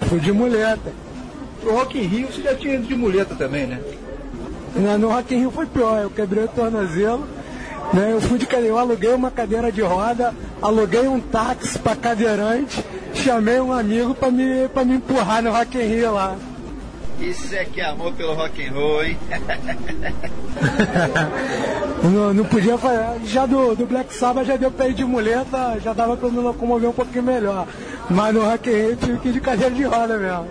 Fui 0.07 0.19
de 0.19 0.31
muleta. 0.31 0.91
Pro 1.61 1.73
Rock 1.73 1.99
in 1.99 2.07
Rio 2.07 2.27
você 2.27 2.41
já 2.41 2.55
tinha 2.55 2.75
ido 2.75 2.87
de 2.87 2.95
muleta 2.95 3.35
também, 3.35 3.67
né? 3.67 3.79
No 4.75 5.09
Rock 5.09 5.35
in 5.35 5.39
Rio 5.39 5.51
foi 5.51 5.65
pior, 5.65 6.01
eu 6.01 6.09
quebrei 6.09 6.45
o 6.45 6.47
tornozelo, 6.47 7.27
né? 7.93 8.13
Eu 8.13 8.21
fui 8.21 8.39
de 8.39 8.45
cadeira, 8.45 8.69
eu 8.69 8.77
aluguei 8.77 9.13
uma 9.13 9.29
cadeira 9.29 9.71
de 9.71 9.81
roda, 9.81 10.33
aluguei 10.61 11.07
um 11.07 11.19
táxi 11.19 11.77
para 11.77 11.95
cadeirante, 11.95 12.83
chamei 13.13 13.59
um 13.59 13.73
amigo 13.73 14.15
para 14.15 14.31
me, 14.31 14.69
pra 14.69 14.85
me 14.85 14.95
empurrar 14.95 15.43
no 15.43 15.51
Rock 15.51 15.77
in 15.77 15.81
Rio 15.81 16.13
lá. 16.13 16.37
Isso 17.21 17.53
é 17.53 17.65
que 17.65 17.79
é 17.79 17.85
amor 17.85 18.11
pelo 18.13 18.33
rock 18.33 18.65
and 18.65 18.73
roll, 18.73 19.03
hein? 19.03 19.15
não, 22.03 22.33
não 22.33 22.45
podia 22.45 22.79
fazer. 22.79 23.23
Já 23.25 23.45
do, 23.45 23.75
do 23.75 23.85
Black 23.85 24.11
Sabbath 24.11 24.47
já 24.47 24.57
deu 24.57 24.71
pra 24.71 24.87
ir 24.87 24.95
de 24.95 25.05
muleta, 25.05 25.77
já 25.83 25.93
dava 25.93 26.17
pra 26.17 26.29
me 26.29 26.39
locomover 26.39 26.89
um 26.89 26.93
pouquinho 26.93 27.23
melhor. 27.23 27.67
Mas 28.09 28.33
no 28.33 28.43
Rock 28.43 28.71
in 28.71 28.73
Rio 28.73 28.95
tive 28.95 29.19
que 29.19 29.29
ir 29.29 29.33
de 29.33 29.39
cadeira 29.39 29.75
de 29.75 29.83
roda 29.83 30.17
mesmo. 30.17 30.47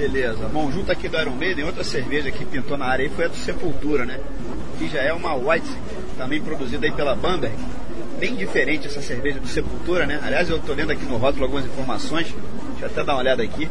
Beleza. 0.00 0.48
Bom, 0.48 0.72
junto 0.72 0.90
aqui 0.90 1.10
do 1.10 1.20
Iron 1.20 1.32
Maiden, 1.32 1.66
outra 1.66 1.84
cerveja 1.84 2.30
que 2.30 2.42
pintou 2.46 2.78
na 2.78 2.86
área 2.86 3.04
aí 3.04 3.10
foi 3.10 3.26
a 3.26 3.28
do 3.28 3.36
Sepultura, 3.36 4.06
né? 4.06 4.18
Que 4.78 4.88
já 4.88 5.02
é 5.02 5.12
uma 5.12 5.34
White, 5.34 5.68
também 6.16 6.40
produzida 6.40 6.86
aí 6.86 6.92
pela 6.92 7.14
Bamberg. 7.14 7.54
bem 8.18 8.34
diferente 8.34 8.86
essa 8.86 9.02
cerveja 9.02 9.38
do 9.40 9.46
Sepultura, 9.46 10.06
né? 10.06 10.18
Aliás, 10.22 10.48
eu 10.48 10.56
estou 10.56 10.74
lendo 10.74 10.90
aqui 10.90 11.04
no 11.04 11.18
rótulo 11.18 11.44
algumas 11.44 11.66
informações, 11.66 12.28
deixa 12.70 12.86
eu 12.86 12.86
até 12.86 13.04
dar 13.04 13.12
uma 13.12 13.18
olhada 13.18 13.42
aqui. 13.42 13.68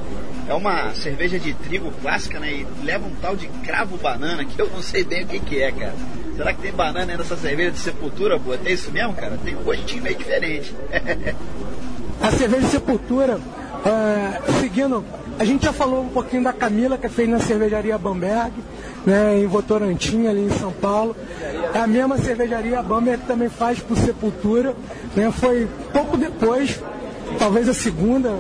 É 0.48 0.54
uma 0.54 0.94
cerveja 0.94 1.40
de 1.40 1.52
trigo 1.52 1.92
clássica, 2.00 2.40
né? 2.40 2.52
E 2.52 2.68
leva 2.86 3.08
um 3.08 3.16
tal 3.16 3.36
de 3.36 3.48
cravo 3.66 3.98
banana, 3.98 4.46
que 4.46 4.62
eu 4.62 4.70
não 4.70 4.84
sei 4.84 5.04
bem 5.04 5.24
o 5.24 5.28
que, 5.28 5.40
que 5.40 5.64
é, 5.64 5.72
cara. 5.72 5.96
Será 6.38 6.54
que 6.54 6.62
tem 6.62 6.72
banana 6.72 7.18
nessa 7.18 7.36
cerveja 7.38 7.72
de 7.72 7.80
Sepultura, 7.80 8.40
pô? 8.40 8.56
Tem 8.56 8.74
isso 8.74 8.92
mesmo, 8.92 9.16
cara? 9.16 9.36
Tem 9.44 9.56
um 9.56 9.64
gostinho 9.64 10.04
meio 10.04 10.16
diferente. 10.16 10.76
A 12.22 12.32
cerveja 12.32 12.66
de 12.66 12.72
Sepultura, 12.72 13.40
é, 13.86 14.60
seguindo, 14.60 15.04
a 15.38 15.46
gente 15.46 15.66
já 15.66 15.72
falou 15.72 16.02
um 16.02 16.10
pouquinho 16.10 16.44
da 16.44 16.52
Camila, 16.52 16.98
que 16.98 17.08
feita 17.08 17.32
na 17.32 17.40
cervejaria 17.40 17.98
Bamberg, 17.98 18.52
né, 19.06 19.40
em 19.40 19.48
Votorantim, 19.48 20.28
ali 20.28 20.46
em 20.46 20.50
São 20.50 20.72
Paulo. 20.72 21.16
É 21.74 21.80
a 21.80 21.88
mesma 21.88 22.18
cervejaria 22.18 22.82
Bamberg 22.82 23.22
que 23.22 23.28
também 23.28 23.50
faz 23.50 23.80
por 23.80 23.98
Sepultura. 23.98 24.76
Né, 25.16 25.32
foi 25.32 25.68
pouco 25.94 26.18
depois, 26.18 26.80
talvez 27.38 27.70
a 27.70 27.74
segunda 27.74 28.40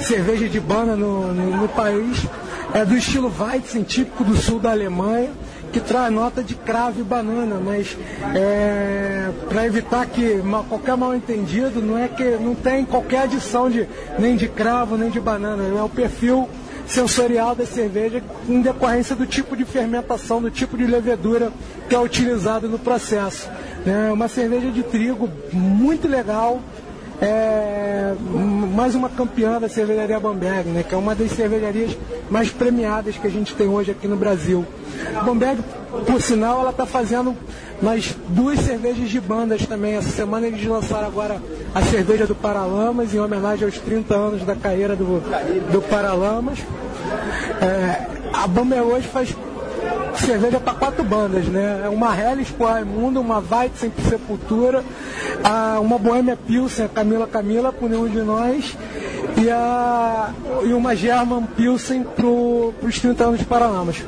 cerveja 0.00 0.48
de 0.48 0.60
banda 0.60 0.96
no, 0.96 1.32
no, 1.32 1.56
no 1.56 1.68
país. 1.68 2.24
É 2.72 2.84
do 2.84 2.96
estilo 2.96 3.32
Weizen, 3.38 3.82
típico 3.82 4.22
do 4.24 4.36
sul 4.36 4.60
da 4.60 4.70
Alemanha 4.70 5.30
que 5.72 5.80
traz 5.80 6.12
nota 6.12 6.42
de 6.42 6.54
cravo 6.54 7.00
e 7.00 7.02
banana, 7.02 7.60
mas 7.62 7.96
é, 8.34 9.30
para 9.48 9.66
evitar 9.66 10.06
que 10.06 10.42
qualquer 10.68 10.96
mal 10.96 11.14
entendido, 11.14 11.80
não 11.80 11.98
é 11.98 12.08
que 12.08 12.36
não 12.36 12.54
tem 12.54 12.84
qualquer 12.84 13.22
adição 13.22 13.70
de 13.70 13.86
nem 14.18 14.36
de 14.36 14.48
cravo 14.48 14.96
nem 14.96 15.10
de 15.10 15.20
banana, 15.20 15.62
é 15.78 15.82
o 15.82 15.88
perfil 15.88 16.48
sensorial 16.86 17.54
da 17.54 17.66
cerveja 17.66 18.22
em 18.48 18.62
decorrência 18.62 19.14
do 19.14 19.26
tipo 19.26 19.54
de 19.56 19.64
fermentação, 19.64 20.40
do 20.40 20.50
tipo 20.50 20.76
de 20.76 20.86
levedura 20.86 21.52
que 21.88 21.94
é 21.94 21.98
utilizado 21.98 22.68
no 22.68 22.78
processo. 22.78 23.48
É 23.86 24.10
uma 24.10 24.26
cerveja 24.26 24.70
de 24.70 24.82
trigo 24.82 25.28
muito 25.52 26.08
legal, 26.08 26.60
é 27.20 28.14
mais 28.74 28.94
uma 28.94 29.08
campeã 29.08 29.58
da 29.58 29.68
cervejaria 29.68 30.20
Bamberg, 30.20 30.68
né, 30.68 30.82
que 30.82 30.94
é 30.94 30.98
uma 30.98 31.14
das 31.14 31.32
cervejarias 31.32 31.96
mais 32.30 32.50
premiadas 32.50 33.16
que 33.16 33.26
a 33.26 33.30
gente 33.30 33.54
tem 33.54 33.68
hoje 33.68 33.90
aqui 33.90 34.06
no 34.06 34.16
Brasil. 34.16 34.64
Bamberg, 35.24 35.62
por 36.06 36.22
sinal, 36.22 36.60
ela 36.60 36.70
está 36.70 36.86
fazendo 36.86 37.36
mais 37.82 38.16
duas 38.28 38.60
cervejas 38.60 39.08
de 39.08 39.20
bandas 39.20 39.66
também. 39.66 39.94
Essa 39.94 40.10
semana 40.10 40.46
eles 40.46 40.64
lançaram 40.64 41.06
agora 41.06 41.42
a 41.74 41.82
cerveja 41.82 42.26
do 42.26 42.34
Paralamas, 42.34 43.14
em 43.14 43.18
homenagem 43.18 43.64
aos 43.64 43.78
30 43.78 44.14
anos 44.14 44.44
da 44.44 44.54
carreira 44.54 44.94
do, 44.94 45.20
do 45.72 45.82
Paralamas. 45.82 46.58
É, 47.60 48.06
a 48.32 48.46
Bamberg 48.46 48.84
hoje 48.86 49.08
faz 49.08 49.34
cerveja 50.18 50.60
para 50.60 50.74
quatro 50.74 51.04
bandas, 51.04 51.46
né? 51.46 51.82
É 51.84 51.88
Uma 51.88 52.16
Helles 52.16 52.50
por 52.50 52.66
Raimundo, 52.66 53.20
uma 53.20 53.38
Weizen 53.38 53.90
por 53.90 54.04
Sepultura, 54.04 54.84
a, 55.42 55.80
uma 55.80 55.98
Boêmia 55.98 56.36
Pilsen, 56.36 56.86
a 56.86 56.88
Camila 56.88 57.26
Camila 57.26 57.72
por 57.72 57.88
nenhum 57.88 58.08
de 58.08 58.20
nós, 58.20 58.76
e, 59.36 59.50
a, 59.50 60.32
e 60.64 60.72
uma 60.72 60.94
German 60.94 61.44
Pilsen 61.56 62.02
para 62.02 62.26
os 62.26 62.98
30 62.98 63.24
anos 63.24 63.38
de 63.40 63.44
Paralamas. 63.44 64.04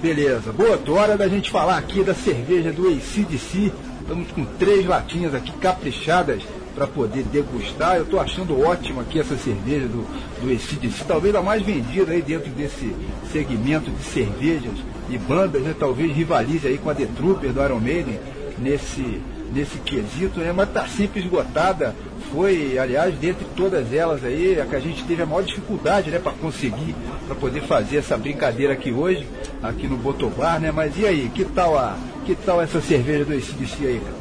Beleza, 0.00 0.52
boa, 0.52 0.80
hora 0.98 1.16
da 1.16 1.28
gente 1.28 1.50
falar 1.50 1.76
aqui 1.76 2.02
da 2.02 2.14
cerveja 2.14 2.72
do 2.72 2.88
ACDC. 2.88 3.72
Estamos 4.00 4.32
com 4.32 4.44
três 4.58 4.86
latinhas 4.86 5.34
aqui 5.34 5.52
caprichadas 5.52 6.42
para 6.80 6.86
poder 6.86 7.24
degustar. 7.24 7.96
Eu 7.96 8.04
estou 8.04 8.18
achando 8.18 8.58
ótima 8.58 9.02
aqui 9.02 9.20
essa 9.20 9.36
cerveja 9.36 9.86
do, 9.86 10.02
do 10.40 10.50
ACDC, 10.50 11.04
talvez 11.06 11.34
a 11.34 11.42
mais 11.42 11.62
vendida 11.62 12.12
aí 12.12 12.22
dentro 12.22 12.50
desse 12.52 12.96
segmento 13.30 13.90
de 13.90 14.02
cervejas 14.02 14.72
e 15.10 15.18
bandas, 15.18 15.60
né? 15.60 15.74
Talvez 15.78 16.10
rivalize 16.10 16.66
aí 16.66 16.78
com 16.78 16.88
a 16.88 16.94
The 16.94 17.04
Trooper 17.04 17.52
do 17.52 17.62
Iron 17.62 17.80
Maiden 17.80 18.18
nesse, 18.58 19.20
nesse 19.52 19.76
quesito, 19.80 20.40
né? 20.40 20.52
Mas 20.52 20.68
está 20.68 20.86
sempre 20.86 21.20
esgotada. 21.20 21.94
Foi, 22.32 22.78
aliás, 22.78 23.14
dentre 23.16 23.44
todas 23.54 23.92
elas 23.92 24.24
aí, 24.24 24.58
a 24.58 24.64
que 24.64 24.76
a 24.76 24.80
gente 24.80 25.04
teve 25.04 25.22
a 25.22 25.26
maior 25.26 25.42
dificuldade, 25.42 26.10
né, 26.10 26.18
para 26.18 26.32
conseguir, 26.32 26.94
para 27.26 27.34
poder 27.34 27.60
fazer 27.62 27.98
essa 27.98 28.16
brincadeira 28.16 28.72
aqui 28.72 28.90
hoje, 28.90 29.26
aqui 29.62 29.86
no 29.86 29.98
Botobar, 29.98 30.58
né? 30.58 30.72
Mas 30.72 30.96
e 30.96 31.04
aí, 31.04 31.30
que 31.34 31.44
tal 31.44 31.76
a, 31.76 31.98
que 32.24 32.34
tal 32.34 32.62
essa 32.62 32.80
cerveja 32.80 33.26
do 33.26 33.34
ACDC 33.34 33.86
aí, 33.86 34.00
cara? 34.00 34.20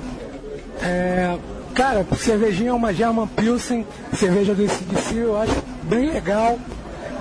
É, 0.81 1.37
cara, 1.73 2.05
cervejinha 2.17 2.69
é 2.69 2.73
uma 2.73 2.93
German 2.93 3.27
Pilsen, 3.27 3.85
cerveja 4.13 4.53
do 4.53 4.63
ACDC, 4.63 5.15
eu 5.15 5.37
acho 5.39 5.55
bem 5.83 6.11
legal, 6.11 6.57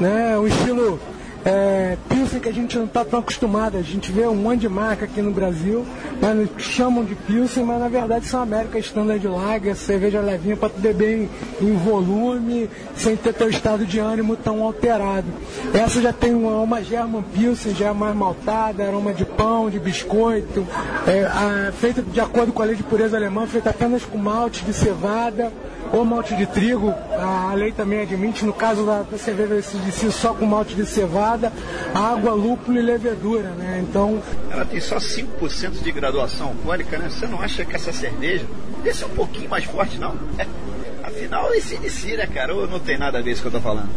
né? 0.01 0.39
Um 0.39 0.47
estilo 0.47 1.01
é, 1.49 1.97
Pilsen 2.09 2.41
que 2.41 2.49
a 2.49 2.53
gente 2.53 2.77
não 2.77 2.85
está 2.85 3.05
tão 3.05 3.21
acostumado, 3.21 3.77
a 3.79 3.83
gente 3.83 4.13
vê 4.13 4.27
um 4.27 4.35
monte 4.35 4.61
de 4.61 4.69
marca 4.69 5.07
aqui 5.07 5.23
no 5.23 5.31
Brasil, 5.31 5.85
mas 6.21 6.49
chamam 6.59 7.05
de 7.05 7.15
Pilsen, 7.15 7.65
mas 7.65 7.81
na 7.81 7.89
verdade 7.89 8.27
são 8.27 8.43
América 8.43 8.79
Standard 8.79 9.27
Lager, 9.27 9.75
cerveja 9.75 10.21
levinha 10.21 10.57
para 10.57 10.69
tu 10.69 10.79
beber 10.81 11.29
em, 11.61 11.67
em 11.67 11.75
volume, 11.77 12.69
sem 12.95 13.17
ter 13.17 13.33
teu 13.33 13.49
estado 13.49 13.87
de 13.87 13.99
ânimo 13.99 14.37
tão 14.37 14.63
alterado. 14.63 15.27
Essa 15.73 16.01
já 16.03 16.13
tem 16.13 16.35
uma, 16.35 16.61
uma 16.61 16.83
German 16.83 17.23
Pilsen, 17.35 17.75
já 17.75 17.89
é 17.89 17.93
mais 17.93 18.15
maltada, 18.15 18.85
aroma 18.87 19.13
de 19.15 19.25
pão, 19.25 19.71
de 19.71 19.79
biscoito, 19.79 20.67
é, 21.07 21.25
a- 21.25 21.73
feita 21.73 22.03
de 22.03 22.21
acordo 22.21 22.53
com 22.53 22.61
a 22.63 22.65
lei 22.67 22.77
de 22.77 22.83
pureza 22.83 23.17
alemã, 23.17 23.47
feita 23.47 23.71
apenas 23.71 24.05
com 24.05 24.19
malte 24.19 24.65
de 24.65 24.73
cevada 24.75 25.51
ou 25.93 26.05
malte 26.05 26.37
de 26.37 26.47
trigo, 26.47 26.95
a 27.19 27.53
lei 27.55 27.73
também 27.73 28.01
admite, 28.03 28.45
no 28.45 28.53
caso 28.53 28.85
da, 28.85 29.05
cerveja 29.19 29.57
SDC, 29.57 30.11
só 30.11 30.35
com 30.35 30.47
malte 30.47 30.75
de 30.75 30.87
cevada, 30.87 31.53
água, 31.95 32.33
lúpulo 32.33 32.79
e 32.79 32.83
levedura, 32.83 33.51
né? 33.51 33.85
Então, 33.89 34.23
Ela 34.51 34.65
tem 34.65 34.81
só 34.81 34.97
5% 34.97 35.83
de 35.83 35.93
graduação 35.93 36.49
alcoólica, 36.49 36.99
né? 36.99 37.09
Você 37.09 37.27
não 37.27 37.41
acha 37.41 37.65
que 37.65 37.75
essa 37.75 37.93
cerveja 37.93 38.47
deve 38.83 38.97
ser 38.97 39.07
um 39.07 39.11
pouquinho 39.11 39.49
mais 39.49 39.65
forte, 39.65 39.99
não? 39.99 40.15
Afinal, 41.03 41.53
esse 41.55 41.77
de 41.77 42.17
né, 42.17 42.27
cara? 42.27 42.55
Ou 42.55 42.69
não 42.69 42.79
tem 42.79 42.99
nada 42.99 43.19
a 43.19 43.23
ver 43.23 43.33
isso 43.33 43.41
que 43.41 43.49
eu 43.49 43.53
tô 43.53 43.61
falando? 43.61 43.89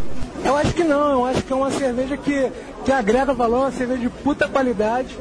eu 0.44 0.58
acho 0.58 0.74
que 0.74 0.84
não, 0.84 1.12
eu 1.12 1.26
acho 1.26 1.44
que 1.44 1.54
é 1.54 1.56
uma 1.56 1.72
cerveja 1.72 2.18
que, 2.18 2.52
que 2.84 2.92
agrega 2.92 3.34
valor, 3.34 3.60
uma 3.60 3.72
cerveja 3.72 4.02
de 4.02 4.10
puta 4.10 4.48
qualidade, 4.48 5.18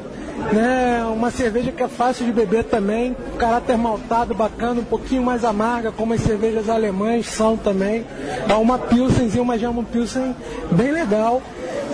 né? 0.53 1.03
Uma 1.05 1.31
cerveja 1.31 1.71
que 1.71 1.83
é 1.83 1.87
fácil 1.87 2.25
de 2.25 2.31
beber 2.31 2.63
também, 2.65 3.15
caráter 3.37 3.77
maltado, 3.77 4.33
bacana, 4.33 4.81
um 4.81 4.85
pouquinho 4.85 5.23
mais 5.23 5.43
amarga, 5.43 5.91
como 5.91 6.13
as 6.13 6.21
cervejas 6.21 6.69
alemãs 6.69 7.27
são 7.27 7.57
também. 7.57 8.05
É 8.47 8.53
uma 8.53 8.77
Pilsenzinha, 8.77 9.41
uma 9.41 9.57
German 9.57 9.85
Pilsen 9.85 10.35
bem 10.71 10.91
legal. 10.91 11.41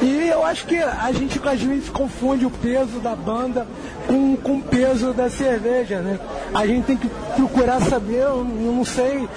E 0.01 0.29
eu 0.29 0.45
acho 0.45 0.65
que 0.65 0.77
a 0.77 1.11
gente 1.11 1.39
às 1.43 1.61
vezes 1.61 1.89
confunde 1.89 2.45
o 2.45 2.49
peso 2.49 2.99
da 2.99 3.15
banda 3.15 3.65
com, 4.05 4.35
com 4.37 4.57
o 4.57 4.61
peso 4.61 5.13
da 5.13 5.29
cerveja, 5.29 5.99
né? 5.99 6.19
A 6.53 6.65
gente 6.65 6.85
tem 6.85 6.97
que 6.97 7.09
procurar 7.35 7.81
saber, 7.81 8.21
eu 8.21 8.43
não 8.43 8.85
sei 8.85 9.27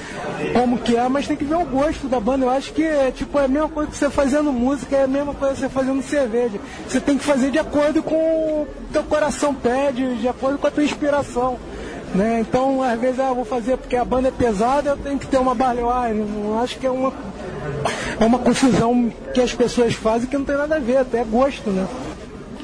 como 0.53 0.79
que 0.79 0.97
é, 0.97 1.09
mas 1.09 1.27
tem 1.27 1.37
que 1.37 1.45
ver 1.45 1.57
o 1.57 1.65
gosto 1.65 2.09
da 2.09 2.21
banda. 2.21 2.45
Eu 2.45 2.51
acho 2.51 2.73
que 2.73 2.83
é, 2.83 3.11
tipo, 3.11 3.39
é 3.39 3.45
a 3.45 3.49
mesma 3.49 3.69
coisa 3.69 3.91
que 3.91 3.97
você 3.97 4.11
fazendo 4.11 4.53
música, 4.53 4.97
é 4.97 5.05
a 5.05 5.09
mesma 5.09 5.35
coisa 5.35 5.55
que 5.55 5.61
você 5.61 5.69
fazendo 5.69 6.03
cerveja. 6.03 6.61
Você 6.87 7.01
tem 7.01 7.17
que 7.17 7.25
fazer 7.25 7.51
de 7.51 7.59
acordo 7.59 8.03
com 8.03 8.17
o 8.17 8.69
teu 8.93 9.03
coração 9.05 9.55
pede, 9.55 10.17
de 10.17 10.29
acordo 10.29 10.59
com 10.59 10.67
a 10.67 10.71
tua 10.71 10.85
inspiração. 10.85 11.59
Né? 12.15 12.41
Então, 12.41 12.83
às 12.83 12.99
vezes, 13.01 13.21
ah, 13.21 13.29
eu 13.29 13.35
vou 13.37 13.45
fazer 13.45 13.77
porque 13.77 13.97
a 13.97 14.05
banda 14.05 14.29
é 14.29 14.33
pesada, 14.33 14.91
eu 14.91 14.97
tenho 14.97 15.19
que 15.19 15.27
ter 15.27 15.39
uma 15.39 15.55
Barley 15.55 15.85
Wine. 15.85 16.27
Acho 16.61 16.79
que 16.79 16.87
é 16.87 16.91
uma, 16.91 17.13
é 18.19 18.25
uma 18.25 18.39
confusão 18.39 19.13
que 19.35 19.41
as 19.41 19.55
pessoas 19.55 19.95
fazem 19.95 20.29
que 20.29 20.37
não 20.37 20.45
tem 20.45 20.57
nada 20.57 20.77
a 20.77 20.79
ver, 20.79 20.99
até 20.99 21.21
é 21.21 21.25
gosto, 21.25 21.71
né? 21.71 21.87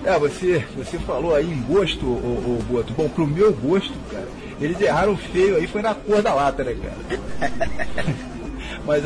É, 0.04 0.18
você, 0.18 0.64
você 0.76 0.98
falou 0.98 1.34
aí 1.34 1.50
em 1.50 1.62
gosto, 1.62 2.06
ô, 2.06 2.58
ô, 2.60 2.62
Boto. 2.70 2.92
Bom, 2.92 3.08
pro 3.08 3.26
meu 3.26 3.52
gosto, 3.52 3.92
cara, 4.10 4.28
eles 4.60 4.80
erraram 4.80 5.16
feio 5.16 5.56
aí, 5.56 5.66
foi 5.66 5.82
na 5.82 5.94
cor 5.94 6.22
da 6.22 6.32
lata, 6.32 6.62
né, 6.62 6.76
cara? 6.80 7.50
mas, 8.86 9.02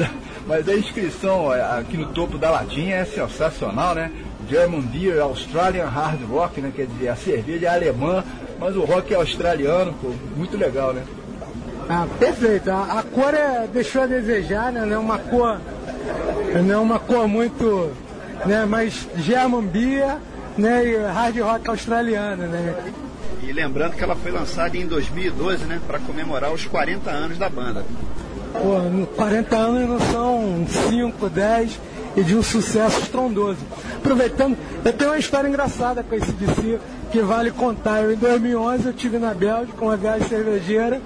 mas 0.47 0.69
a 0.69 0.75
inscrição 0.75 1.47
ó, 1.47 1.79
aqui 1.79 1.97
no 1.97 2.07
topo 2.13 2.37
da 2.37 2.51
latinha 2.51 2.97
é 2.97 3.05
sensacional, 3.07 3.95
né? 3.95 4.13
German 4.49 4.83
Beer 4.83 5.23
Australian 5.23 5.87
Hard 5.87 6.23
Rock, 6.29 6.61
né? 6.61 6.71
Quer 6.75 6.87
dizer, 6.87 7.09
a 7.09 7.17
cerveja 7.17 7.67
é 7.67 7.71
alemã, 7.71 8.23
mas 8.59 8.77
o 8.77 8.85
rock 8.85 9.15
é 9.15 9.17
australiano, 9.17 9.95
pô, 10.03 10.13
muito 10.37 10.59
legal, 10.59 10.93
né? 10.93 11.03
Ah, 11.93 12.07
perfeito. 12.21 12.71
A, 12.71 13.01
a 13.01 13.03
cor 13.03 13.35
é, 13.35 13.67
deixou 13.67 14.03
a 14.03 14.07
desejar, 14.07 14.71
né? 14.71 14.85
Não 14.85 14.95
é 14.95 14.99
uma 14.99 15.19
cor, 15.19 15.61
não 16.65 16.73
é 16.73 16.79
uma 16.79 17.01
cor 17.01 17.27
muito, 17.27 17.91
né? 18.47 18.65
Mas 18.65 19.09
German 19.17 19.63
Beer, 19.63 20.19
né? 20.57 20.87
E 20.87 20.97
hard 20.97 21.37
rock 21.41 21.69
australiano, 21.69 22.47
né? 22.47 22.77
E 23.43 23.53
lembrando 23.53 23.97
que 23.97 24.05
ela 24.05 24.15
foi 24.15 24.31
lançada 24.31 24.77
em 24.77 24.87
2012, 24.87 25.65
né? 25.65 25.81
Para 25.85 25.99
comemorar 25.99 26.53
os 26.53 26.65
40 26.65 27.11
anos 27.11 27.39
da 27.39 27.49
banda. 27.49 27.85
Pô, 28.53 28.79
no 28.79 29.09
40 29.09 29.57
anos 29.57 29.89
não 29.89 30.13
são 30.13 30.67
5, 30.89 31.29
10 31.29 31.81
e 32.17 32.23
de 32.23 32.37
um 32.37 32.43
sucesso 32.43 33.01
estrondoso. 33.01 33.59
Aproveitando, 33.97 34.57
eu 34.85 34.93
tenho 34.93 35.11
uma 35.11 35.19
história 35.19 35.49
engraçada 35.49 36.05
com 36.05 36.15
esse 36.15 36.31
DC 36.31 36.79
que 37.11 37.21
vale 37.21 37.51
contar. 37.51 38.03
Eu, 38.03 38.13
em 38.13 38.17
2011 38.17 38.85
eu 38.85 38.91
estive 38.93 39.19
na 39.19 39.35
Bélgica, 39.35 39.85
uma 39.85 39.97
viagem 39.97 40.29
cervejeira, 40.29 41.01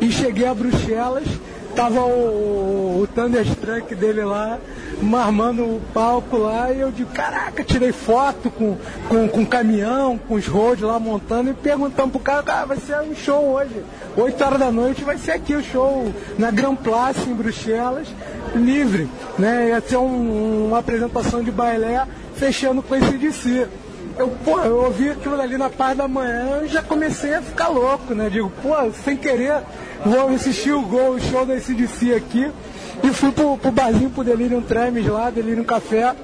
e 0.00 0.10
cheguei 0.10 0.46
a 0.46 0.54
Bruxelas, 0.54 1.26
tava 1.74 2.00
o, 2.00 3.02
o 3.02 3.08
Thunderstruck 3.14 3.94
dele 3.94 4.24
lá, 4.24 4.58
marmando 5.00 5.62
o 5.62 5.80
palco 5.92 6.36
lá, 6.36 6.72
e 6.72 6.80
eu 6.80 6.90
digo, 6.90 7.10
caraca, 7.10 7.62
tirei 7.62 7.92
foto 7.92 8.50
com, 8.50 8.76
com, 9.08 9.28
com 9.28 9.46
caminhão, 9.46 10.18
com 10.18 10.34
os 10.34 10.46
roads 10.46 10.82
lá 10.82 10.98
montando, 10.98 11.50
e 11.50 11.54
perguntando 11.54 12.10
pro 12.10 12.20
cara, 12.20 12.42
cara, 12.42 12.66
vai 12.66 12.78
ser 12.78 13.00
um 13.00 13.14
show 13.14 13.44
hoje, 13.44 13.82
8 14.16 14.44
horas 14.44 14.58
da 14.58 14.72
noite 14.72 15.04
vai 15.04 15.18
ser 15.18 15.32
aqui 15.32 15.54
o 15.54 15.62
show 15.62 16.12
na 16.36 16.50
Grand 16.50 16.76
Place 16.76 17.28
em 17.28 17.34
Bruxelas, 17.34 18.08
livre, 18.54 19.08
né? 19.38 19.68
Ia 19.68 19.80
ser 19.80 19.98
um, 19.98 20.68
uma 20.68 20.78
apresentação 20.78 21.42
de 21.42 21.50
bailé 21.50 22.06
fechando 22.34 22.82
com 22.82 22.94
esse 22.94 23.18
de 23.18 23.32
si 23.32 23.66
eu, 24.18 24.28
pô, 24.44 24.60
eu 24.60 24.76
ouvi 24.84 25.10
aquilo 25.10 25.40
ali 25.40 25.56
na 25.56 25.70
parte 25.70 25.98
da 25.98 26.08
manhã 26.08 26.62
e 26.64 26.68
já 26.68 26.82
comecei 26.82 27.34
a 27.34 27.42
ficar 27.42 27.68
louco, 27.68 28.14
né? 28.14 28.28
Digo, 28.28 28.50
pô, 28.62 28.74
sem 29.04 29.16
querer, 29.16 29.62
vou 30.04 30.28
assistir 30.34 30.72
o 30.72 30.82
gol, 30.82 31.12
o 31.12 31.20
show 31.20 31.46
da 31.46 31.54
SDC 31.54 32.14
aqui. 32.14 32.50
E 33.02 33.08
fui 33.10 33.30
pro, 33.30 33.56
pro 33.56 33.70
barzinho, 33.70 34.10
pro 34.10 34.24
Delirium 34.24 34.60
Tremes 34.60 35.06
lá, 35.06 35.30
Delirium 35.30 35.64
Café. 35.64 36.14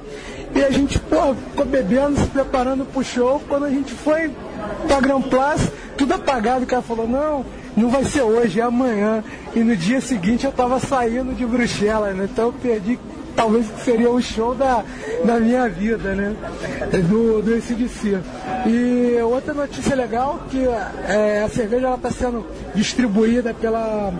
E 0.54 0.62
a 0.62 0.70
gente, 0.70 0.98
pô, 0.98 1.34
ficou 1.34 1.64
bebendo, 1.64 2.18
se 2.18 2.26
preparando 2.26 2.84
pro 2.84 3.04
show. 3.04 3.40
Quando 3.48 3.64
a 3.64 3.70
gente 3.70 3.92
foi 3.92 4.30
pra 4.88 5.00
Grand 5.00 5.22
Place, 5.22 5.70
tudo 5.96 6.14
apagado, 6.14 6.64
o 6.64 6.66
cara 6.66 6.82
falou, 6.82 7.08
não, 7.08 7.44
não 7.76 7.88
vai 7.88 8.04
ser 8.04 8.22
hoje, 8.22 8.60
é 8.60 8.64
amanhã. 8.64 9.22
E 9.54 9.60
no 9.60 9.76
dia 9.76 10.00
seguinte 10.00 10.44
eu 10.44 10.52
tava 10.52 10.80
saindo 10.80 11.32
de 11.32 11.46
Bruxelas, 11.46 12.16
né? 12.16 12.28
Então 12.30 12.46
eu 12.46 12.52
perdi 12.52 12.98
talvez 13.34 13.66
seria 13.84 14.10
o 14.10 14.20
show 14.20 14.54
da, 14.54 14.84
da 15.24 15.38
minha 15.40 15.68
vida, 15.68 16.14
né? 16.14 16.34
Do, 17.08 17.42
do 17.42 17.54
ACDC. 17.54 18.18
E 18.66 19.18
outra 19.22 19.52
notícia 19.52 19.94
legal 19.94 20.40
que 20.50 20.66
é, 21.08 21.42
a 21.44 21.48
cerveja 21.48 21.94
está 21.94 22.10
sendo 22.10 22.46
distribuída 22.74 23.52
pela 23.54 24.12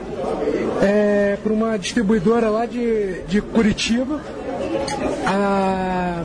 é, 0.83 1.39
por 1.43 1.53
uma 1.53 1.79
distribuidora 1.79 2.49
lá 2.49 2.67
de, 2.67 3.23
de 3.23 3.41
Curitiba, 3.41 4.21
a 5.27 6.23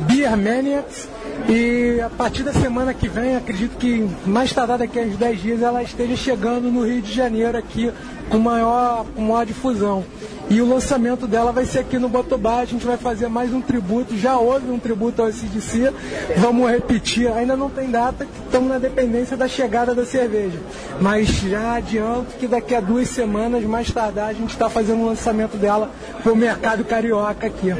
Beer 0.00 0.36
Maniacs, 0.36 1.08
e 1.48 2.00
a 2.00 2.08
partir 2.08 2.42
da 2.42 2.52
semana 2.52 2.94
que 2.94 3.08
vem, 3.08 3.36
acredito 3.36 3.76
que 3.76 4.08
mais 4.26 4.52
tardar 4.52 4.78
daqui 4.78 4.98
a 4.98 5.02
uns 5.02 5.16
10 5.16 5.42
dias, 5.42 5.62
ela 5.62 5.82
esteja 5.82 6.16
chegando 6.16 6.70
no 6.70 6.86
Rio 6.86 7.02
de 7.02 7.12
Janeiro 7.12 7.58
aqui 7.58 7.90
com 8.28 8.38
maior, 8.38 9.04
com 9.14 9.22
maior 9.22 9.46
difusão. 9.46 10.04
E 10.50 10.60
o 10.60 10.68
lançamento 10.68 11.26
dela 11.26 11.50
vai 11.50 11.64
ser 11.64 11.78
aqui 11.78 11.98
no 11.98 12.08
Botobá. 12.08 12.58
A 12.58 12.64
gente 12.64 12.84
vai 12.84 12.98
fazer 12.98 13.28
mais 13.28 13.54
um 13.54 13.60
tributo. 13.60 14.16
Já 14.18 14.36
houve 14.36 14.70
um 14.70 14.78
tributo 14.78 15.22
ao 15.22 15.28
SDC. 15.28 15.92
Vamos 16.36 16.70
repetir. 16.70 17.32
Ainda 17.32 17.56
não 17.56 17.70
tem 17.70 17.90
data, 17.90 18.26
estamos 18.44 18.68
na 18.68 18.78
dependência 18.78 19.36
da 19.36 19.48
chegada 19.48 19.94
da 19.94 20.04
cerveja. 20.04 20.58
Mas 21.00 21.28
já 21.28 21.76
adianto 21.76 22.36
que 22.38 22.46
daqui 22.46 22.74
a 22.74 22.80
duas 22.80 23.08
semanas, 23.08 23.64
mais 23.64 23.90
tardar, 23.90 24.28
a 24.28 24.32
gente 24.32 24.50
está 24.50 24.68
fazendo 24.68 25.00
o 25.02 25.06
lançamento 25.06 25.56
dela 25.56 25.90
para 26.22 26.32
o 26.32 26.36
mercado 26.36 26.84
carioca 26.84 27.46
aqui. 27.46 27.70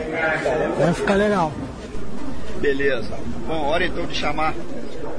Vai 0.78 0.94
ficar 0.94 1.14
legal. 1.14 1.52
Beleza. 2.58 3.10
Bom, 3.46 3.66
hora 3.66 3.84
então 3.84 4.06
de 4.06 4.14
chamar 4.14 4.54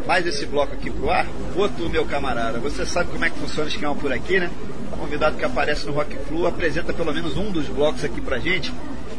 mais 0.07 0.25
esse 0.25 0.45
bloco 0.45 0.73
aqui 0.73 0.89
pro 0.89 1.09
ar. 1.09 1.27
Boto, 1.55 1.89
meu 1.89 2.05
camarada, 2.05 2.57
você 2.59 2.85
sabe 2.85 3.11
como 3.11 3.23
é 3.25 3.29
que 3.29 3.37
funciona 3.37 3.65
o 3.65 3.71
esquema 3.71 3.95
por 3.95 4.11
aqui, 4.11 4.39
né? 4.39 4.49
Convidado 4.97 5.37
que 5.37 5.45
aparece 5.45 5.85
no 5.85 5.93
Rock 5.93 6.15
Flu 6.27 6.47
apresenta 6.47 6.93
pelo 6.93 7.13
menos 7.13 7.37
um 7.37 7.51
dos 7.51 7.67
blocos 7.67 8.03
aqui 8.03 8.21
pra 8.21 8.39
gente. 8.39 8.73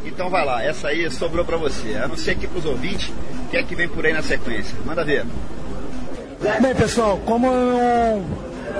Então 0.05 0.29
vai 0.29 0.45
lá, 0.45 0.63
essa 0.63 0.89
aí 0.89 1.09
sobrou 1.09 1.43
pra 1.43 1.57
você. 1.57 1.95
A 1.95 2.07
não 2.07 2.17
ser 2.17 2.31
aqui 2.31 2.47
pros 2.47 2.65
ouvintes, 2.65 3.11
que 3.49 3.57
é 3.57 3.63
que 3.63 3.75
vem 3.75 3.87
por 3.87 4.05
aí 4.05 4.13
na 4.13 4.21
sequência? 4.21 4.75
Manda 4.85 5.03
ver. 5.03 5.25
Bem, 6.61 6.75
pessoal, 6.75 7.19
como 7.25 7.47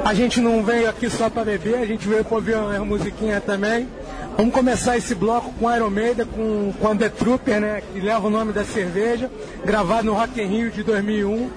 a 0.03 0.13
gente 0.13 0.39
não 0.39 0.63
veio 0.63 0.89
aqui 0.89 1.09
só 1.09 1.29
para 1.29 1.45
beber, 1.45 1.75
a 1.75 1.85
gente 1.85 2.07
veio 2.07 2.23
para 2.23 2.35
ouvir 2.35 2.55
uma 2.55 2.85
musiquinha 2.85 3.41
também. 3.41 3.87
Vamos 4.37 4.53
começar 4.53 4.97
esse 4.97 5.15
bloco 5.15 5.53
com 5.53 5.73
Iron 5.73 5.89
Maiden, 5.89 6.25
com, 6.25 6.73
com 6.73 6.97
The 6.97 7.09
Trooper, 7.09 7.61
né, 7.61 7.81
que 7.93 8.01
leva 8.01 8.27
o 8.27 8.29
nome 8.29 8.51
da 8.51 8.65
cerveja, 8.65 9.31
gravado 9.63 10.07
no 10.07 10.13
Rock 10.13 10.41
in 10.41 10.47
Rio 10.47 10.69
de 10.69 10.83
2001, 10.83 11.49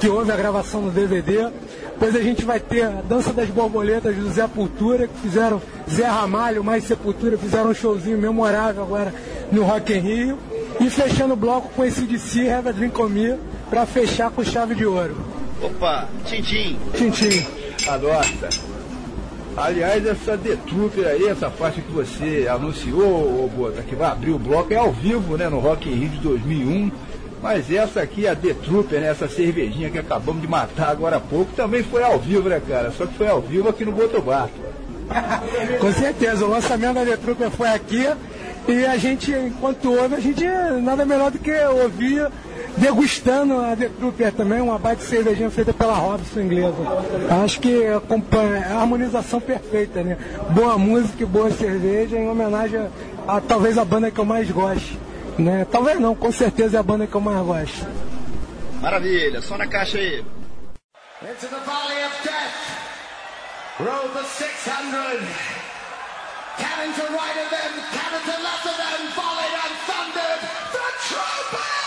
que 0.00 0.08
houve 0.08 0.32
a 0.32 0.36
gravação 0.36 0.80
no 0.80 0.90
DVD. 0.90 1.50
Depois 1.94 2.16
a 2.16 2.20
gente 2.20 2.44
vai 2.44 2.58
ter 2.58 2.82
a 2.82 3.02
Dança 3.08 3.32
das 3.32 3.48
Borboletas 3.48 4.16
do 4.16 4.28
Zé 4.30 4.48
Pultura, 4.48 5.06
que 5.06 5.16
fizeram 5.20 5.62
Zé 5.88 6.04
Ramalho, 6.04 6.64
mais 6.64 6.84
Sepultura, 6.84 7.38
fizeram 7.38 7.70
um 7.70 7.74
showzinho 7.74 8.18
memorável 8.18 8.82
agora 8.82 9.14
no 9.52 9.62
Rock 9.62 9.92
in 9.92 10.00
Rio. 10.00 10.38
E 10.80 10.90
fechando 10.90 11.34
o 11.34 11.36
bloco 11.36 11.68
com 11.68 11.84
esse 11.84 12.02
DC, 12.02 12.50
Have 12.50 12.68
a 12.68 12.72
Drink 12.72 13.00
On 13.00 13.08
Me, 13.08 13.38
pra 13.70 13.86
fechar 13.86 14.28
com 14.32 14.42
chave 14.42 14.74
de 14.74 14.84
ouro. 14.84 15.16
Opa, 15.62 16.08
Tintim. 16.24 16.76
Tintim. 16.94 17.46
A 17.88 17.96
nossa. 17.96 18.48
Aliás, 19.56 20.04
essa 20.04 20.36
The 20.36 20.56
Trooper 20.68 21.06
aí, 21.06 21.28
essa 21.28 21.48
parte 21.48 21.80
que 21.80 21.92
você 21.92 22.48
anunciou, 22.50 23.44
ô 23.44 23.48
Bota, 23.48 23.82
que 23.82 23.94
vai 23.94 24.10
abrir 24.10 24.32
o 24.32 24.38
bloco, 24.38 24.74
é 24.74 24.76
ao 24.76 24.92
vivo, 24.92 25.36
né, 25.36 25.48
no 25.48 25.60
Rock 25.60 25.88
in 25.88 25.94
Rio 25.94 26.08
de 26.08 26.18
2001. 26.18 26.90
Mas 27.44 27.70
essa 27.70 28.00
aqui, 28.00 28.26
a 28.26 28.34
The 28.34 28.54
Trooper, 28.54 29.02
né, 29.02 29.08
essa 29.08 29.28
cervejinha 29.28 29.90
que 29.90 29.98
acabamos 29.98 30.40
de 30.40 30.48
matar 30.48 30.88
agora 30.88 31.16
há 31.16 31.20
pouco, 31.20 31.52
também 31.52 31.82
foi 31.82 32.02
ao 32.02 32.18
vivo, 32.18 32.48
né, 32.48 32.58
cara? 32.66 32.90
Só 32.90 33.04
que 33.04 33.12
foi 33.12 33.28
ao 33.28 33.42
vivo 33.42 33.68
aqui 33.68 33.84
no 33.84 33.92
Botobar. 33.92 34.48
Com 35.78 35.92
certeza, 35.92 36.46
o 36.46 36.48
lançamento 36.48 36.94
da 36.94 37.04
The 37.04 37.18
Trooper 37.18 37.50
foi 37.50 37.68
aqui 37.68 38.08
e 38.66 38.86
a 38.86 38.96
gente, 38.96 39.30
enquanto 39.30 39.92
ouve, 39.92 40.14
a 40.14 40.20
gente 40.20 40.42
nada 40.80 41.04
melhor 41.04 41.30
do 41.30 41.38
que 41.38 41.52
ouvir 41.82 42.26
degustando 42.78 43.60
a 43.60 43.76
The 43.76 43.90
Trooper 43.90 44.32
também, 44.32 44.62
uma 44.62 44.78
baita 44.78 45.02
cervejinha 45.02 45.50
feita 45.50 45.74
pela 45.74 45.92
Robson 45.92 46.40
inglesa. 46.40 46.78
Acho 47.44 47.60
que 47.60 47.86
acompanha, 47.88 48.56
é 48.56 48.72
a 48.72 48.80
harmonização 48.80 49.38
perfeita, 49.38 50.02
né? 50.02 50.16
Boa 50.48 50.78
música 50.78 51.22
e 51.22 51.26
boa 51.26 51.50
cerveja 51.50 52.16
em 52.16 52.26
homenagem 52.26 52.86
a 53.28 53.38
talvez 53.38 53.76
a 53.76 53.84
banda 53.84 54.10
que 54.10 54.18
eu 54.18 54.24
mais 54.24 54.50
gosto. 54.50 55.04
Né? 55.38 55.66
Talvez 55.70 55.98
não, 55.98 56.14
com 56.14 56.30
certeza 56.30 56.76
é 56.76 56.80
a 56.80 56.82
banda 56.82 57.06
que 57.06 57.14
eu 57.14 57.20
mais 57.20 57.44
gosto. 57.44 57.86
Maravilha, 58.80 59.40
só 59.40 59.56
na 59.56 59.66
caixa 59.66 59.98
aí. 59.98 60.24
Into 61.22 61.46
the 61.48 61.60
valley 61.64 62.04
of 62.04 62.22
death 62.22 62.74
rode 63.80 64.12
the 64.12 64.22
600. 64.24 65.24
Cannon 66.58 66.92
to 66.94 67.02
right 67.12 67.38
of 67.42 67.50
them, 67.50 67.72
cannon 67.90 68.22
to 68.22 68.42
left 68.42 68.66
of 68.66 68.76
them, 68.76 69.00
volleyed 69.16 69.54
and 69.64 69.74
thundered 69.88 70.40
the 70.72 70.86
trumpet! 71.08 71.83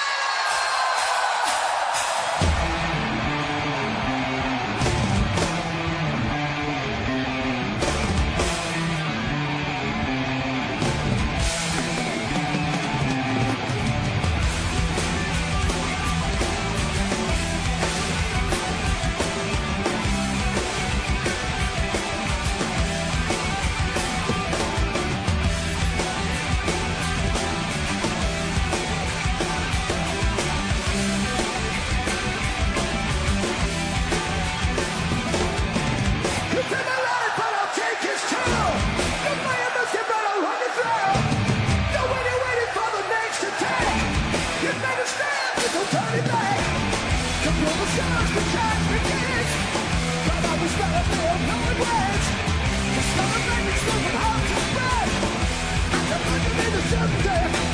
Death. 57.24 57.67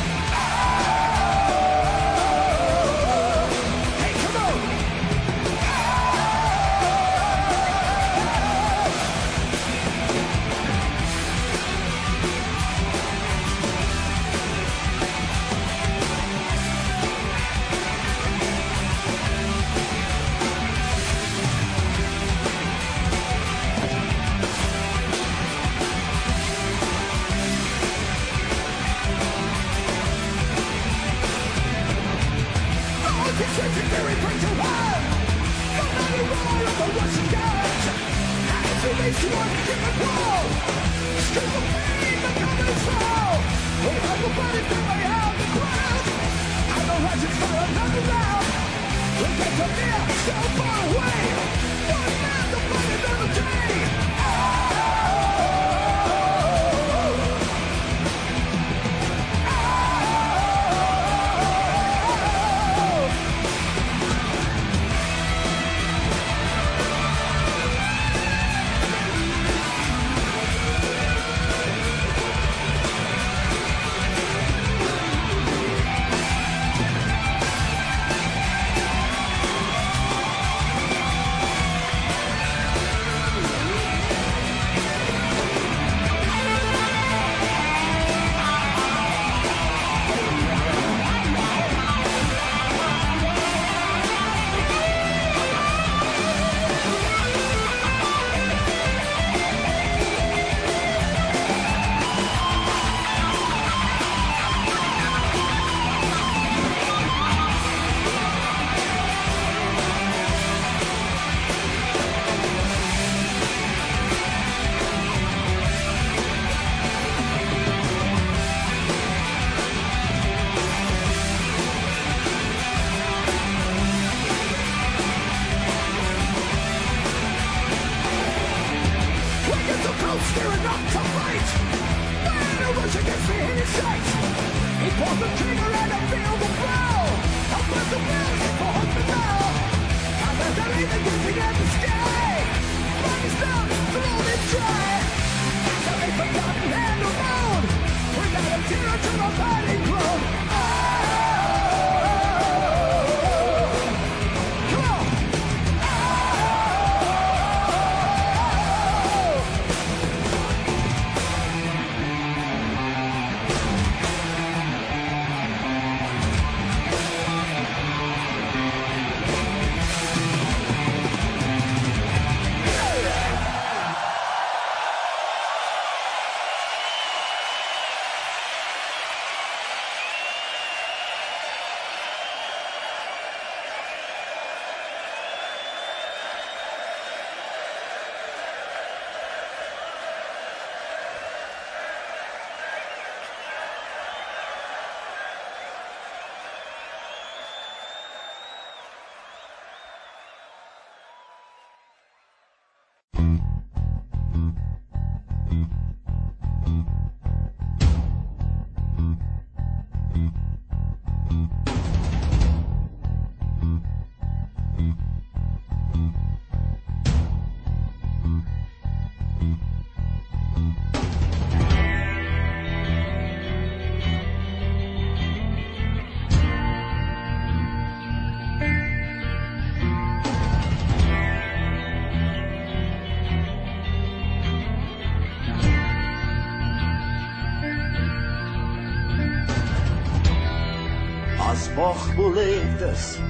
As 149.15 149.62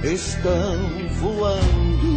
estão 0.02 0.76
voando. 1.20 2.14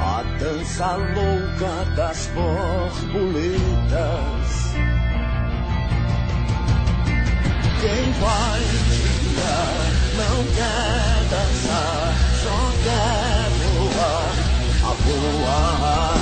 A 0.00 0.22
dança 0.38 0.96
louca 0.96 1.84
das 1.94 2.26
borboletas. 2.28 3.46
Quem 7.80 8.12
vai 8.12 8.62
tirar 8.90 9.86
não 10.16 10.38
quer 10.54 11.24
dançar, 11.30 12.14
só 12.42 12.58
quer 12.84 13.48
voar, 13.74 14.32
a 14.82 14.92
voar. 15.04 16.20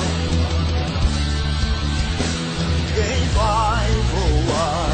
Quem 2.95 3.20
vai 3.28 3.88
voar 4.12 4.93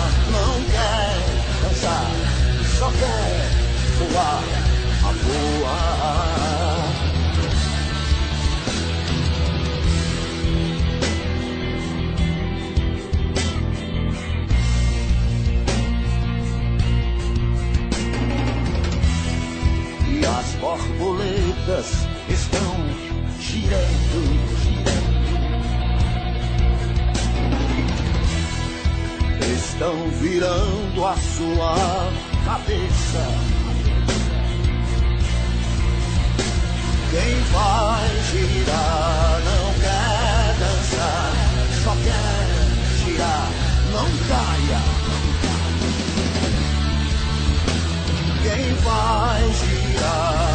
a 4.16 5.12
voar. 5.12 6.50
E 20.08 20.26
as 20.26 20.54
borboletas 20.56 22.08
estão 22.28 22.76
girando. 23.40 24.60
estão 29.80 30.10
virando 30.10 31.06
a 31.06 31.16
sua 31.16 31.74
cabeça. 32.44 33.49
Quem 37.10 37.40
vai 37.52 38.08
girar 38.30 39.40
não 39.44 39.74
quer 39.80 40.54
dançar, 40.60 41.32
só 41.82 41.92
quer 42.04 42.46
girar, 42.98 43.48
não 43.90 44.06
caia. 44.28 44.80
Quem 48.42 48.74
vai 48.74 49.52
girar 49.52 50.49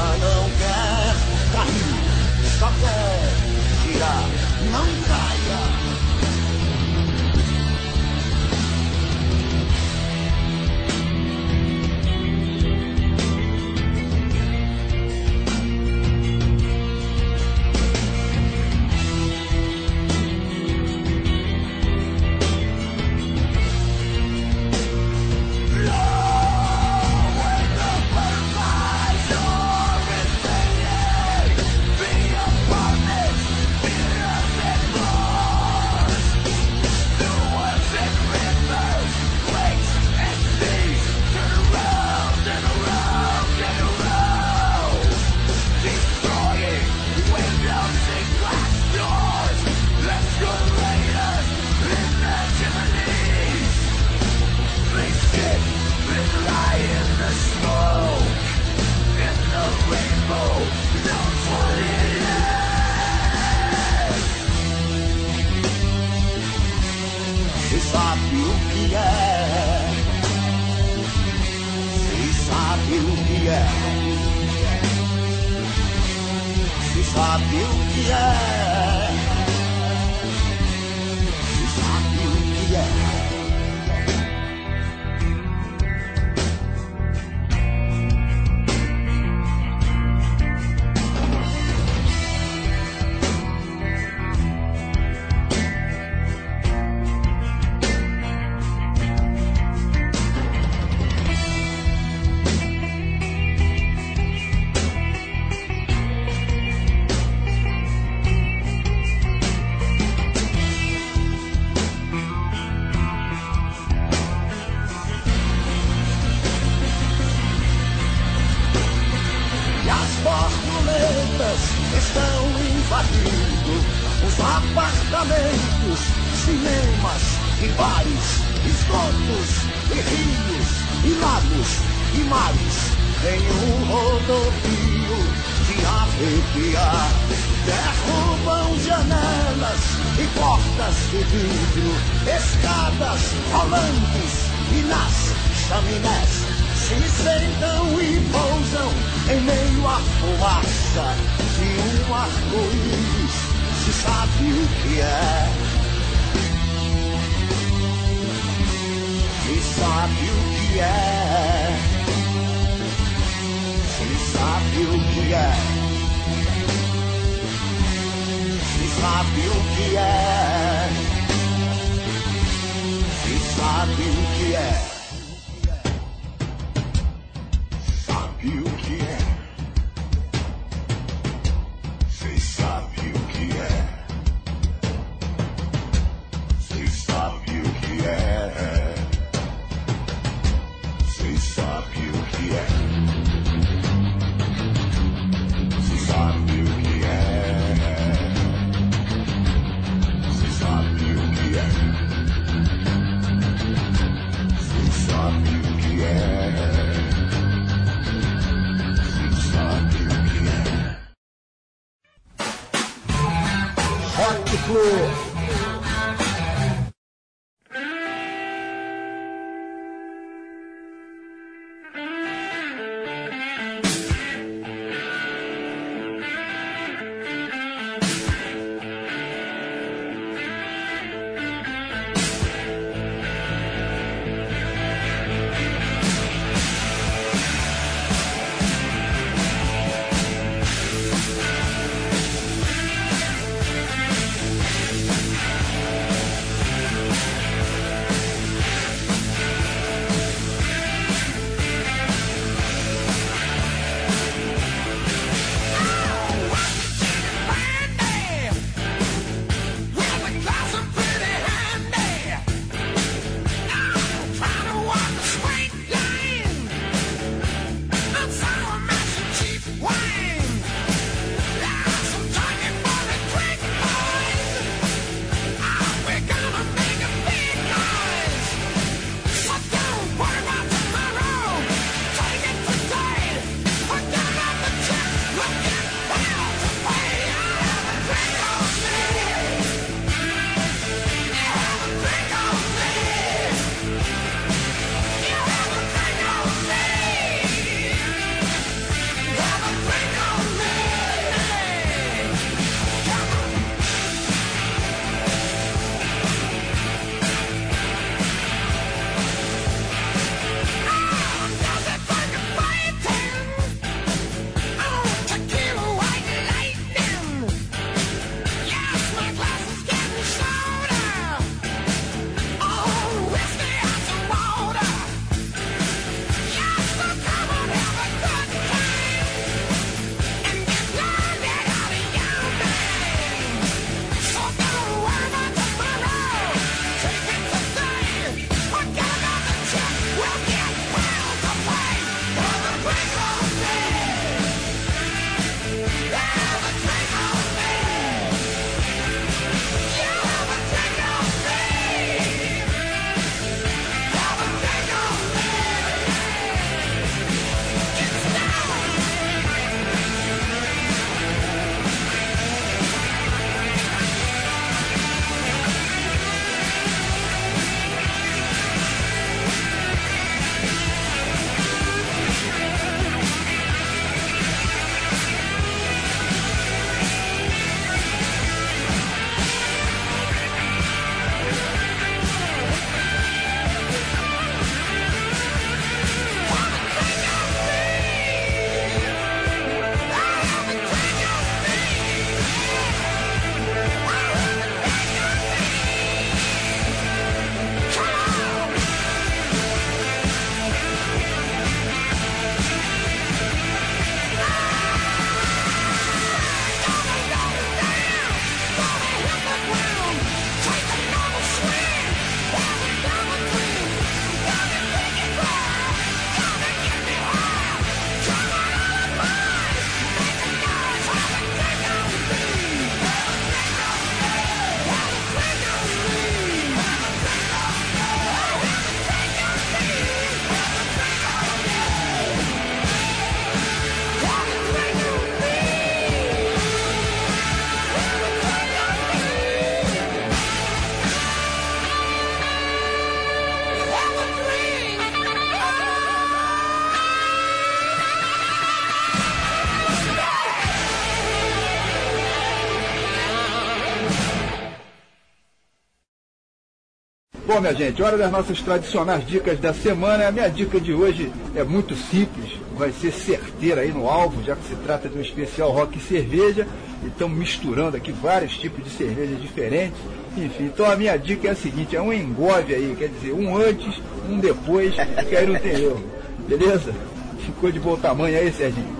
Bom, 457.55 457.61
minha 457.61 457.73
gente, 457.73 458.03
hora 458.03 458.17
das 458.17 458.29
nossas 458.29 458.59
tradicionais 458.59 459.25
dicas 459.25 459.57
da 459.57 459.73
semana. 459.73 460.27
A 460.27 460.31
minha 460.31 460.49
dica 460.49 460.77
de 460.77 460.93
hoje 460.93 461.31
é 461.55 461.63
muito 461.63 461.95
simples, 461.95 462.51
vai 462.77 462.91
ser 462.91 463.13
certeira 463.13 463.79
aí 463.79 463.93
no 463.93 464.09
alvo, 464.09 464.43
já 464.43 464.57
que 464.57 464.67
se 464.67 464.75
trata 464.75 465.07
de 465.07 465.17
um 465.17 465.21
especial 465.21 465.71
rock 465.71 465.97
e 465.97 466.01
cerveja. 466.01 466.67
Estamos 467.05 467.37
misturando 467.37 467.95
aqui 467.95 468.11
vários 468.11 468.57
tipos 468.57 468.83
de 468.83 468.89
cerveja 468.89 469.35
diferentes. 469.35 469.97
Enfim, 470.35 470.65
então 470.65 470.85
a 470.85 470.97
minha 470.97 471.15
dica 471.15 471.47
é 471.47 471.51
a 471.51 471.55
seguinte, 471.55 471.95
é 471.95 472.01
um 472.01 472.11
engove 472.11 472.75
aí, 472.75 472.93
quer 472.99 473.07
dizer, 473.07 473.31
um 473.31 473.55
antes, 473.55 474.01
um 474.29 474.37
depois, 474.37 474.93
que 475.29 475.35
aí 475.37 475.47
não 475.47 475.57
tem 475.57 475.79
erro. 475.79 476.03
Beleza? 476.49 476.93
Ficou 477.39 477.71
de 477.71 477.79
bom 477.79 477.95
tamanho 477.95 478.37
aí, 478.37 478.51
Serginho? 478.51 478.97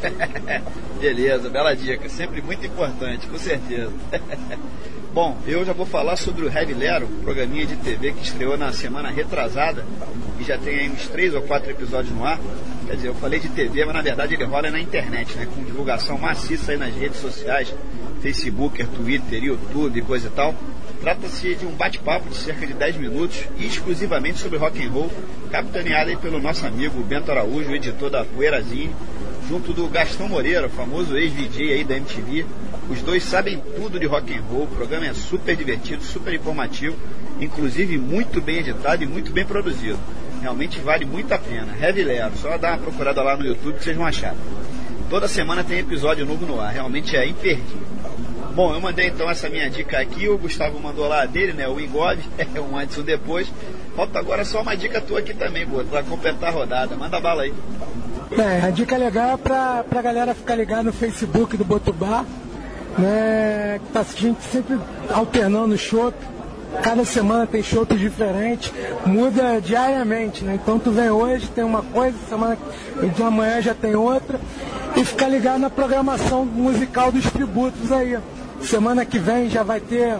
Beleza, 1.00 1.50
bela 1.50 1.74
dica. 1.74 2.08
Sempre 2.08 2.40
muito 2.40 2.64
importante, 2.64 3.26
com 3.26 3.36
certeza. 3.36 3.90
Bom, 5.14 5.38
eu 5.46 5.64
já 5.64 5.72
vou 5.72 5.86
falar 5.86 6.16
sobre 6.16 6.44
o 6.44 6.52
Heavy 6.52 6.74
Lero, 6.74 7.06
programinha 7.22 7.64
de 7.64 7.76
TV 7.76 8.10
que 8.10 8.24
estreou 8.24 8.58
na 8.58 8.72
semana 8.72 9.10
retrasada 9.10 9.86
e 10.40 10.42
já 10.42 10.58
tem 10.58 10.76
aí 10.76 10.90
uns 10.90 11.06
três 11.06 11.32
ou 11.32 11.42
quatro 11.42 11.70
episódios 11.70 12.12
no 12.12 12.24
ar. 12.24 12.36
Quer 12.84 12.96
dizer, 12.96 13.08
eu 13.10 13.14
falei 13.14 13.38
de 13.38 13.48
TV, 13.48 13.84
mas 13.84 13.94
na 13.94 14.02
verdade 14.02 14.34
ele 14.34 14.42
rola 14.42 14.72
na 14.72 14.80
internet, 14.80 15.36
né? 15.36 15.46
Com 15.54 15.62
divulgação 15.62 16.18
maciça 16.18 16.72
aí 16.72 16.78
nas 16.78 16.92
redes 16.96 17.20
sociais, 17.20 17.72
Facebook, 18.22 18.84
Twitter, 18.86 19.44
YouTube 19.44 20.02
coisa 20.02 20.26
e 20.26 20.30
tal. 20.32 20.52
Trata-se 21.00 21.54
de 21.54 21.64
um 21.64 21.76
bate-papo 21.76 22.28
de 22.28 22.34
cerca 22.34 22.66
de 22.66 22.74
10 22.74 22.96
minutos 22.96 23.44
exclusivamente 23.60 24.40
sobre 24.40 24.58
rock 24.58 24.84
and 24.84 24.90
roll, 24.90 25.12
capitaneado 25.48 26.10
aí 26.10 26.16
pelo 26.16 26.40
nosso 26.40 26.66
amigo 26.66 27.00
Bento 27.04 27.30
Araújo, 27.30 27.72
editor 27.72 28.10
da 28.10 28.24
Poeirazine, 28.24 28.92
junto 29.48 29.72
do 29.72 29.86
Gastão 29.86 30.28
Moreira, 30.28 30.68
famoso 30.68 31.16
ex-VJ 31.16 31.72
aí 31.72 31.84
da 31.84 31.96
MTV. 31.96 32.44
Os 32.90 33.00
dois 33.02 33.22
sabem 33.22 33.62
tudo 33.76 33.98
de 33.98 34.06
rock 34.06 34.34
and 34.34 34.42
roll, 34.42 34.64
o 34.64 34.68
programa 34.68 35.06
é 35.06 35.14
super 35.14 35.56
divertido, 35.56 36.02
super 36.02 36.34
informativo, 36.34 36.96
inclusive 37.40 37.96
muito 37.98 38.40
bem 38.40 38.58
editado 38.58 39.02
e 39.02 39.06
muito 39.06 39.32
bem 39.32 39.44
produzido. 39.44 39.98
Realmente 40.40 40.78
vale 40.80 41.04
muito 41.04 41.32
a 41.32 41.38
pena. 41.38 41.74
Heavy 41.80 42.04
Lero, 42.04 42.36
só 42.36 42.58
dá 42.58 42.72
uma 42.72 42.78
procurada 42.78 43.22
lá 43.22 43.36
no 43.36 43.46
YouTube 43.46 43.78
que 43.78 43.84
vocês 43.84 43.96
vão 43.96 44.06
achar. 44.06 44.34
Toda 45.08 45.26
semana 45.26 45.64
tem 45.64 45.78
episódio 45.78 46.26
novo 46.26 46.44
no 46.44 46.60
ar, 46.60 46.72
realmente 46.72 47.16
é 47.16 47.26
imperdível. 47.26 47.94
Bom, 48.54 48.72
eu 48.72 48.80
mandei 48.80 49.08
então 49.08 49.28
essa 49.28 49.48
minha 49.48 49.68
dica 49.68 49.98
aqui, 49.98 50.28
o 50.28 50.38
Gustavo 50.38 50.78
mandou 50.78 51.08
lá 51.08 51.26
dele, 51.26 51.52
né? 51.52 51.66
O 51.66 51.80
Engove, 51.80 52.22
é 52.38 52.60
um 52.60 52.76
antes 52.76 52.96
e 52.96 53.00
um 53.00 53.02
depois. 53.02 53.50
Falta 53.96 54.18
agora 54.18 54.44
só 54.44 54.62
uma 54.62 54.76
dica 54.76 55.00
tua 55.00 55.18
aqui 55.18 55.34
também, 55.34 55.66
Boto, 55.66 55.86
pra 55.86 56.04
completar 56.04 56.50
a 56.50 56.52
rodada. 56.52 56.94
Manda 56.94 57.18
bala 57.18 57.42
aí. 57.42 57.54
É, 58.38 58.66
a 58.66 58.70
dica 58.70 58.96
legal 58.96 59.30
é 59.30 59.36
pra, 59.36 59.84
pra 59.84 60.02
galera 60.02 60.34
ficar 60.34 60.54
ligada 60.54 60.84
no 60.84 60.92
Facebook 60.92 61.56
do 61.56 61.64
Botubá, 61.64 62.24
né? 62.98 63.80
Tá 63.92 64.00
a 64.00 64.04
gente 64.04 64.42
sempre 64.42 64.78
alternando 65.12 65.76
show. 65.76 66.12
Cada 66.82 67.04
semana 67.04 67.46
tem 67.46 67.62
shows 67.62 67.86
diferentes, 67.88 68.72
muda 69.06 69.60
diariamente, 69.60 70.42
né? 70.42 70.58
Então 70.60 70.76
tu 70.76 70.90
vem 70.90 71.08
hoje, 71.08 71.48
tem 71.48 71.62
uma 71.62 71.82
coisa, 71.82 72.16
semana 72.28 72.58
de 73.14 73.22
amanhã 73.22 73.62
já 73.62 73.74
tem 73.74 73.94
outra. 73.94 74.40
E 74.96 75.04
ficar 75.04 75.28
ligado 75.28 75.60
na 75.60 75.70
programação 75.70 76.44
musical 76.44 77.12
dos 77.12 77.30
tributos 77.30 77.92
aí. 77.92 78.18
Semana 78.60 79.04
que 79.04 79.18
vem 79.18 79.48
já 79.48 79.62
vai 79.62 79.80
ter 79.80 80.18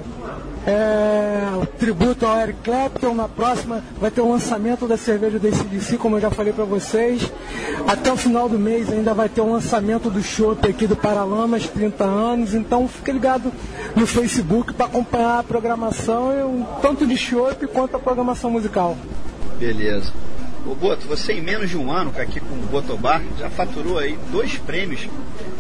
é, 0.66 1.56
o 1.60 1.66
tributo 1.66 2.26
ao 2.26 2.40
Eric 2.40 2.58
Clapton. 2.62 3.14
Na 3.14 3.28
próxima 3.28 3.82
vai 4.00 4.10
ter 4.10 4.20
o 4.20 4.30
lançamento 4.30 4.86
da 4.86 4.96
cerveja 4.96 5.38
da 5.38 5.50
CDC, 5.50 5.98
como 5.98 6.16
eu 6.16 6.20
já 6.20 6.30
falei 6.30 6.52
para 6.52 6.64
vocês. 6.64 7.30
Até 7.86 8.12
o 8.12 8.16
final 8.16 8.48
do 8.48 8.58
mês 8.58 8.90
ainda 8.90 9.12
vai 9.12 9.28
ter 9.28 9.40
o 9.40 9.52
lançamento 9.52 10.10
do 10.10 10.22
chopp 10.22 10.66
aqui 10.68 10.86
do 10.86 10.96
Paralamas, 10.96 11.68
30 11.68 12.04
anos. 12.04 12.54
Então 12.54 12.88
fique 12.88 13.12
ligado 13.12 13.52
no 13.94 14.06
Facebook 14.06 14.72
para 14.72 14.86
acompanhar 14.86 15.38
a 15.40 15.42
programação, 15.42 16.66
tanto 16.80 17.06
de 17.06 17.16
chopp 17.16 17.66
quanto 17.68 17.96
a 17.96 17.98
programação 17.98 18.50
musical. 18.50 18.96
Beleza. 19.58 20.12
Ô 20.66 20.74
Boto, 20.74 21.06
você 21.06 21.34
em 21.34 21.42
menos 21.42 21.68
de 21.68 21.76
um 21.76 21.92
ano 21.92 22.10
aqui 22.16 22.40
com 22.40 22.54
o 22.54 22.66
Botobar 22.70 23.22
já 23.38 23.50
faturou 23.50 23.98
aí 23.98 24.18
dois 24.32 24.56
prêmios 24.56 25.06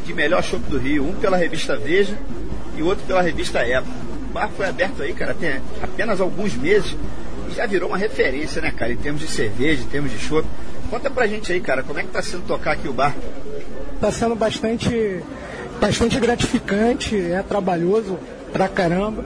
de 0.04 0.14
melhor 0.14 0.42
chopp 0.42 0.64
do 0.70 0.78
Rio, 0.78 1.06
um 1.06 1.12
pela 1.14 1.36
revista 1.36 1.76
Veja 1.76 2.16
e 2.76 2.82
outro 2.82 3.04
pela 3.04 3.20
revista 3.20 3.58
Época. 3.58 4.13
O 4.34 4.36
bar 4.36 4.50
foi 4.50 4.66
aberto 4.66 5.00
aí, 5.00 5.12
cara, 5.12 5.32
tem 5.32 5.60
apenas 5.80 6.20
alguns 6.20 6.56
meses 6.56 6.96
e 7.48 7.54
já 7.54 7.66
virou 7.66 7.90
uma 7.90 7.96
referência, 7.96 8.60
né, 8.60 8.72
cara, 8.76 8.90
em 8.90 8.96
termos 8.96 9.20
de 9.20 9.28
cerveja, 9.28 9.80
em 9.80 9.86
termos 9.86 10.10
de 10.10 10.18
chopp. 10.18 10.44
Conta 10.90 11.08
pra 11.08 11.28
gente 11.28 11.52
aí, 11.52 11.60
cara, 11.60 11.84
como 11.84 12.00
é 12.00 12.02
que 12.02 12.08
tá 12.08 12.20
sendo 12.20 12.44
tocar 12.44 12.72
aqui 12.72 12.88
o 12.88 12.92
bar? 12.92 13.14
Tá 14.00 14.10
sendo 14.10 14.34
bastante, 14.34 15.20
bastante 15.80 16.18
gratificante, 16.18 17.16
é 17.16 17.44
trabalhoso 17.44 18.18
pra 18.54 18.68
caramba, 18.68 19.24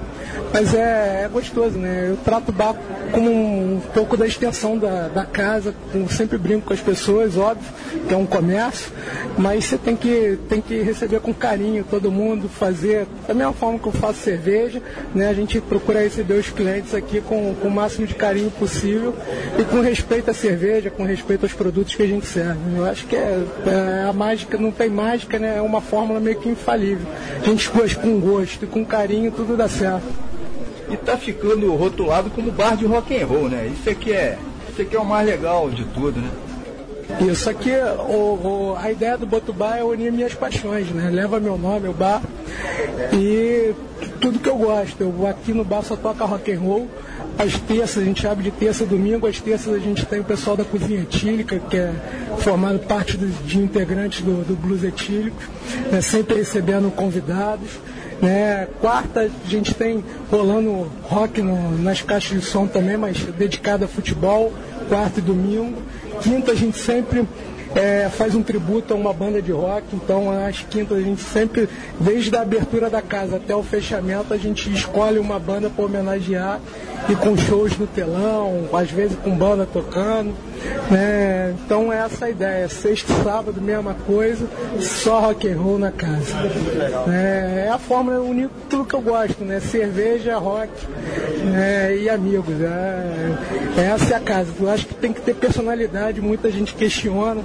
mas 0.55 0.73
é, 0.73 1.25
é 1.25 1.29
gostoso, 1.31 1.77
né? 1.77 2.07
Eu 2.09 2.17
trato 2.17 2.49
o 2.49 2.53
bar 2.53 2.75
como 3.13 3.31
um 3.31 3.81
pouco 3.93 4.17
da 4.17 4.27
extensão 4.27 4.79
da, 4.79 5.09
da 5.09 5.25
casa, 5.27 5.75
eu 5.95 6.09
sempre 6.09 6.39
brinco 6.39 6.69
com 6.69 6.73
as 6.73 6.81
pessoas, 6.81 7.37
óbvio, 7.37 7.71
que 8.07 8.15
é 8.15 8.17
um 8.17 8.25
comércio, 8.25 8.91
mas 9.37 9.67
você 9.67 9.77
tem 9.77 9.95
que, 9.95 10.39
tem 10.49 10.63
que 10.63 10.81
receber 10.81 11.21
com 11.21 11.35
carinho 11.35 11.85
todo 11.89 12.11
mundo, 12.11 12.49
fazer 12.49 13.07
da 13.27 13.35
mesma 13.35 13.53
forma 13.53 13.79
que 13.79 13.87
eu 13.87 13.93
faço 13.93 14.21
cerveja, 14.21 14.81
né? 15.15 15.29
A 15.29 15.35
gente 15.35 15.61
procura 15.61 16.01
receber 16.01 16.35
os 16.35 16.49
clientes 16.49 16.95
aqui 16.95 17.21
com, 17.21 17.55
com 17.55 17.69
o 17.69 17.71
máximo 17.71 18.07
de 18.07 18.15
carinho 18.15 18.51
possível 18.51 19.15
e 19.59 19.65
com 19.65 19.83
respeito 19.83 20.31
à 20.31 20.35
cerveja, 20.35 20.91
com 20.91 21.05
respeito 21.05 21.45
aos 21.45 21.53
produtos 21.53 21.95
que 21.95 22.03
a 22.03 22.07
gente 22.07 22.27
serve. 22.27 22.59
Eu 22.77 22.87
acho 22.87 23.07
que 23.07 23.15
é, 23.15 23.45
é 23.67 24.07
a 24.09 24.13
mágica, 24.15 24.57
não 24.57 24.71
tem 24.71 24.89
mágica, 24.89 25.39
né? 25.39 25.59
É 25.59 25.61
uma 25.61 25.83
fórmula 25.83 26.19
meio 26.19 26.39
que 26.39 26.49
infalível. 26.49 27.07
A 27.43 27.45
gente 27.45 27.69
gosta 27.69 28.01
com 28.01 28.19
gosto 28.19 28.65
e 28.65 28.67
com 28.67 28.85
carinho, 28.85 29.18
tudo 29.31 29.57
dá 29.57 29.69
certo. 29.69 30.07
E 30.91 30.97
tá 30.97 31.17
ficando 31.17 31.75
rotulado 31.75 32.31
como 32.31 32.51
bar 32.51 32.77
de 32.77 32.87
rock 32.87 33.15
and 33.21 33.27
roll, 33.27 33.49
né? 33.49 33.71
Isso 33.79 33.91
aqui 33.91 34.13
é, 34.13 34.39
isso 34.71 34.81
aqui 34.83 34.97
é 34.97 35.01
o 35.01 35.05
mais 35.05 35.27
legal 35.27 35.69
de 35.71 35.85
tudo, 35.85 36.19
né? 36.21 36.31
Isso 37.31 37.49
aqui, 37.49 37.71
o, 38.09 38.13
o- 38.13 38.77
a 38.79 38.91
ideia 38.93 39.17
do 39.17 39.27
Botubá 39.27 39.77
é 39.77 39.83
unir 39.85 40.13
minhas 40.13 40.35
paixões, 40.35 40.89
né? 40.91 41.09
Leva 41.11 41.41
meu 41.41 41.57
nome, 41.59 41.89
o 41.89 41.93
bar, 41.93 42.23
e 43.13 43.75
tudo 44.21 44.39
que 44.39 44.49
eu 44.49 44.57
gosto. 44.57 45.01
Eu 45.01 45.27
aqui 45.27 45.53
no 45.53 45.65
bar 45.65 45.83
só 45.83 45.97
toca 45.97 46.25
rock 46.25 46.53
and 46.53 46.61
roll. 46.61 46.89
Às 47.39 47.57
terças, 47.61 48.03
a 48.03 48.05
gente 48.07 48.27
abre 48.27 48.45
de 48.45 48.51
terça 48.51 48.85
a 48.85 48.87
domingo. 48.87 49.27
Às 49.27 49.41
terças 49.41 49.73
a 49.75 49.79
gente 49.79 50.05
tem 50.07 50.21
o 50.21 50.25
pessoal 50.25 50.57
da 50.57 50.65
Cozinha 50.65 51.01
Etílica, 51.01 51.59
que 51.71 51.77
é 51.77 51.93
formado 52.39 52.79
parte 52.81 53.17
do- 53.17 53.29
de 53.47 53.59
integrantes 53.59 54.23
do, 54.23 54.45
do 54.45 54.55
Blues 54.57 54.83
Etílico, 54.85 55.37
né? 55.93 56.01
sempre 56.01 56.37
recebendo 56.37 56.91
convidados. 56.95 57.69
Né? 58.21 58.67
Quarta 58.81 59.21
a 59.45 59.49
gente 59.49 59.75
tem 59.75 60.05
rolando 60.31 60.91
rock 61.03 61.41
no- 61.41 61.79
nas 61.79 62.03
caixas 62.03 62.41
de 62.41 62.45
som 62.45 62.67
também, 62.67 62.97
mas 62.97 63.17
dedicado 63.19 63.85
a 63.85 63.89
futebol, 63.89 64.53
quarta 64.89 65.21
e 65.21 65.23
domingo. 65.23 65.81
Quinta 66.21 66.51
a 66.53 66.55
gente 66.55 66.77
sempre 66.79 67.27
é, 67.77 68.09
faz 68.09 68.35
um 68.35 68.43
tributo 68.43 68.93
a 68.95 68.97
uma 68.97 69.13
banda 69.13 69.41
de 69.43 69.53
rock, 69.53 69.85
então 69.93 70.31
às 70.33 70.61
quintas 70.69 70.99
a 70.99 71.01
gente 71.03 71.21
sempre, 71.23 71.69
desde 72.01 72.35
a 72.35 72.41
abertura 72.41 72.89
da 72.91 73.03
casa 73.03 73.37
até 73.37 73.55
o 73.55 73.63
fechamento, 73.63 74.33
a 74.35 74.39
gente 74.39 74.73
escolhe 74.73 75.19
uma 75.19 75.39
banda 75.39 75.69
para 75.71 75.85
homenagear 75.85 76.61
e 77.11 77.15
com 77.15 77.37
shows 77.37 77.77
no 77.79 77.87
telão, 77.87 78.69
às 78.73 78.91
vezes 78.91 79.17
com 79.23 79.31
banda 79.37 79.69
tocando. 79.71 80.35
Né? 80.91 81.55
Então 81.65 81.93
é 81.93 81.99
essa 81.99 82.27
a 82.27 82.31
ideia, 82.31 82.69
sexta 82.69 83.13
sábado, 83.23 83.61
mesma 83.61 83.95
coisa, 84.07 84.47
só 84.81 85.21
rock 85.21 85.49
and 85.49 85.57
roll 85.57 85.79
na 85.79 85.91
casa. 85.91 86.35
É, 87.09 87.67
é 87.67 87.71
a 87.71 87.79
fórmula 87.79 88.21
unir 88.21 88.49
tudo 88.69 88.85
que 88.85 88.95
eu 88.95 89.01
gosto, 89.01 89.45
né? 89.45 89.61
Cerveja, 89.61 90.39
rock 90.39 90.73
né? 91.45 91.97
e 91.97 92.09
amigos. 92.09 92.55
É, 92.61 93.91
essa 93.95 94.15
é 94.15 94.17
a 94.17 94.21
casa. 94.21 94.51
Eu 94.61 94.71
acho 94.71 94.87
que 94.87 94.95
tem 94.95 95.13
que 95.13 95.21
ter 95.21 95.35
personalidade, 95.35 96.21
muita 96.21 96.51
gente 96.51 96.75
questiona. 96.75 97.43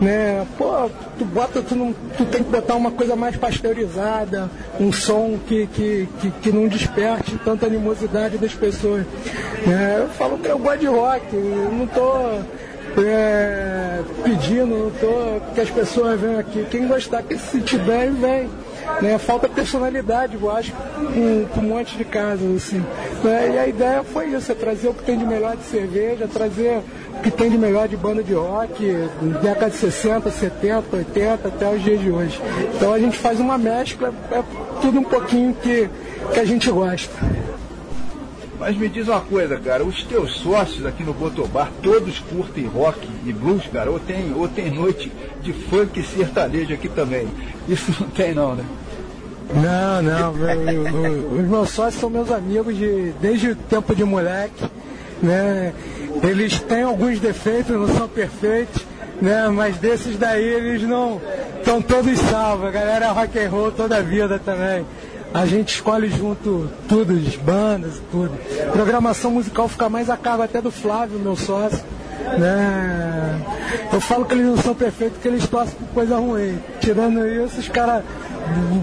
Né? 0.00 0.44
Pô, 0.58 0.90
tu 1.16 1.24
bota, 1.24 1.62
tu, 1.62 1.76
não, 1.76 1.92
tu 2.16 2.24
tem 2.26 2.42
que 2.42 2.50
botar 2.50 2.74
uma 2.74 2.90
coisa 2.90 3.14
mais 3.14 3.36
pasteurizada, 3.36 4.50
um 4.80 4.92
som 4.92 5.38
que, 5.46 5.68
que, 5.68 6.08
que, 6.20 6.30
que 6.30 6.52
não 6.52 6.66
desperte 6.66 7.38
tanta 7.44 7.66
animosidade 7.66 8.36
das 8.36 8.52
pessoas. 8.52 9.04
né? 9.64 9.98
Eu 10.00 10.08
falo 10.10 10.38
que 10.38 10.48
eu 10.48 10.58
gosto 10.58 10.80
de 10.80 10.86
rock, 10.86 11.24
eu 11.32 11.70
não 11.72 11.86
tô 11.86 12.40
é, 13.02 14.00
pedindo, 14.22 14.66
não 14.66 14.90
tô 14.90 15.40
que 15.54 15.60
as 15.60 15.70
pessoas 15.70 16.20
venham 16.20 16.38
aqui. 16.38 16.66
Quem 16.70 16.86
gostar, 16.86 17.22
que 17.22 17.36
se 17.36 17.58
sentir 17.58 17.78
bem, 17.78 18.12
vem. 18.12 18.48
Né? 19.00 19.18
Falta 19.18 19.48
personalidade, 19.48 20.36
eu 20.40 20.50
acho, 20.50 20.72
com, 20.72 21.46
com 21.46 21.60
um 21.60 21.68
monte 21.68 21.96
de 21.96 22.04
casas, 22.04 22.56
assim. 22.56 22.84
Né? 23.22 23.52
E 23.54 23.58
a 23.58 23.66
ideia 23.66 24.02
foi 24.04 24.28
isso, 24.28 24.52
é 24.52 24.54
trazer 24.54 24.88
o 24.88 24.94
que 24.94 25.02
tem 25.02 25.18
de 25.18 25.24
melhor 25.24 25.56
de 25.56 25.64
cerveja, 25.64 26.28
trazer 26.28 26.82
o 27.18 27.22
que 27.22 27.30
tem 27.30 27.50
de 27.50 27.58
melhor 27.58 27.88
de 27.88 27.96
banda 27.96 28.22
de 28.22 28.34
rock, 28.34 28.84
década 29.42 29.70
de 29.70 29.76
60, 29.76 30.30
70, 30.30 30.96
80, 30.96 31.48
até 31.48 31.68
os 31.70 31.82
dias 31.82 32.00
de 32.00 32.10
hoje. 32.10 32.40
Então 32.74 32.92
a 32.92 32.98
gente 32.98 33.16
faz 33.16 33.40
uma 33.40 33.56
mescla, 33.56 34.12
é 34.30 34.42
tudo 34.80 35.00
um 35.00 35.04
pouquinho 35.04 35.54
que, 35.62 35.88
que 36.32 36.40
a 36.40 36.44
gente 36.44 36.70
gosta. 36.70 37.12
Mas 38.58 38.76
me 38.76 38.88
diz 38.88 39.08
uma 39.08 39.20
coisa, 39.20 39.56
cara, 39.58 39.84
os 39.84 40.02
teus 40.04 40.32
sócios 40.38 40.86
aqui 40.86 41.02
no 41.02 41.12
Botobar, 41.12 41.70
todos 41.82 42.18
curtem 42.20 42.66
rock 42.66 43.06
e 43.26 43.32
blues, 43.32 43.64
cara, 43.72 43.90
ou 43.90 43.98
tem, 43.98 44.32
ou 44.34 44.46
tem 44.48 44.70
noite 44.70 45.10
de 45.42 45.52
funk 45.52 46.02
sertanejo 46.02 46.72
aqui 46.72 46.88
também. 46.88 47.26
Isso 47.68 47.94
não 48.00 48.08
tem 48.08 48.32
não, 48.34 48.54
né? 48.54 48.64
Não, 49.52 50.02
não. 50.02 50.32
meu- 50.32 51.40
os 51.40 51.48
meus 51.48 51.70
sócios 51.70 52.00
são 52.00 52.08
meus 52.08 52.30
amigos 52.30 52.76
de, 52.76 53.12
desde 53.20 53.50
o 53.50 53.56
tempo 53.56 53.94
de 53.94 54.04
moleque. 54.04 54.64
Né? 55.22 55.72
Eles 56.22 56.60
têm 56.60 56.82
alguns 56.82 57.18
defeitos, 57.20 57.70
não 57.76 57.88
são 57.88 58.08
perfeitos, 58.08 58.84
né? 59.20 59.48
mas 59.48 59.76
desses 59.76 60.16
daí 60.16 60.42
eles 60.44 60.82
não 60.82 61.20
estão 61.58 61.80
todos 61.82 62.18
salvos. 62.20 62.66
A 62.68 62.70
galera 62.70 63.06
é 63.06 63.10
rock 63.10 63.38
and 63.38 63.48
roll 63.50 63.72
toda 63.72 63.96
a 63.98 64.00
vida 64.02 64.38
também. 64.38 64.84
A 65.34 65.46
gente 65.46 65.74
escolhe 65.74 66.08
junto 66.08 66.70
tudo, 66.88 67.12
as 67.12 67.34
bandas, 67.34 68.00
tudo. 68.08 68.38
Programação 68.70 69.32
musical 69.32 69.68
fica 69.68 69.88
mais 69.88 70.08
a 70.08 70.16
cargo 70.16 70.44
até 70.44 70.62
do 70.62 70.70
Flávio, 70.70 71.18
meu 71.18 71.34
sócio. 71.34 71.84
Né? 72.38 73.40
Eu 73.92 74.00
falo 74.00 74.24
que 74.26 74.34
eles 74.34 74.46
não 74.46 74.56
são 74.56 74.76
perfeitos, 74.76 75.18
que 75.20 75.26
eles 75.26 75.44
torcem 75.48 75.74
por 75.74 75.88
coisa 75.88 76.18
ruim. 76.18 76.56
Tirando 76.80 77.26
isso, 77.26 77.58
os 77.58 77.68
caras, 77.68 78.04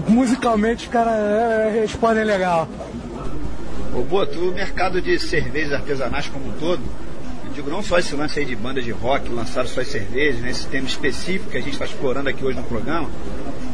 musicalmente, 0.06 0.84
os 0.84 0.92
caras 0.92 1.14
é, 1.14 1.80
respondem 1.80 2.22
legal. 2.22 2.68
Ô 3.96 4.02
Boto, 4.02 4.38
o 4.38 4.52
mercado 4.52 5.00
de 5.00 5.18
cervejas 5.18 5.72
artesanais 5.72 6.28
como 6.28 6.48
um 6.48 6.52
todo, 6.52 6.82
eu 7.46 7.52
digo 7.54 7.70
não 7.70 7.82
só 7.82 7.98
esse 7.98 8.14
lance 8.14 8.38
aí 8.38 8.44
de 8.44 8.56
bandas 8.56 8.84
de 8.84 8.90
rock 8.90 9.30
lançaram 9.30 9.68
suas 9.68 9.88
cervejas, 9.88 10.42
né, 10.42 10.50
esse 10.50 10.66
tema 10.66 10.86
específico 10.86 11.50
que 11.50 11.56
a 11.56 11.60
gente 11.60 11.72
está 11.72 11.86
explorando 11.86 12.28
aqui 12.28 12.44
hoje 12.44 12.58
no 12.58 12.64
programa, 12.64 13.08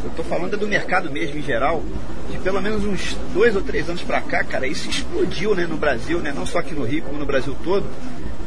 eu 0.04 0.10
estou 0.10 0.24
falando 0.24 0.54
é 0.54 0.56
do 0.56 0.66
mercado 0.68 1.10
mesmo 1.10 1.38
em 1.38 1.42
geral, 1.42 1.82
de 2.30 2.38
pelo 2.38 2.60
menos 2.60 2.84
uns 2.84 3.16
dois 3.32 3.56
ou 3.56 3.62
três 3.62 3.88
anos 3.88 4.02
para 4.02 4.20
cá, 4.20 4.44
cara, 4.44 4.66
isso 4.66 4.88
explodiu 4.88 5.54
né, 5.54 5.66
no 5.66 5.76
Brasil, 5.76 6.20
né, 6.20 6.32
não 6.34 6.46
só 6.46 6.58
aqui 6.58 6.74
no 6.74 6.84
Rio, 6.84 7.02
como 7.02 7.18
no 7.18 7.26
Brasil 7.26 7.56
todo. 7.64 7.86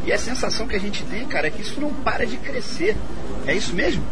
E 0.05 0.11
a 0.11 0.17
sensação 0.17 0.67
que 0.67 0.75
a 0.75 0.79
gente 0.79 1.03
tem, 1.03 1.25
cara, 1.27 1.47
é 1.47 1.49
que 1.49 1.61
isso 1.61 1.79
não 1.79 1.93
para 1.93 2.25
de 2.25 2.37
crescer. 2.37 2.95
É 3.45 3.53
isso 3.53 3.73
mesmo? 3.75 4.03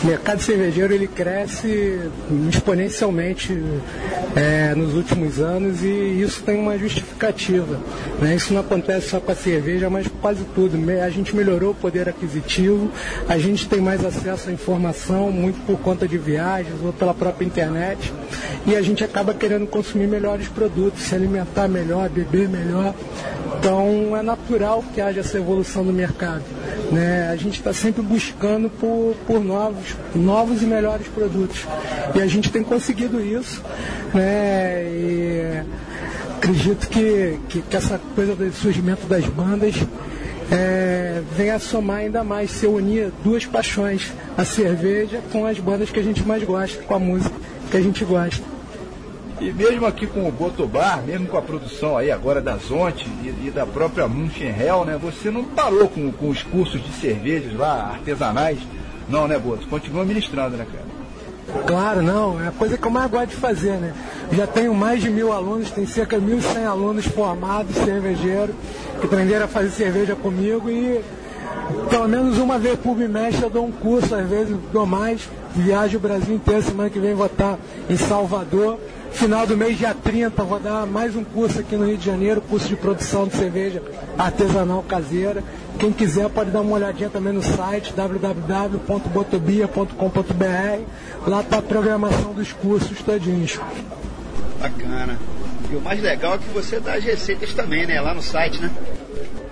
O 0.00 0.06
mercado 0.06 0.40
cervejeiro 0.40 0.94
ele 0.94 1.08
cresce 1.08 1.98
exponencialmente 2.48 3.52
é, 4.36 4.72
nos 4.72 4.94
últimos 4.94 5.40
anos 5.40 5.82
e 5.82 6.20
isso 6.22 6.40
tem 6.44 6.56
uma 6.56 6.78
justificativa. 6.78 7.80
né? 8.20 8.36
Isso 8.36 8.54
não 8.54 8.60
acontece 8.60 9.08
só 9.08 9.18
com 9.18 9.32
a 9.32 9.34
cerveja, 9.34 9.90
mas 9.90 10.06
quase 10.20 10.44
tudo. 10.54 10.78
A 11.04 11.10
gente 11.10 11.34
melhorou 11.34 11.72
o 11.72 11.74
poder 11.74 12.08
aquisitivo, 12.08 12.90
a 13.28 13.38
gente 13.38 13.68
tem 13.68 13.80
mais 13.80 14.04
acesso 14.04 14.50
à 14.50 14.52
informação, 14.52 15.32
muito 15.32 15.58
por 15.66 15.80
conta 15.80 16.06
de 16.06 16.16
viagens 16.16 16.76
ou 16.84 16.92
pela 16.92 17.12
própria 17.12 17.44
internet, 17.44 18.12
e 18.66 18.76
a 18.76 18.82
gente 18.82 19.02
acaba 19.02 19.34
querendo 19.34 19.66
consumir 19.66 20.06
melhores 20.06 20.46
produtos, 20.46 21.02
se 21.02 21.14
alimentar 21.14 21.66
melhor, 21.66 22.08
beber 22.08 22.48
melhor. 22.48 22.94
Então 23.58 24.16
é 24.16 24.22
natural 24.22 24.84
que 24.94 25.00
haja 25.00 25.20
essa 25.20 25.36
evolução 25.36 25.84
do 25.84 25.92
mercado. 25.92 26.44
Né? 26.92 27.28
A 27.30 27.36
gente 27.36 27.58
está 27.58 27.72
sempre 27.72 28.02
buscando 28.02 28.70
por, 28.70 29.16
por 29.26 29.44
novos, 29.44 29.87
novos 30.14 30.62
e 30.62 30.66
melhores 30.66 31.06
produtos. 31.08 31.66
E 32.14 32.20
a 32.20 32.26
gente 32.26 32.50
tem 32.50 32.62
conseguido 32.62 33.20
isso. 33.20 33.62
Né? 34.14 34.84
E 34.84 35.62
acredito 36.36 36.88
que, 36.88 37.38
que, 37.48 37.62
que 37.62 37.76
essa 37.76 38.00
coisa 38.14 38.34
do 38.34 38.52
surgimento 38.52 39.06
das 39.06 39.24
bandas 39.26 39.74
é, 40.50 41.22
venha 41.36 41.56
a 41.56 41.58
somar 41.58 41.98
ainda 41.98 42.24
mais, 42.24 42.50
se 42.50 42.66
unir 42.66 43.12
duas 43.22 43.44
paixões, 43.44 44.12
a 44.36 44.44
cerveja 44.44 45.20
com 45.30 45.44
as 45.44 45.58
bandas 45.58 45.90
que 45.90 45.98
a 46.00 46.02
gente 46.02 46.22
mais 46.24 46.42
gosta, 46.42 46.82
com 46.82 46.94
a 46.94 46.98
música 46.98 47.34
que 47.70 47.76
a 47.76 47.80
gente 47.80 48.04
gosta. 48.04 48.42
E 49.40 49.52
mesmo 49.52 49.86
aqui 49.86 50.04
com 50.04 50.26
o 50.26 50.32
Botobar, 50.32 51.00
mesmo 51.02 51.28
com 51.28 51.36
a 51.36 51.42
produção 51.42 51.96
aí 51.96 52.10
agora 52.10 52.40
da 52.40 52.56
Zonte 52.56 53.08
e, 53.22 53.46
e 53.46 53.50
da 53.50 53.64
própria 53.64 54.08
Munchenhel, 54.08 54.84
né? 54.84 54.98
Você 55.00 55.30
não 55.30 55.44
parou 55.44 55.88
com, 55.88 56.10
com 56.10 56.28
os 56.28 56.42
cursos 56.42 56.82
de 56.82 56.92
cervejas 56.94 57.54
lá, 57.54 57.92
artesanais? 57.92 58.58
Não, 59.08 59.26
né, 59.26 59.38
Boto? 59.38 59.66
Continua 59.66 60.04
ministrando, 60.04 60.56
né, 60.56 60.66
cara? 60.70 60.98
Claro, 61.66 62.02
não, 62.02 62.42
é 62.42 62.48
a 62.48 62.52
coisa 62.52 62.76
que 62.76 62.86
eu 62.86 62.90
mais 62.90 63.10
gosto 63.10 63.28
de 63.28 63.36
fazer, 63.36 63.72
né? 63.78 63.94
Já 64.32 64.46
tenho 64.46 64.74
mais 64.74 65.00
de 65.00 65.08
mil 65.08 65.32
alunos, 65.32 65.70
tem 65.70 65.86
cerca 65.86 66.20
de 66.20 66.26
1.100 66.26 66.66
alunos 66.66 67.06
formados, 67.06 67.74
cervejeiros, 67.74 68.54
que 69.00 69.06
aprenderam 69.06 69.46
a 69.46 69.48
fazer 69.48 69.70
cerveja 69.70 70.14
comigo 70.14 70.68
e 70.68 71.00
pelo 71.90 72.08
menos 72.08 72.38
uma 72.38 72.58
vez 72.58 72.78
por 72.78 72.94
bimestre 72.94 73.42
eu 73.42 73.50
dou 73.50 73.66
um 73.66 73.72
curso, 73.72 74.14
às 74.14 74.26
vezes 74.28 74.56
dou 74.72 74.86
mais, 74.86 75.28
viajo 75.54 75.96
o 75.96 76.00
Brasil 76.00 76.34
inteiro, 76.34 76.62
semana 76.62 76.90
que 76.90 76.98
vem 76.98 77.14
vou 77.14 77.26
estar 77.26 77.58
em 77.88 77.96
Salvador. 77.96 78.78
Final 79.10 79.46
do 79.46 79.56
mês, 79.56 79.78
dia 79.78 79.94
30, 79.94 80.44
vou 80.44 80.60
dar 80.60 80.86
mais 80.86 81.16
um 81.16 81.24
curso 81.24 81.58
aqui 81.60 81.74
no 81.76 81.86
Rio 81.86 81.96
de 81.96 82.04
Janeiro, 82.04 82.42
curso 82.42 82.68
de 82.68 82.76
produção 82.76 83.26
de 83.26 83.34
cerveja 83.36 83.82
artesanal 84.18 84.82
caseira. 84.82 85.42
Quem 85.78 85.90
quiser 85.92 86.28
pode 86.28 86.50
dar 86.50 86.60
uma 86.60 86.74
olhadinha 86.76 87.08
também 87.08 87.32
no 87.32 87.42
site 87.42 87.92
www.botobia.com.br. 87.94 90.82
Lá 91.26 91.40
está 91.40 91.58
a 91.58 91.62
programação 91.62 92.32
dos 92.34 92.52
cursos 92.52 93.00
todinhos. 93.02 93.58
Bacana. 94.60 95.18
E 95.70 95.76
o 95.76 95.80
mais 95.80 96.00
legal 96.02 96.34
é 96.34 96.38
que 96.38 96.48
você 96.50 96.78
dá 96.80 96.94
as 96.94 97.04
receitas 97.04 97.52
também, 97.54 97.86
né? 97.86 98.00
Lá 98.00 98.12
no 98.14 98.22
site, 98.22 98.60
né? 98.60 98.70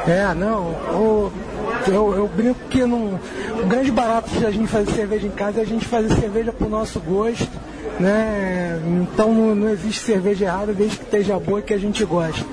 É, 0.07 0.35
não, 0.35 0.63
o- 0.93 1.33
eu, 1.87 2.15
eu 2.15 2.29
brinco 2.35 2.59
que 2.69 2.85
não, 2.85 3.19
o 3.63 3.67
grande 3.67 3.91
barato 3.91 4.31
de 4.31 4.45
a 4.45 4.51
gente 4.51 4.67
fazer 4.69 4.91
cerveja 4.93 5.27
em 5.27 5.31
casa 5.31 5.61
é 5.61 5.63
a 5.63 5.67
gente 5.67 5.85
fazer 5.87 6.15
cerveja 6.15 6.53
pro 6.53 6.69
nosso 6.69 6.99
gosto, 7.01 7.49
né? 8.01 8.81
Então 9.03 9.33
não, 9.33 9.55
não 9.55 9.69
existe 9.71 10.03
cerveja 10.03 10.45
errada 10.47 10.73
desde 10.73 10.97
que 10.99 11.05
esteja 11.05 11.39
boa 11.39 11.61
e 11.61 11.63
que 11.63 11.73
a 11.75 11.79
gente 11.79 12.05
gosta. 12.05 12.45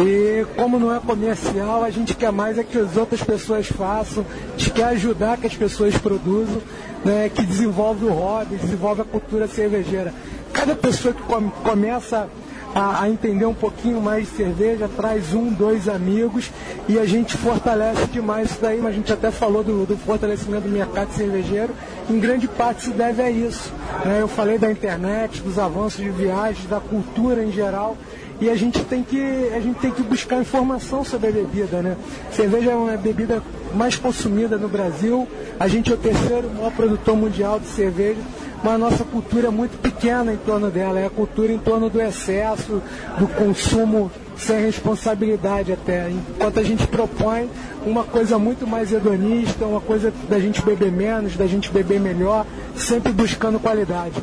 E 0.00 0.44
como 0.56 0.78
não 0.78 0.94
é 0.94 1.00
comercial, 1.00 1.82
a 1.82 1.90
gente 1.90 2.14
quer 2.14 2.30
mais 2.30 2.58
é 2.58 2.62
que 2.64 2.78
as 2.78 2.96
outras 2.96 3.22
pessoas 3.22 3.66
façam, 3.66 4.24
a 4.54 4.58
gente 4.58 4.70
quer 4.70 4.84
ajudar 4.84 5.38
que 5.38 5.46
as 5.46 5.54
pessoas 5.54 5.96
produzam, 5.98 6.60
né? 7.04 7.30
Que 7.34 7.42
desenvolve 7.44 8.04
o 8.04 8.12
hobby, 8.12 8.56
desenvolve 8.56 9.00
a 9.02 9.04
cultura 9.04 9.46
cervejeira. 9.48 10.12
Cada 10.52 10.74
pessoa 10.74 11.12
que 11.12 11.22
come- 11.22 11.52
começa 11.64 12.28
a, 12.76 13.04
a 13.04 13.08
entender 13.08 13.46
um 13.46 13.54
pouquinho 13.54 14.02
mais 14.02 14.28
de 14.28 14.36
cerveja, 14.36 14.86
traz 14.86 15.32
um, 15.32 15.48
dois 15.48 15.88
amigos 15.88 16.50
e 16.86 16.98
a 16.98 17.06
gente 17.06 17.34
fortalece 17.34 18.04
demais 18.12 18.50
isso 18.50 18.58
daí, 18.60 18.78
mas 18.78 18.92
a 18.92 18.94
gente 18.94 19.10
até 19.10 19.30
falou 19.30 19.64
do, 19.64 19.86
do 19.86 19.96
fortalecimento 19.96 20.64
do 20.64 20.68
mercado 20.68 21.10
cervejeiro, 21.12 21.72
em 22.10 22.20
grande 22.20 22.46
parte 22.46 22.82
se 22.82 22.90
deve 22.90 23.22
a 23.22 23.30
isso. 23.30 23.72
né? 24.04 24.18
Eu 24.20 24.28
falei 24.28 24.58
da 24.58 24.70
internet, 24.70 25.40
dos 25.40 25.58
avanços 25.58 26.04
de 26.04 26.10
viagens, 26.10 26.68
da 26.68 26.78
cultura 26.78 27.42
em 27.42 27.50
geral. 27.50 27.96
E 28.38 28.50
a 28.50 28.54
gente 28.54 28.84
tem 28.84 29.02
que 29.02 29.18
a 29.54 29.60
gente 29.60 29.78
tem 29.78 29.90
que 29.90 30.02
buscar 30.02 30.38
informação 30.38 31.02
sobre 31.02 31.30
a 31.30 31.32
bebida, 31.32 31.80
né? 31.80 31.96
Cerveja 32.30 32.72
é 32.72 32.74
uma 32.74 32.94
bebida 32.94 33.42
mais 33.74 33.96
consumida 33.96 34.58
no 34.58 34.68
Brasil. 34.68 35.26
A 35.58 35.66
gente 35.66 35.90
é 35.90 35.94
o 35.94 35.96
terceiro 35.96 36.50
maior 36.50 36.70
produtor 36.72 37.16
mundial 37.16 37.58
de 37.58 37.66
cerveja 37.68 38.20
mas 38.66 38.74
a 38.74 38.78
nossa 38.78 39.04
cultura 39.04 39.46
é 39.46 39.50
muito 39.50 39.78
pequena 39.78 40.32
em 40.32 40.36
torno 40.38 40.72
dela, 40.72 40.98
é 40.98 41.06
a 41.06 41.10
cultura 41.10 41.52
em 41.52 41.58
torno 41.58 41.88
do 41.88 42.00
excesso, 42.00 42.82
do 43.16 43.28
consumo 43.28 44.10
sem 44.36 44.60
responsabilidade 44.60 45.72
até. 45.72 46.10
Enquanto 46.10 46.58
a 46.58 46.64
gente 46.64 46.84
propõe 46.88 47.48
uma 47.86 48.02
coisa 48.02 48.40
muito 48.40 48.66
mais 48.66 48.92
hedonista, 48.92 49.64
uma 49.64 49.80
coisa 49.80 50.12
da 50.28 50.40
gente 50.40 50.60
beber 50.62 50.90
menos, 50.90 51.36
da 51.36 51.46
gente 51.46 51.70
beber 51.70 52.00
melhor, 52.00 52.44
sempre 52.74 53.12
buscando 53.12 53.60
qualidade. 53.60 54.20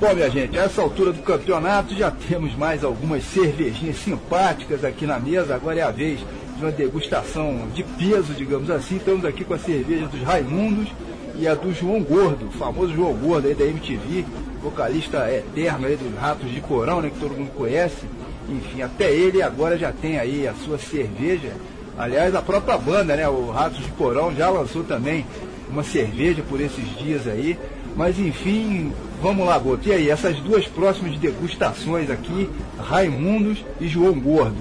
Bom, 0.00 0.14
minha 0.14 0.30
gente, 0.30 0.56
a 0.56 0.62
essa 0.62 0.80
altura 0.80 1.12
do 1.12 1.22
campeonato 1.22 1.96
já 1.96 2.12
temos 2.12 2.54
mais 2.54 2.84
algumas 2.84 3.24
cervejinhas 3.24 3.96
simpáticas 3.96 4.84
aqui 4.84 5.04
na 5.04 5.18
mesa. 5.18 5.56
Agora 5.56 5.80
é 5.80 5.82
a 5.82 5.90
vez 5.90 6.20
de 6.56 6.64
uma 6.64 6.70
degustação 6.70 7.66
de 7.74 7.82
peso, 7.82 8.34
digamos 8.34 8.70
assim. 8.70 8.98
Estamos 8.98 9.24
aqui 9.24 9.42
com 9.42 9.54
a 9.54 9.58
cerveja 9.58 10.06
dos 10.06 10.22
Raimundos 10.22 10.92
e 11.38 11.46
a 11.46 11.54
do 11.54 11.72
João 11.72 12.02
Gordo, 12.02 12.46
o 12.46 12.52
famoso 12.52 12.94
João 12.94 13.12
Gordo 13.14 13.48
aí 13.48 13.54
da 13.54 13.64
MTV, 13.64 14.24
vocalista 14.62 15.30
eterno 15.30 15.86
aí 15.86 15.96
dos 15.96 16.18
Ratos 16.18 16.50
de 16.50 16.60
Porão, 16.60 17.00
né, 17.00 17.10
que 17.10 17.20
todo 17.20 17.36
mundo 17.36 17.50
conhece. 17.54 18.06
Enfim, 18.48 18.82
até 18.82 19.12
ele 19.12 19.42
agora 19.42 19.76
já 19.76 19.92
tem 19.92 20.18
aí 20.18 20.46
a 20.46 20.54
sua 20.54 20.78
cerveja. 20.78 21.52
Aliás, 21.98 22.34
a 22.34 22.42
própria 22.42 22.76
banda, 22.76 23.16
né, 23.16 23.28
o 23.28 23.50
Ratos 23.50 23.78
de 23.78 23.90
Porão, 23.92 24.34
já 24.34 24.48
lançou 24.50 24.84
também 24.84 25.26
uma 25.68 25.82
cerveja 25.82 26.42
por 26.48 26.60
esses 26.60 26.96
dias 26.98 27.26
aí. 27.26 27.58
Mas 27.96 28.18
enfim, 28.18 28.92
vamos 29.22 29.46
lá, 29.46 29.58
Boto. 29.58 29.88
E 29.88 29.92
aí, 29.92 30.10
essas 30.10 30.38
duas 30.40 30.66
próximas 30.66 31.18
degustações 31.18 32.10
aqui, 32.10 32.48
Raimundos 32.78 33.64
e 33.80 33.88
João 33.88 34.20
Gordo. 34.20 34.56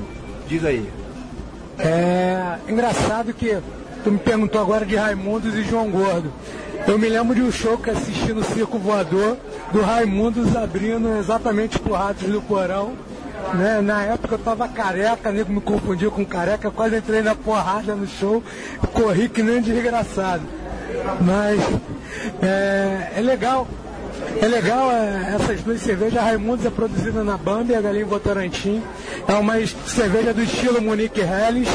Diz 0.47 0.63
aí. 0.63 0.89
É 1.77 2.57
engraçado 2.69 3.33
que 3.33 3.57
tu 4.03 4.11
me 4.11 4.19
perguntou 4.19 4.61
agora 4.61 4.85
de 4.85 4.95
Raimundos 4.95 5.53
e 5.53 5.63
João 5.63 5.89
Gordo. 5.89 6.31
Eu 6.87 6.99
me 6.99 7.09
lembro 7.09 7.33
de 7.33 7.41
um 7.41 7.51
show 7.51 7.77
que 7.77 7.89
assisti 7.89 8.31
no 8.31 8.43
Circo 8.43 8.77
Voador, 8.77 9.37
do 9.73 9.81
Raimundos 9.81 10.55
abrindo 10.55 11.17
exatamente 11.17 11.79
pro 11.79 11.93
Ratos 11.93 12.29
do 12.29 12.39
Porão. 12.41 12.93
Né? 13.55 13.81
Na 13.81 14.03
época 14.03 14.35
eu 14.35 14.39
tava 14.39 14.67
careca, 14.67 15.31
nego 15.31 15.51
me 15.51 15.61
confundiu 15.61 16.11
com 16.11 16.23
careca, 16.23 16.69
quase 16.69 16.97
entrei 16.97 17.21
na 17.21 17.33
porrada 17.33 17.95
no 17.95 18.07
show, 18.07 18.43
corri 18.93 19.27
que 19.27 19.41
nem 19.41 19.61
desgraçado. 19.61 20.43
Mas 21.21 21.59
é, 22.41 23.13
é 23.17 23.21
legal. 23.21 23.67
É 24.39 24.47
legal 24.47 24.91
é, 24.91 25.35
essas 25.35 25.61
duas 25.61 25.81
cervejas. 25.81 26.19
A 26.19 26.23
Raimundos 26.23 26.65
é 26.65 26.69
produzida 26.69 27.23
na 27.23 27.35
Bamberg, 27.35 27.85
ali 27.85 28.01
em 28.01 28.05
Votorantim. 28.05 28.81
É 29.27 29.33
uma 29.33 29.53
cerveja 29.87 30.33
do 30.33 30.43
estilo 30.43 30.79
Monique 30.81 31.19
Helles. 31.19 31.67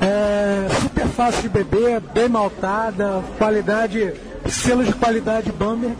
É 0.00 0.68
super 0.80 1.06
fácil 1.08 1.42
de 1.42 1.48
beber, 1.48 2.00
bem 2.00 2.28
maltada, 2.28 3.20
qualidade, 3.36 4.14
selo 4.50 4.84
de 4.84 4.92
qualidade 4.92 5.52
Bamberg. 5.52 5.96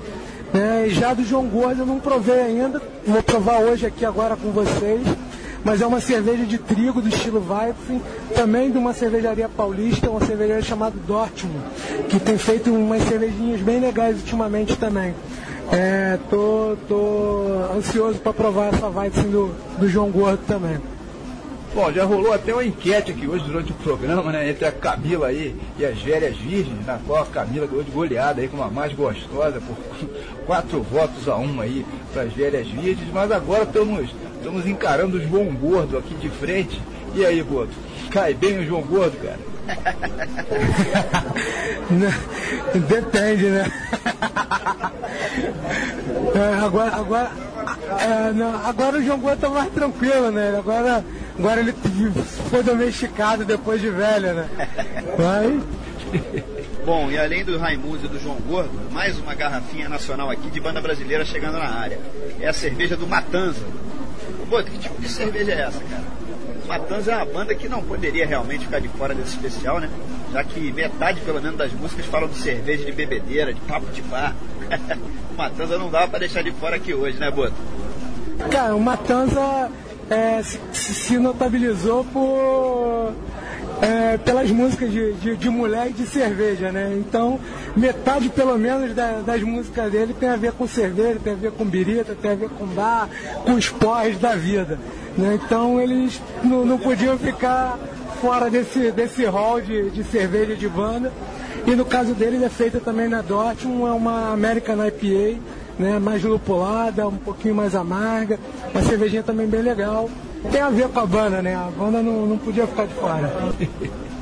né? 0.53 0.87
E 0.89 0.91
já 0.91 1.15
do 1.15 1.25
João 1.25 1.47
Gordo 1.47 1.83
eu 1.83 1.87
não 1.87 1.99
provei 1.99 2.41
ainda, 2.41 2.81
vou 3.07 3.23
provar 3.23 3.61
hoje 3.61 3.87
aqui 3.87 4.05
agora 4.05 4.37
com 4.37 4.51
vocês. 4.51 5.03
Mas 5.65 5.83
é 5.83 5.87
uma 5.87 6.01
cerveja 6.01 6.45
de 6.47 6.57
trigo 6.57 7.03
do 7.03 7.09
estilo 7.09 7.45
Weizen, 7.47 8.01
também 8.35 8.71
de 8.71 8.79
uma 8.79 8.95
cervejaria 8.95 9.49
paulista, 9.49 10.09
uma 10.09 10.25
cervejaria 10.25 10.63
chamada 10.63 10.95
Dortmund, 11.07 11.59
que 12.09 12.19
tem 12.21 12.39
feito 12.39 12.73
umas 12.73 13.03
cervejinhas 13.03 13.61
bem 13.61 13.81
legais 13.81 14.19
ultimamente 14.19 14.77
também. 14.77 15.15
É, 15.71 16.17
tô, 16.31 16.77
tô 16.89 17.47
ansioso 17.77 18.19
para 18.21 18.33
provar 18.33 18.73
essa 18.73 18.87
Weizen 18.87 19.31
do, 19.31 19.51
do 19.79 19.89
João 19.89 20.11
Gordo 20.11 20.41
também. 20.47 20.79
Bom, 21.75 21.93
já 21.93 22.05
rolou 22.05 22.33
até 22.33 22.53
uma 22.53 22.65
enquete 22.65 23.11
aqui 23.11 23.29
hoje 23.29 23.45
durante 23.45 23.73
o 23.73 23.75
programa, 23.75 24.33
né? 24.33 24.51
Entre 24.51 24.65
a 24.65 24.73
Camila 24.73 25.29
aí 25.29 25.55
e 25.79 25.85
as 25.85 26.01
velhas 26.01 26.37
virgens, 26.37 26.85
na 26.87 26.99
qual 26.99 27.23
a 27.23 27.27
Camila 27.27 27.67
ganhou 27.67 27.85
de 27.85 27.91
goleada 27.91 28.41
aí 28.41 28.49
como 28.49 28.63
a 28.63 28.71
mais 28.71 28.93
gostosa, 28.95 29.61
por 29.61 29.77
quatro 30.47 30.83
votos 30.83 31.29
a 31.29 31.37
um 31.37 31.61
aí 31.61 31.85
para 32.13 32.23
as 32.23 32.33
velhas 32.33 32.67
virgens, 32.69 33.09
mas 33.13 33.31
agora 33.31 33.65
estamos, 33.65 34.11
estamos 34.37 34.67
encarando 34.67 35.19
o 35.19 35.21
João 35.21 35.47
Gordo 35.55 35.99
aqui 35.99 36.15
de 36.15 36.31
frente. 36.31 36.81
E 37.15 37.25
aí, 37.25 37.41
Gordo? 37.43 37.73
Cai 38.11 38.33
bem 38.33 38.59
o 38.59 38.67
João 38.67 38.83
Gordo, 38.83 39.17
cara? 39.19 39.39
Depende, 42.89 43.47
né? 43.47 43.71
É, 46.35 46.65
agora, 46.65 46.95
agora, 46.97 47.31
é, 48.01 48.33
não, 48.33 48.67
agora 48.67 48.99
o 48.99 49.03
João 49.03 49.19
Gordo 49.19 49.41
tá 49.41 49.49
mais 49.49 49.71
tranquilo, 49.73 50.31
né? 50.31 50.55
Agora, 50.57 51.05
agora 51.39 51.61
ele 51.61 51.75
foi 52.51 52.63
domesticado 52.63 53.45
depois 53.45 53.81
de 53.81 53.91
velho, 53.91 54.35
né? 54.35 54.49
Bom, 56.85 57.11
e 57.11 57.19
além 57.19 57.45
do 57.45 57.59
Raimundo 57.59 58.05
e 58.07 58.09
do 58.09 58.19
João 58.19 58.37
Gordo, 58.37 58.71
mais 58.93 59.19
uma 59.19 59.35
garrafinha 59.35 59.89
nacional 59.89 60.31
aqui 60.31 60.49
de 60.51 60.61
banda 60.61 60.81
brasileira 60.81 61.25
chegando 61.25 61.59
na 61.59 61.69
área. 61.69 61.99
É 62.41 62.49
a 62.49 62.53
cerveja 62.53 62.97
do 62.97 63.07
Matanza. 63.07 63.61
Pô, 64.49 64.63
que 64.63 64.79
tipo 64.79 65.01
de 65.01 65.09
cerveja 65.09 65.53
é 65.53 65.61
essa, 65.61 65.81
cara? 65.81 66.18
Matanza 66.69 67.13
é 67.13 67.17
uma 67.17 67.25
banda 67.25 67.55
que 67.55 67.67
não 67.67 67.83
poderia 67.83 68.27
realmente 68.27 68.67
ficar 68.67 68.79
de 68.79 68.89
fora 68.89 69.15
desse 69.15 69.31
especial, 69.31 69.81
né? 69.81 69.89
Já 70.33 70.45
que 70.45 70.71
metade, 70.71 71.19
pelo 71.23 71.41
menos, 71.41 71.57
das 71.57 71.73
músicas 71.73 72.05
falam 72.07 72.29
de 72.29 72.37
cerveja, 72.37 72.85
de 72.85 72.93
bebedeira, 72.93 73.55
de 73.55 73.61
papo 73.63 73.87
de 73.87 74.03
bar. 74.03 74.37
Matanza 75.37 75.79
não 75.79 75.91
dava 75.91 76.09
para 76.09 76.19
deixar 76.21 76.43
de 76.43 76.53
fora 76.53 76.77
aqui 76.77 76.93
hoje, 76.93 77.19
né, 77.19 77.31
Boto? 77.31 77.55
Cara, 78.51 78.77
o 78.77 78.81
Matanza 78.81 79.71
é, 80.11 80.43
se, 80.43 80.61
se, 80.73 81.19
notabilizou 81.19 82.05
por, 82.05 83.13
é, 83.81 84.19
pelas 84.19 84.51
músicas 84.51 84.91
de, 84.93 85.13
de, 85.15 85.37
de, 85.37 85.49
mulher 85.49 85.89
e 85.89 85.93
de 85.93 86.07
cerveja, 86.07 86.71
né? 86.71 86.95
Então, 86.99 87.41
metade 87.77 88.29
pelo 88.29 88.59
menos 88.59 88.95
da, 88.95 89.21
das 89.21 89.43
músicas 89.43 89.91
dele 89.91 90.15
tem 90.19 90.29
a 90.29 90.37
ver 90.37 90.53
com 90.53 90.69
cerveja, 90.69 91.19
tem 91.23 91.33
a 91.33 91.37
ver 91.37 91.53
com 91.53 91.65
birita, 91.65 92.15
tem 92.15 92.33
a 92.33 92.35
ver 92.35 92.51
com 92.51 92.67
bar, 92.67 93.09
com 93.45 93.55
os 93.55 93.69
porres 93.69 94.19
da 94.19 94.35
vida. 94.35 94.79
Né? 95.19 95.39
Então, 95.45 95.81
eles 95.81 96.23
não, 96.45 96.65
não 96.65 96.79
podiam 96.79 97.19
ficar 97.19 97.77
fora 98.21 98.49
desse, 98.49 98.93
desse 98.93 99.25
hall 99.25 99.61
de, 99.61 99.91
de 99.91 100.05
cerveja 100.05 100.55
de 100.55 100.69
banda. 100.69 101.13
E 101.67 101.75
no 101.75 101.85
caso 101.85 102.15
dele, 102.15 102.43
é 102.45 102.49
feita 102.49 102.79
também 102.79 103.09
na 103.09 103.21
Dortmund, 103.21 103.91
é 103.91 103.93
uma 103.93 104.33
American 104.33 104.77
IPA, 104.87 105.41
né, 105.79 105.99
mais 105.99 106.23
lupulada, 106.23 107.09
um 107.09 107.17
pouquinho 107.17 107.55
mais 107.55 107.75
amarga, 107.75 108.39
uma 108.73 108.83
cervejinha 108.83 109.23
também 109.25 109.47
bem 109.47 109.61
legal. 109.61 110.09
Tem 110.53 110.61
a 110.61 110.71
ver 110.71 110.89
com 110.89 111.01
a 111.01 111.07
banda, 111.07 111.43
né? 111.43 111.57
A 111.57 111.69
banda 111.77 112.01
não, 112.01 112.25
não 112.25 112.39
podia 112.39 112.67
ficar 112.67 112.87
de 112.87 112.95
fora. 112.95 113.33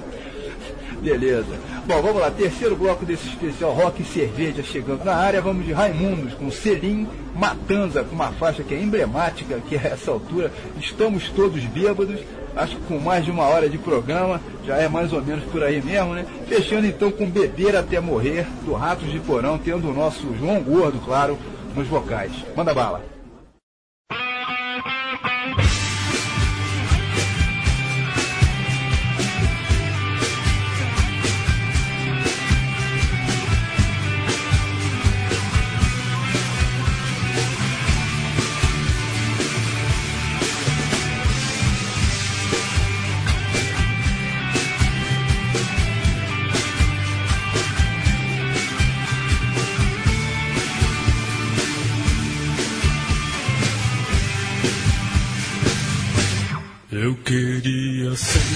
Beleza. 1.02 1.75
Bom, 1.86 2.02
vamos 2.02 2.20
lá. 2.20 2.30
Terceiro 2.30 2.74
bloco 2.74 3.04
desse 3.04 3.28
especial 3.28 3.72
Rock 3.72 4.02
e 4.02 4.04
Cerveja 4.04 4.62
chegando 4.62 5.04
na 5.04 5.14
área. 5.14 5.40
Vamos 5.40 5.64
de 5.64 5.72
Raimundos 5.72 6.34
com 6.34 6.50
Selim 6.50 7.06
Matanza, 7.34 8.02
com 8.02 8.14
uma 8.14 8.32
faixa 8.32 8.64
que 8.64 8.74
é 8.74 8.80
emblemática, 8.80 9.60
que 9.68 9.76
a 9.76 9.82
essa 9.82 10.10
altura 10.10 10.52
estamos 10.80 11.28
todos 11.30 11.64
bêbados 11.64 12.20
acho 12.56 12.74
que 12.76 12.82
com 12.84 12.98
mais 12.98 13.24
de 13.24 13.30
uma 13.30 13.44
hora 13.44 13.68
de 13.68 13.76
programa, 13.76 14.40
já 14.64 14.76
é 14.78 14.88
mais 14.88 15.12
ou 15.12 15.22
menos 15.22 15.44
por 15.44 15.62
aí 15.62 15.80
mesmo, 15.82 16.14
né? 16.14 16.24
Fechando 16.48 16.86
então 16.86 17.12
com 17.12 17.28
Beber 17.28 17.76
Até 17.76 18.00
Morrer, 18.00 18.46
do 18.64 18.72
Ratos 18.72 19.12
de 19.12 19.20
Porão, 19.20 19.58
tendo 19.58 19.90
o 19.90 19.94
nosso 19.94 20.34
João 20.38 20.62
Gordo, 20.62 20.98
claro, 21.04 21.38
nos 21.74 21.86
vocais. 21.86 22.32
Manda 22.56 22.74
bala. 22.74 23.15
Queria 57.26 58.14
ser 58.14 58.55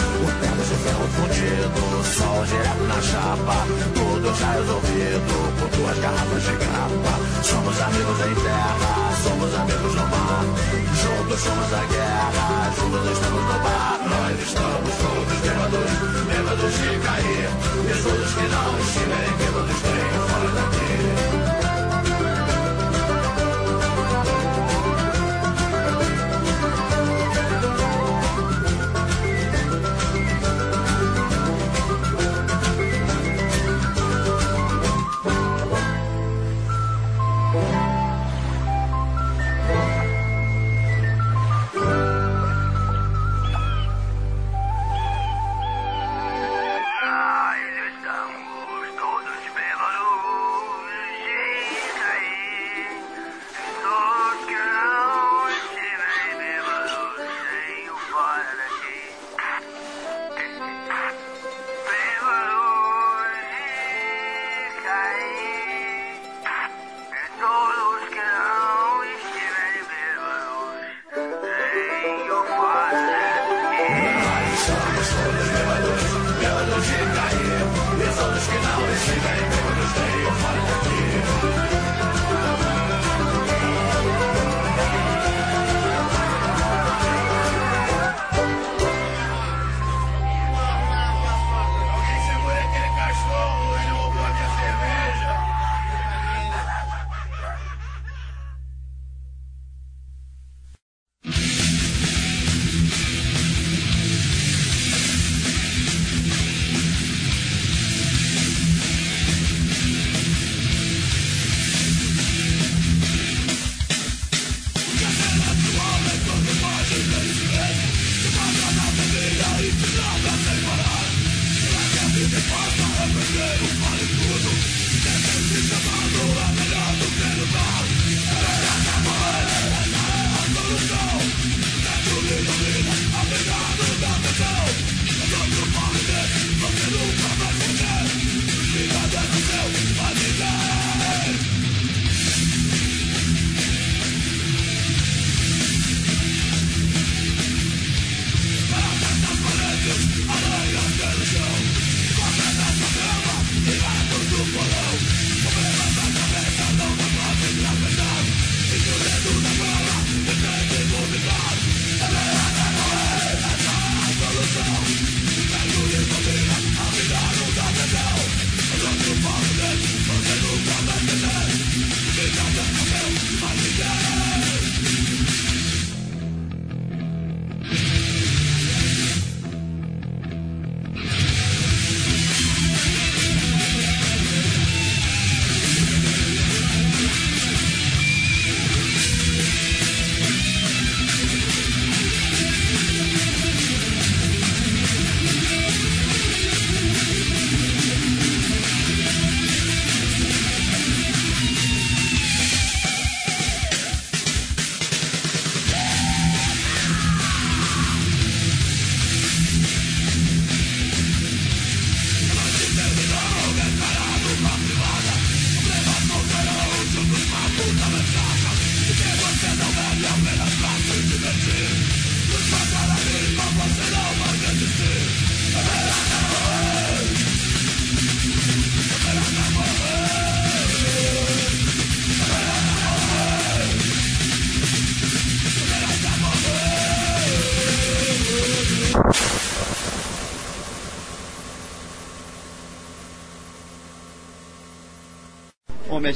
fundido, 1.11 2.03
sol 2.03 2.45
direto 2.45 2.83
na 2.87 3.01
chapa. 3.01 3.57
Tudo 3.93 4.33
já 4.39 4.51
resolvido 4.53 5.27
com 5.59 5.67
duas 5.77 5.97
garrafas 5.99 6.43
de 6.43 6.55
grapa. 6.57 7.13
Somos 7.43 7.81
amigos 7.81 8.19
em 8.19 8.35
terra, 8.35 8.93
somos 9.23 9.55
amigos 9.55 9.95
no 9.95 10.07
mar. 10.07 10.45
Juntos 11.01 11.39
somos 11.39 11.73
a 11.73 11.83
guerra, 11.85 12.71
juntos 12.77 13.11
estamos 13.11 13.43
no 13.43 13.59
bar. 13.63 13.99
Nós 14.11 14.39
estamos 14.39 14.93
todos 15.01 15.37
bêbados, 15.41 15.91
bêbados 16.27 16.73
de 16.73 16.99
cair. 17.05 17.49
E 17.89 18.03
todos 18.03 18.31
que 18.33 18.47
não 18.53 18.79
estiverem 18.79 19.33
bêbados, 19.37 19.81
têm 19.81 20.11
fora 20.29 20.51
daqui. 20.55 21.30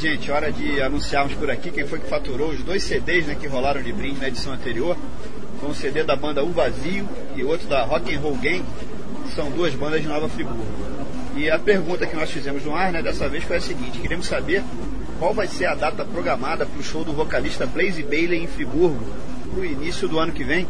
Gente, 0.05 0.29
hora 0.29 0.51
de 0.51 0.79
anunciarmos 0.83 1.33
por 1.33 1.49
aqui 1.49 1.71
quem 1.71 1.87
foi 1.87 1.97
que 1.97 2.07
faturou 2.07 2.49
os 2.51 2.61
dois 2.61 2.83
CDs 2.83 3.25
né, 3.25 3.33
que 3.33 3.47
rolaram 3.47 3.81
de 3.81 3.91
brinde 3.91 4.19
na 4.19 4.27
edição 4.27 4.53
anterior. 4.53 4.95
Foi 5.59 5.69
um 5.69 5.73
CD 5.73 6.03
da 6.03 6.15
banda 6.15 6.43
O 6.43 6.51
Vazio 6.51 7.09
e 7.35 7.43
outro 7.43 7.67
da 7.67 7.83
Rock 7.83 8.13
and 8.13 8.19
Roll 8.19 8.35
Gang, 8.35 8.63
são 9.33 9.49
duas 9.49 9.73
bandas 9.73 10.03
de 10.03 10.07
Nova 10.07 10.29
Friburgo. 10.29 10.63
E 11.35 11.49
a 11.49 11.57
pergunta 11.57 12.05
que 12.05 12.15
nós 12.15 12.29
fizemos 12.29 12.63
no 12.63 12.75
ar, 12.75 12.91
né, 12.91 13.01
dessa 13.01 13.27
vez 13.27 13.43
foi 13.45 13.57
a 13.57 13.61
seguinte: 13.61 13.97
queremos 13.97 14.27
saber 14.27 14.63
qual 15.17 15.33
vai 15.33 15.47
ser 15.47 15.65
a 15.65 15.73
data 15.73 16.05
programada 16.05 16.67
para 16.67 16.79
o 16.79 16.83
show 16.83 17.03
do 17.03 17.11
vocalista 17.11 17.65
Blaze 17.65 18.03
Bailey 18.03 18.43
em 18.43 18.47
Friburgo, 18.47 19.03
para 19.49 19.59
o 19.59 19.65
início 19.65 20.07
do 20.07 20.19
ano 20.19 20.31
que 20.31 20.43
vem. 20.43 20.67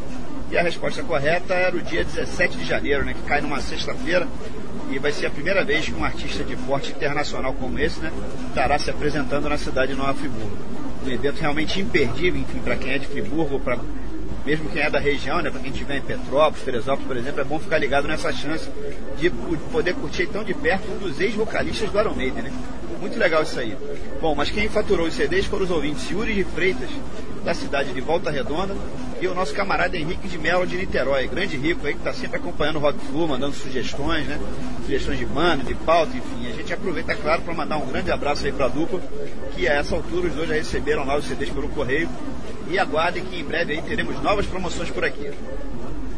E 0.50 0.58
a 0.58 0.64
resposta 0.64 1.04
correta 1.04 1.54
era 1.54 1.76
o 1.76 1.82
dia 1.82 2.06
17 2.06 2.58
de 2.58 2.64
janeiro, 2.64 3.04
né, 3.04 3.14
que 3.14 3.28
cai 3.28 3.42
numa 3.42 3.60
sexta-feira, 3.60 4.26
e 4.92 5.00
vai 5.00 5.12
ser 5.12 5.26
a 5.28 5.30
primeira 5.30 5.64
vez 5.64 5.86
que 5.86 5.94
um 5.94 6.04
artista 6.04 6.44
de 6.44 6.56
porte 6.56 6.92
internacional 6.92 7.54
como 7.54 7.78
esse 7.80 8.00
né, 8.00 8.12
estará 8.50 8.78
se 8.78 8.90
apresentando 8.90 9.50
na 9.50 9.58
cidade 9.58 9.94
de 9.94 9.98
Nova 9.98 10.14
Friburgo. 10.14 10.58
Um 11.06 11.10
evento 11.10 11.40
realmente 11.40 11.80
imperdível, 11.80 12.42
enfim, 12.42 12.60
para 12.60 12.76
quem 12.76 12.94
é 12.94 12.98
de 12.98 13.08
Friburgo, 13.08 13.60
para 13.60 13.78
mesmo 14.46 14.70
quem 14.70 14.82
é 14.82 14.90
da 14.90 15.00
região, 15.00 15.42
né, 15.42 15.50
para 15.50 15.60
quem 15.60 15.72
estiver 15.72 15.98
em 15.98 16.02
Petrópolis, 16.02 16.64
Teresópolis, 16.64 17.08
por 17.08 17.18
exemplo, 17.18 17.42
é 17.42 17.44
bom 17.44 17.60
ficar 17.60 17.80
ligado 17.80 18.08
nessa 18.08 18.32
chance 18.32 18.70
de 19.18 19.30
poder 19.72 19.96
curtir 19.96 20.28
tão 20.28 20.44
de 20.44 20.54
perto 20.54 20.92
um 20.92 21.00
dos 21.00 21.20
ex-vocalistas 21.20 21.90
do 21.90 22.00
Iron 22.00 22.14
Maiden, 22.14 22.44
né? 22.44 22.54
Muito 23.00 23.18
legal 23.18 23.44
isso 23.44 23.60
aí. 23.60 23.76
Bom, 24.22 24.36
mas 24.36 24.50
quem 24.52 24.70
faturou 24.70 25.08
os 25.08 25.16
CDs 25.16 25.46
foram 25.46 25.66
os 25.66 25.72
ouvintes 25.72 26.10
Yuri 26.10 26.34
de 26.34 26.44
Freitas, 26.44 26.90
da 27.44 27.54
cidade 27.54 27.94
de 27.94 28.02
Volta 28.02 28.30
Redonda, 28.30 28.76
e 29.26 29.28
o 29.28 29.34
nosso 29.34 29.54
camarada 29.56 29.98
Henrique 29.98 30.28
de 30.28 30.38
Melo 30.38 30.68
de 30.68 30.78
Niterói, 30.78 31.28
grande 31.28 31.58
rico 31.58 31.86
aí 31.88 31.94
que 31.94 32.00
está 32.00 32.14
sempre 32.14 32.38
acompanhando 32.38 32.76
o 32.76 32.80
Rock 32.80 33.00
Flu, 33.08 33.28
mandando 33.28 33.56
sugestões, 33.56 34.28
né? 34.28 34.40
Sugestões 34.84 35.18
de 35.18 35.26
banda, 35.26 35.64
de 35.64 35.74
pauta, 35.74 36.16
enfim. 36.16 36.48
A 36.48 36.54
gente 36.54 36.72
aproveita, 36.72 37.12
é 37.12 37.16
claro, 37.16 37.42
para 37.42 37.54
mandar 37.54 37.78
um 37.78 37.88
grande 37.88 38.12
abraço 38.12 38.46
aí 38.46 38.52
para 38.52 38.66
a 38.66 38.70
dupla, 38.70 39.02
que 39.56 39.68
a 39.68 39.74
essa 39.74 39.96
altura 39.96 40.28
os 40.28 40.36
dois 40.36 40.48
já 40.48 40.56
receberam 40.56 41.06
lá 41.06 41.18
os 41.18 41.26
CDs 41.26 41.50
pelo 41.50 41.68
correio. 41.70 42.08
E 42.70 42.78
aguardem 42.78 43.24
que 43.26 43.40
em 43.40 43.44
breve 43.44 43.74
aí 43.74 43.82
teremos 43.82 44.22
novas 44.22 44.46
promoções 44.46 44.92
por 44.92 45.04
aqui. 45.04 45.32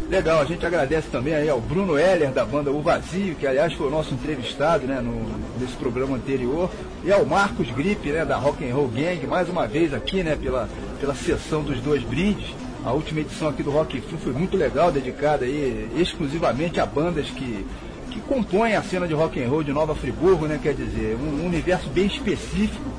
Legal, 0.10 0.42
a 0.42 0.46
gente 0.46 0.66
agradece 0.66 1.08
também 1.10 1.34
aí 1.36 1.50
ao 1.50 1.60
Bruno 1.60 1.98
Heller, 1.98 2.32
da 2.32 2.46
banda 2.46 2.72
O 2.72 2.82
Vazio, 2.82 3.36
que 3.36 3.48
aliás 3.48 3.74
foi 3.74 3.88
o 3.88 3.92
nosso 3.92 4.14
entrevistado 4.14 4.86
né, 4.86 5.02
no, 5.02 5.26
nesse 5.60 5.76
programa 5.76 6.16
anterior, 6.16 6.70
e 7.04 7.12
ao 7.12 7.26
Marcos 7.26 7.70
Gripe, 7.72 8.10
né, 8.10 8.24
da 8.24 8.38
Rock 8.38 8.70
and 8.70 8.74
Roll 8.74 8.88
Gang, 8.88 9.28
mais 9.28 9.50
uma 9.50 9.68
vez 9.68 9.94
aqui, 9.94 10.24
né, 10.24 10.38
pela, 10.42 10.70
pela 11.00 11.14
sessão 11.14 11.62
dos 11.62 11.80
dois 11.82 12.04
brindes. 12.04 12.54
A 12.86 12.92
última 12.92 13.20
edição 13.20 13.50
aqui 13.50 13.64
do 13.64 13.72
Rock 13.72 14.00
Flu 14.02 14.18
foi 14.18 14.34
muito 14.34 14.56
legal, 14.56 14.92
dedicada 14.92 15.46
aí 15.46 15.90
exclusivamente 15.98 16.80
a 16.80 16.86
bandas 16.86 17.30
que, 17.30 17.66
que 18.12 18.20
compõem 18.22 18.76
a 18.76 18.84
cena 18.84 19.08
de 19.08 19.14
rock 19.14 19.44
and 19.44 19.50
roll 19.50 19.64
de 19.64 19.74
Nova 19.74 19.94
Friburgo, 19.94 20.46
né, 20.46 20.60
quer 20.62 20.74
dizer, 20.74 21.18
um, 21.18 21.44
um 21.44 21.46
universo 21.46 21.90
bem 21.90 22.06
específico 22.08 22.90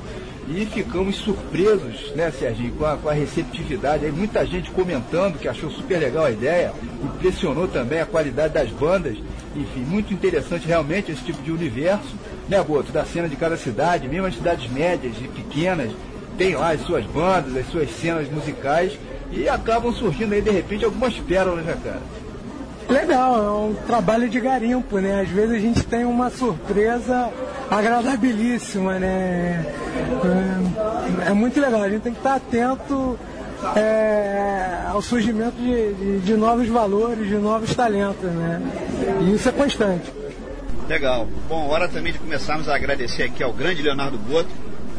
e 0.47 0.65
ficamos 0.65 1.17
surpresos, 1.17 2.11
né, 2.15 2.31
Serginho, 2.31 2.73
com 2.73 2.85
a, 2.85 2.97
com 2.97 3.07
a 3.07 3.13
receptividade. 3.13 4.05
Aí 4.05 4.11
muita 4.11 4.45
gente 4.45 4.71
comentando 4.71 5.37
que 5.37 5.47
achou 5.47 5.69
super 5.69 5.99
legal 5.99 6.25
a 6.25 6.31
ideia, 6.31 6.73
impressionou 7.03 7.67
também 7.67 7.99
a 7.99 8.05
qualidade 8.05 8.53
das 8.53 8.69
bandas. 8.69 9.17
Enfim, 9.55 9.81
muito 9.81 10.13
interessante 10.13 10.67
realmente 10.67 11.11
esse 11.11 11.23
tipo 11.23 11.41
de 11.41 11.51
universo, 11.51 12.15
né, 12.47 12.61
Boto, 12.63 12.91
da 12.91 13.05
cena 13.05 13.29
de 13.29 13.35
cada 13.35 13.57
cidade, 13.57 14.07
mesmo 14.07 14.25
as 14.25 14.35
cidades 14.35 14.69
médias 14.71 15.13
e 15.21 15.27
pequenas, 15.27 15.91
tem 16.37 16.55
lá 16.55 16.71
as 16.71 16.81
suas 16.81 17.05
bandas, 17.05 17.55
as 17.55 17.67
suas 17.67 17.89
cenas 17.91 18.29
musicais 18.29 18.97
e 19.31 19.47
acabam 19.47 19.93
surgindo 19.93 20.33
aí 20.33 20.41
de 20.41 20.49
repente 20.49 20.85
algumas 20.85 21.13
pérolas, 21.15 21.65
né, 21.65 21.77
cara? 21.83 22.01
Legal, 22.89 23.35
é 23.35 23.51
um 23.51 23.75
trabalho 23.85 24.27
de 24.27 24.39
garimpo, 24.39 24.97
né? 24.97 25.21
Às 25.21 25.29
vezes 25.29 25.55
a 25.55 25.59
gente 25.59 25.83
tem 25.83 26.05
uma 26.05 26.31
surpresa 26.31 27.31
agradabilíssima, 27.69 28.97
né? 28.97 29.63
É, 31.25 31.29
é 31.29 31.33
muito 31.33 31.59
legal, 31.59 31.83
a 31.83 31.89
gente 31.89 32.01
tem 32.01 32.13
que 32.13 32.19
estar 32.19 32.35
atento 32.35 33.19
é, 33.75 34.85
ao 34.87 35.03
surgimento 35.03 35.55
de, 35.57 35.93
de, 35.93 36.19
de, 36.21 36.33
novos 36.33 36.67
valores, 36.67 37.27
de 37.27 37.35
novos 37.35 37.75
talentos, 37.75 38.29
né? 38.31 38.59
E 39.21 39.35
isso 39.35 39.49
é 39.49 39.51
constante. 39.51 40.11
Legal. 40.87 41.27
Bom, 41.47 41.67
hora 41.67 41.87
também 41.87 42.11
de 42.11 42.17
começarmos 42.17 42.67
a 42.67 42.75
agradecer 42.75 43.21
aqui 43.21 43.43
ao 43.43 43.53
grande 43.53 43.83
Leonardo 43.83 44.17
Boto 44.17 44.49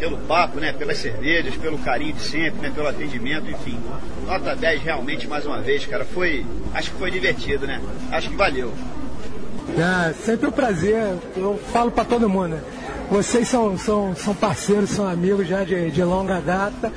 pelo 0.00 0.16
papo, 0.16 0.58
né, 0.58 0.72
pelas 0.72 0.96
cervejas, 0.96 1.54
pelo 1.56 1.78
carinho 1.78 2.14
de 2.14 2.22
sempre, 2.22 2.62
né, 2.62 2.72
pelo 2.74 2.88
atendimento, 2.88 3.50
enfim. 3.50 3.78
Nota 4.26 4.56
10 4.56 4.82
realmente 4.82 5.28
mais 5.28 5.44
uma 5.44 5.60
vez, 5.60 5.84
cara, 5.84 6.06
foi, 6.06 6.44
acho 6.74 6.90
que 6.90 6.96
foi 6.96 7.10
divertido, 7.10 7.66
né? 7.66 7.80
Acho 8.10 8.30
que 8.30 8.36
valeu. 8.36 8.72
É, 9.76 10.12
sempre 10.14 10.48
um 10.48 10.50
prazer, 10.50 11.18
eu 11.36 11.60
falo 11.70 11.90
para 11.90 12.04
todo 12.04 12.28
mundo, 12.28 12.56
né? 12.56 12.60
Vocês 13.10 13.48
são, 13.48 13.76
são, 13.76 14.14
são 14.14 14.32
parceiros, 14.32 14.90
são 14.90 15.06
amigos 15.06 15.48
já 15.48 15.64
de, 15.64 15.90
de 15.90 16.02
longa 16.04 16.40
data, 16.40 16.92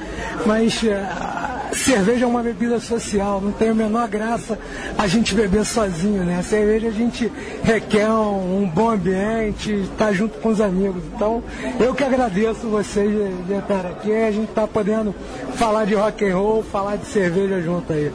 mas 0.45 0.83
uh, 0.83 1.75
cerveja 1.75 2.25
é 2.25 2.27
uma 2.27 2.43
bebida 2.43 2.79
social, 2.79 3.41
não 3.41 3.51
tem 3.51 3.69
a 3.69 3.73
menor 3.73 4.07
graça 4.07 4.59
a 4.95 5.07
gente 5.07 5.33
beber 5.33 5.65
sozinho, 5.65 6.23
né? 6.23 6.37
A 6.37 6.43
cerveja 6.43 6.89
a 6.89 6.91
gente 6.91 7.31
requer 7.63 8.07
um, 8.09 8.61
um 8.61 8.69
bom 8.69 8.91
ambiente, 8.91 9.73
estar 9.73 10.05
tá 10.05 10.13
junto 10.13 10.39
com 10.39 10.49
os 10.49 10.61
amigos. 10.61 11.01
Então, 11.15 11.43
eu 11.79 11.95
que 11.95 12.03
agradeço 12.03 12.67
vocês 12.67 13.09
de, 13.09 13.43
de 13.45 13.53
estar 13.53 13.83
aqui, 13.85 14.13
a 14.13 14.31
gente 14.31 14.49
está 14.49 14.67
podendo 14.67 15.15
falar 15.55 15.85
de 15.85 15.95
rock 15.95 16.29
and 16.29 16.35
roll, 16.35 16.63
falar 16.63 16.95
de 16.95 17.07
cerveja 17.07 17.59
junto 17.59 17.91
aí. 17.91 18.11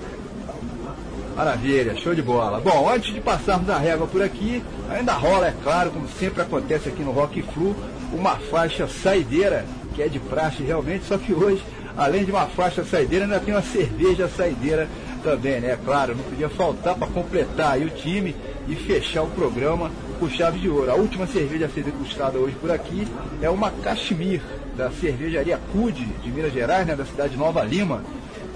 Maravilha, 1.38 1.94
show 1.94 2.16
de 2.16 2.20
bola. 2.20 2.60
Bom, 2.60 2.90
antes 2.92 3.14
de 3.14 3.20
passarmos 3.20 3.70
a 3.70 3.78
régua 3.78 4.08
por 4.08 4.20
aqui, 4.20 4.60
ainda 4.90 5.12
rola, 5.12 5.46
é 5.46 5.54
claro, 5.62 5.92
como 5.92 6.08
sempre 6.18 6.42
acontece 6.42 6.88
aqui 6.88 7.00
no 7.00 7.12
Rock 7.12 7.40
Flu, 7.42 7.76
uma 8.12 8.34
faixa 8.34 8.88
saideira, 8.88 9.64
que 9.94 10.02
é 10.02 10.08
de 10.08 10.18
praxe 10.18 10.64
realmente, 10.64 11.04
só 11.04 11.16
que 11.16 11.32
hoje, 11.32 11.62
além 11.96 12.24
de 12.24 12.32
uma 12.32 12.46
faixa 12.46 12.84
saideira, 12.84 13.24
ainda 13.24 13.38
tem 13.38 13.54
uma 13.54 13.62
cerveja 13.62 14.26
saideira 14.26 14.88
também, 15.22 15.60
né? 15.60 15.74
É 15.74 15.78
claro, 15.84 16.16
não 16.16 16.24
podia 16.24 16.48
faltar 16.48 16.96
para 16.96 17.06
completar 17.06 17.74
aí 17.74 17.84
o 17.84 17.90
time 17.90 18.34
e 18.66 18.74
fechar 18.74 19.22
o 19.22 19.30
programa 19.30 19.92
com 20.18 20.28
chave 20.28 20.58
de 20.58 20.68
ouro. 20.68 20.90
A 20.90 20.96
última 20.96 21.24
cerveja 21.28 21.66
a 21.66 21.68
ser 21.68 21.84
degustada 21.84 22.36
hoje 22.36 22.56
por 22.60 22.72
aqui 22.72 23.06
é 23.40 23.48
uma 23.48 23.70
Cachemir, 23.70 24.40
da 24.76 24.90
cervejaria 24.90 25.60
Cude, 25.70 26.04
de 26.04 26.30
Minas 26.30 26.52
Gerais, 26.52 26.84
né? 26.84 26.96
Da 26.96 27.04
cidade 27.04 27.30
de 27.30 27.36
Nova 27.36 27.62
Lima 27.62 28.02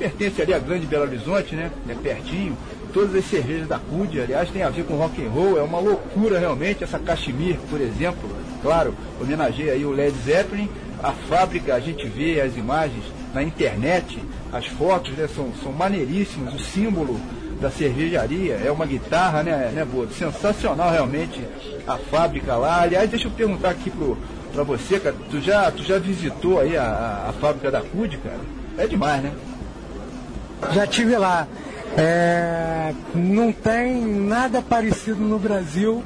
pertence 0.03 0.43
ali 0.43 0.53
a 0.53 0.59
Grande 0.59 0.87
Belo 0.87 1.05
Horizonte, 1.05 1.55
né? 1.55 1.71
É 1.89 1.95
pertinho. 1.95 2.57
Todas 2.93 3.15
as 3.15 3.25
cervejas 3.25 3.67
da 3.67 3.79
CUD, 3.79 4.21
aliás, 4.21 4.51
tem 4.51 4.63
a 4.63 4.69
ver 4.69 4.85
com 4.85 4.97
rock 4.97 5.25
and 5.25 5.31
roll, 5.31 5.59
é 5.59 5.63
uma 5.63 5.79
loucura 5.79 6.39
realmente. 6.39 6.85
Essa 6.85 6.99
Cachemir, 6.99 7.57
por 7.71 7.81
exemplo, 7.81 8.29
claro, 8.61 8.95
homenageia 9.21 9.73
aí 9.73 9.85
o 9.85 9.91
Led 9.91 10.15
Zeppelin. 10.25 10.69
A 11.03 11.13
fábrica, 11.13 11.75
a 11.75 11.81
gente 11.81 12.07
vê 12.07 12.41
as 12.41 12.57
imagens 12.57 13.03
na 13.35 13.43
internet, 13.43 14.23
as 14.53 14.67
fotos 14.67 15.13
né, 15.17 15.27
são, 15.35 15.53
são 15.63 15.73
maneiríssimas, 15.73 16.55
o 16.55 16.59
símbolo 16.61 17.19
da 17.61 17.71
cervejaria, 17.71 18.55
é 18.65 18.71
uma 18.71 18.87
guitarra, 18.87 19.43
né, 19.43 19.73
né, 19.75 19.85
Boto? 19.85 20.13
Sensacional 20.13 20.91
realmente 20.91 21.41
a 21.87 21.97
fábrica 21.97 22.57
lá. 22.57 22.83
Aliás, 22.83 23.09
deixa 23.09 23.27
eu 23.27 23.33
perguntar 23.33 23.71
aqui 23.71 23.91
pro, 23.91 24.17
pra 24.53 24.63
você, 24.63 25.01
cara, 25.01 25.17
tu 25.31 25.41
já, 25.41 25.71
tu 25.71 25.83
já 25.83 25.99
visitou 25.99 26.61
aí 26.61 26.77
a, 26.77 26.85
a, 26.85 27.31
a 27.31 27.33
fábrica 27.33 27.71
da 27.71 27.81
CUD, 27.81 28.19
cara? 28.19 28.41
É 28.79 28.87
demais, 28.87 29.23
né? 29.23 29.33
já 30.71 30.87
tive 30.87 31.17
lá. 31.17 31.47
É, 31.97 32.95
não 33.15 33.53
tem 33.53 34.05
nada 34.05 34.63
parecido 34.63 35.21
no 35.21 35.39
Brasil, 35.39 36.03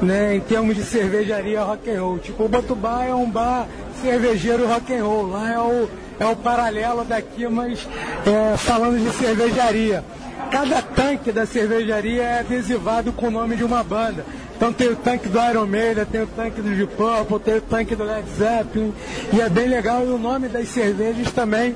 né, 0.00 0.36
em 0.36 0.40
termos 0.40 0.76
de 0.76 0.82
cervejaria 0.82 1.62
rock 1.62 1.90
and 1.90 2.00
roll. 2.00 2.18
Tipo, 2.18 2.44
o 2.44 2.48
Botubá 2.48 3.04
é 3.04 3.14
um 3.14 3.28
bar 3.28 3.66
cervejeiro 4.00 4.66
rock 4.66 4.94
and 4.94 5.04
roll. 5.04 5.30
Lá 5.30 5.52
é 5.52 5.58
o, 5.58 5.88
é 6.20 6.26
o 6.26 6.36
paralelo 6.36 7.04
daqui, 7.04 7.48
mas 7.48 7.86
é, 8.26 8.56
falando 8.56 8.98
de 8.98 9.10
cervejaria. 9.16 10.04
Cada 10.50 10.82
tanque 10.82 11.32
da 11.32 11.46
cervejaria 11.46 12.22
é 12.22 12.38
adesivado 12.40 13.12
com 13.12 13.28
o 13.28 13.30
nome 13.30 13.56
de 13.56 13.64
uma 13.64 13.82
banda. 13.82 14.24
Então 14.56 14.72
tem 14.72 14.88
o 14.88 14.96
tanque 14.96 15.28
do 15.28 15.38
Iron 15.38 15.66
Maiden, 15.66 16.04
tem 16.04 16.22
o 16.22 16.26
tanque 16.26 16.62
do 16.62 16.70
Deep 16.70 16.94
Purple, 16.94 17.40
tem 17.40 17.56
o 17.56 17.60
tanque 17.60 17.96
do 17.96 18.04
Led 18.04 18.28
Zeppelin. 18.30 18.94
E 19.32 19.40
é 19.40 19.48
bem 19.48 19.68
legal 19.68 20.04
e 20.04 20.08
o 20.08 20.18
nome 20.18 20.48
das 20.48 20.68
cervejas 20.68 21.32
também 21.32 21.74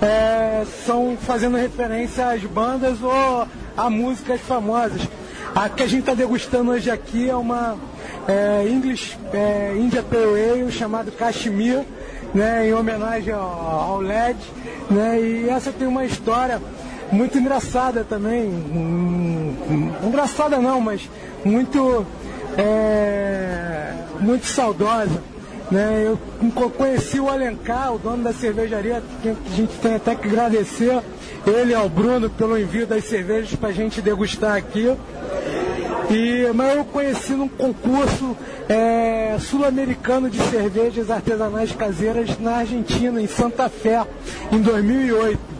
é, 0.00 0.64
são 0.86 1.18
fazendo 1.20 1.56
referência 1.56 2.30
às 2.30 2.42
bandas 2.42 3.02
ou 3.02 3.46
a 3.76 3.90
músicas 3.90 4.40
famosas. 4.40 5.02
A 5.54 5.68
que 5.68 5.82
a 5.82 5.86
gente 5.86 6.00
está 6.00 6.14
degustando 6.14 6.70
hoje 6.70 6.90
aqui 6.90 7.28
é 7.28 7.34
uma 7.34 7.76
é, 8.28 8.66
English 8.68 9.18
é, 9.32 9.74
India 9.76 10.02
Pale 10.02 10.50
Ale 10.50 10.72
chamado 10.72 11.10
Kashmir, 11.10 11.84
né, 12.32 12.68
em 12.68 12.72
homenagem 12.72 13.34
ao, 13.34 13.40
ao 13.42 14.00
LED. 14.00 14.38
Né, 14.88 15.20
e 15.20 15.48
essa 15.48 15.72
tem 15.72 15.88
uma 15.88 16.04
história 16.04 16.60
muito 17.12 17.38
engraçada 17.38 18.04
também. 18.04 18.48
Hum, 18.48 19.54
hum, 19.68 19.92
engraçada 20.06 20.58
não, 20.58 20.80
mas 20.80 21.08
muito, 21.44 22.06
é, 22.56 23.94
muito 24.20 24.46
saudosa. 24.46 25.22
Né? 25.70 26.04
Eu 26.04 26.18
conheci 26.70 27.20
o 27.20 27.28
Alencar, 27.28 27.94
o 27.94 27.98
dono 27.98 28.24
da 28.24 28.32
cervejaria, 28.32 29.02
que 29.22 29.28
a 29.28 29.56
gente 29.56 29.76
tem 29.78 29.94
até 29.94 30.14
que 30.14 30.26
agradecer 30.26 31.00
ele 31.46 31.74
ao 31.74 31.88
Bruno 31.88 32.28
pelo 32.28 32.58
envio 32.58 32.86
das 32.86 33.04
cervejas 33.04 33.54
para 33.54 33.68
a 33.68 33.72
gente 33.72 34.02
degustar 34.02 34.56
aqui. 34.56 34.94
E, 36.10 36.50
mas 36.54 36.76
eu 36.76 36.84
conheci 36.84 37.34
num 37.34 37.48
concurso 37.48 38.36
é, 38.68 39.36
sul-americano 39.38 40.28
de 40.28 40.38
cervejas 40.50 41.08
artesanais 41.08 41.70
caseiras 41.70 42.36
na 42.40 42.56
Argentina, 42.56 43.22
em 43.22 43.28
Santa 43.28 43.68
Fé, 43.68 44.04
em 44.50 44.60
2008. 44.60 45.59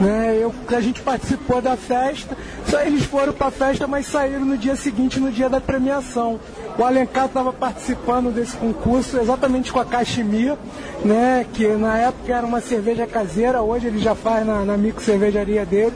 Né, 0.00 0.38
eu, 0.40 0.54
a 0.68 0.80
gente 0.80 1.02
participou 1.02 1.60
da 1.60 1.76
festa, 1.76 2.34
só 2.66 2.80
eles 2.80 3.04
foram 3.04 3.34
para 3.34 3.48
a 3.48 3.50
festa, 3.50 3.86
mas 3.86 4.06
saíram 4.06 4.46
no 4.46 4.56
dia 4.56 4.74
seguinte, 4.74 5.20
no 5.20 5.30
dia 5.30 5.50
da 5.50 5.60
premiação. 5.60 6.40
O 6.78 6.82
Alencar 6.82 7.26
estava 7.26 7.52
participando 7.52 8.32
desse 8.32 8.56
concurso 8.56 9.18
exatamente 9.18 9.70
com 9.70 9.78
a 9.78 9.84
Cachemia, 9.84 10.58
né, 11.04 11.44
que 11.52 11.66
na 11.66 11.98
época 11.98 12.34
era 12.34 12.46
uma 12.46 12.62
cerveja 12.62 13.06
caseira, 13.06 13.60
hoje 13.60 13.88
ele 13.88 13.98
já 13.98 14.14
faz 14.14 14.46
na, 14.46 14.64
na 14.64 14.76
micro 14.78 15.04
cervejaria 15.04 15.66
dele. 15.66 15.94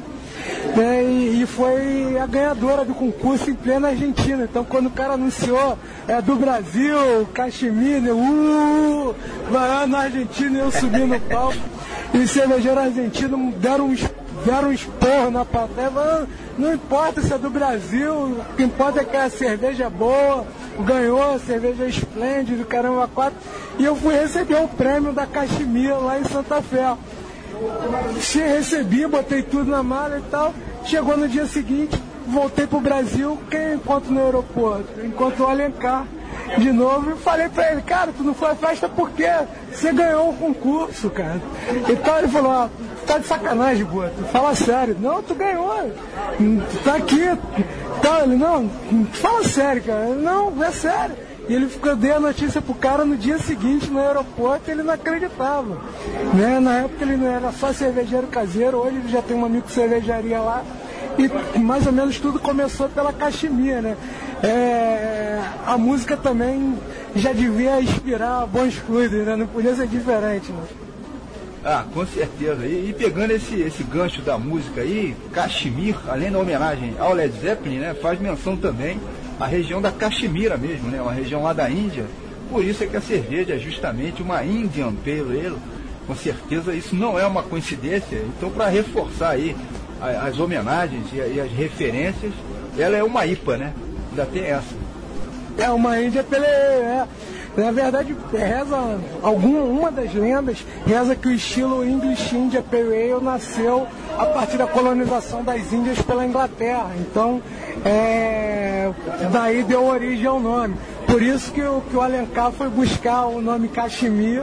Né, 0.77 1.03
e, 1.05 1.43
e, 1.43 1.47
foi 1.47 2.19
a 2.19 2.27
ganhadora 2.27 2.85
do 2.85 2.95
concurso 2.95 3.49
em 3.49 3.55
plena 3.55 3.89
Argentina. 3.89 4.45
Então, 4.45 4.65
quando 4.65 4.87
o 4.89 4.91
cara 4.91 5.15
anunciou 5.15 5.79
é 6.07 6.21
do 6.21 6.37
Brasil, 6.37 7.27
Cachemira, 7.33 8.15
uh, 8.15 9.15
vai 9.51 9.69
lá 9.69 9.87
na 9.87 10.01
Argentina, 10.01 10.59
eu 10.59 10.71
subi 10.71 11.01
no 11.01 11.19
palco. 11.21 11.74
E 12.15 12.19
os 12.19 12.31
cervejeiros 12.31 12.85
argentinos 12.85 13.55
deram 13.57 13.93
deram 14.45 14.69
um 14.69 14.73
esporro 14.73 15.31
na 15.31 15.45
plateia. 15.45 15.91
Falaram, 15.91 16.29
não 16.57 16.73
importa 16.73 17.21
se 17.21 17.33
é 17.33 17.39
do 17.39 17.51
Brasil, 17.51 18.15
o 18.15 18.57
que 18.57 18.63
importa 18.63 19.01
é 19.01 19.05
que 19.05 19.17
a 19.17 19.29
cerveja 19.29 19.85
é 19.85 19.91
boa, 19.91 20.47
ganhou, 20.81 21.39
cerveja 21.41 21.87
esplêndida, 21.87 22.65
caramba, 22.65 23.09
quatro. 23.13 23.39
E 23.79 23.85
eu 23.85 23.97
fui 23.97 24.15
receber 24.15 24.63
o 24.63 24.69
prêmio 24.69 25.13
da 25.13 25.27
Cachemira 25.27 25.97
lá 25.97 26.21
em 26.21 26.25
Santa 26.25 26.63
Fé. 26.63 26.95
Recebi, 28.17 29.07
botei 29.07 29.43
tudo 29.43 29.71
na 29.71 29.83
mala 29.83 30.19
e 30.19 30.31
tal. 30.31 30.55
Chegou 30.85 31.17
no 31.17 31.27
dia 31.27 31.47
seguinte, 31.47 32.01
voltei 32.27 32.67
pro 32.67 32.81
Brasil, 32.81 33.39
quem 33.51 33.75
encontro 33.75 34.13
no 34.13 34.23
aeroporto? 34.23 35.05
Encontro 35.05 35.45
o 35.45 35.49
Alencar 35.49 36.07
de 36.59 36.73
novo 36.73 37.13
e 37.13 37.17
falei 37.17 37.49
pra 37.49 37.73
ele, 37.73 37.83
cara, 37.83 38.13
tu 38.17 38.23
não 38.23 38.35
foi 38.35 38.51
à 38.51 38.55
festa 38.55 38.89
porque 38.89 39.29
você 39.73 39.93
ganhou 39.93 40.31
o 40.31 40.35
concurso, 40.35 41.11
cara. 41.11 41.41
Então 41.89 42.19
ele 42.19 42.29
falou, 42.29 42.53
ó, 42.53 42.69
tá 43.07 43.19
de 43.19 43.27
sacanagem, 43.27 43.85
Boto, 43.85 44.25
fala 44.33 44.55
sério. 44.55 44.97
Não, 44.99 45.23
tu 45.23 45.35
ganhou, 45.35 45.93
tu 46.39 46.79
tá 46.85 46.97
aqui. 46.97 47.23
Então 47.99 48.23
ele, 48.23 48.37
não, 48.37 48.69
fala 49.13 49.45
sério, 49.45 49.83
cara. 49.83 50.07
Não, 50.15 50.63
é 50.63 50.71
sério. 50.71 51.17
E 51.49 51.55
ele 51.55 51.69
ficou, 51.69 51.95
dei 51.95 52.13
a 52.13 52.21
notícia 52.21 52.63
pro 52.63 52.75
cara 52.75 53.05
no 53.05 53.17
dia 53.17 53.39
seguinte 53.39 53.91
no 53.91 54.01
aeroporto 54.01 54.71
ele 54.71 54.83
não 54.83 54.95
acreditava. 54.95 55.79
Né? 56.33 56.59
Na 56.59 56.79
época 56.79 57.05
ele 57.05 57.17
não 57.17 57.27
era 57.27 57.53
só 57.53 57.73
cervejeiro 57.73 58.27
caseiro, 58.29 58.79
hoje 58.79 58.97
ele 58.97 59.09
já 59.09 59.21
tem 59.21 59.37
uma 59.37 59.49
micro 59.49 59.71
cervejaria 59.71 60.41
lá. 60.41 60.65
E 61.19 61.59
mais 61.59 61.87
ou 61.87 61.93
menos 61.93 62.19
tudo 62.19 62.39
começou 62.39 62.89
pela 62.89 63.13
cachemia, 63.13 63.81
né? 63.81 63.97
É, 64.43 65.41
a 65.67 65.79
música 65.79 66.17
também 66.17 66.77
já 67.15 67.33
devia 67.33 67.81
inspirar 67.81 68.47
bons 68.47 68.75
fluidos, 68.75 69.25
né? 69.25 69.37
Não 69.37 69.47
podia 69.47 69.75
ser 69.75 69.87
diferente, 69.87 70.53
né? 70.53 70.63
Ah, 71.65 71.85
com 71.95 72.05
certeza. 72.05 72.67
E, 72.67 72.91
e, 72.91 72.93
pegando 72.93 73.31
esse, 73.31 73.59
esse 73.63 73.83
gancho 73.83 74.21
da 74.21 74.37
música 74.37 74.83
aí, 74.83 75.17
Kashmir, 75.33 75.97
além 76.07 76.31
da 76.31 76.39
homenagem 76.39 76.95
ao 76.99 77.15
Led 77.15 77.35
Zeppelin, 77.41 77.79
né, 77.79 77.95
faz 77.95 78.21
menção 78.21 78.55
também 78.55 79.01
à 79.41 79.47
região 79.47 79.81
da 79.81 79.91
Caxemira 79.91 80.59
mesmo, 80.59 80.91
né, 80.91 81.01
uma 81.01 81.13
região 81.13 81.43
lá 81.43 81.55
da 81.55 81.71
Índia. 81.71 82.05
Por 82.51 82.63
isso 82.63 82.85
é 82.85 82.87
que 82.87 82.97
a 82.99 83.01
cerveja 83.01 83.55
é 83.55 83.59
justamente 83.59 84.23
uma 84.23 84.45
Indian 84.45 84.93
Pale 84.93 85.47
Ale. 85.47 85.57
Com 86.07 86.15
certeza 86.15 86.75
isso 86.75 86.95
não 86.95 87.19
é 87.19 87.27
uma 87.27 87.43
coincidência. 87.43 88.23
Então, 88.37 88.51
para 88.51 88.69
reforçar 88.69 89.31
aí 89.31 89.57
as 90.01 90.39
homenagens 90.39 91.07
e, 91.13 91.41
as 91.41 91.51
referências, 91.53 92.33
ela 92.79 92.97
é 92.97 93.03
uma 93.03 93.27
IPA, 93.27 93.57
né? 93.57 93.73
Ainda 94.11 94.27
tem 94.27 94.45
essa. 94.45 94.75
É 95.59 95.71
uma 95.71 96.01
Índia 96.01 96.25
pela. 96.25 96.47
É, 96.47 97.07
na 97.57 97.71
verdade, 97.71 98.17
reza 98.33 98.99
alguma, 99.23 99.61
uma 99.61 99.91
das 99.91 100.13
lendas 100.13 100.65
reza 100.85 101.15
que 101.15 101.29
o 101.29 101.33
estilo 101.33 101.89
English 101.89 102.35
India 102.35 102.61
Pale 102.61 103.13
Ale 103.13 103.23
nasceu 103.23 103.87
a 104.19 104.27
partir 104.27 104.57
da 104.57 104.67
colonização 104.67 105.45
das 105.45 105.73
Índias 105.73 106.03
pela 106.03 106.27
Inglaterra. 106.27 106.91
Então, 106.99 107.41
é, 107.85 108.91
daí 109.33 109.63
deu 109.63 109.85
origem 109.85 110.27
ao 110.27 110.41
nome. 110.41 110.75
Por 111.07 111.23
isso 111.23 111.53
que 111.53 111.63
o, 111.63 111.81
que 111.83 111.97
o 111.97 112.01
Alencar 112.01 112.51
foi 112.51 112.69
buscar 112.69 113.27
o 113.27 113.41
nome 113.41 113.69
Kashmir, 113.69 114.43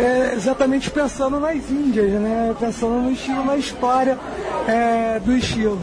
é, 0.00 0.34
exatamente 0.34 0.90
pensando 0.90 1.40
nas 1.40 1.70
Índias, 1.70 2.12
né? 2.12 2.54
pensando 2.58 3.02
no 3.02 3.10
estilo, 3.10 3.44
na 3.44 3.56
história 3.56 4.18
é, 4.66 5.20
do 5.20 5.36
estilo. 5.36 5.78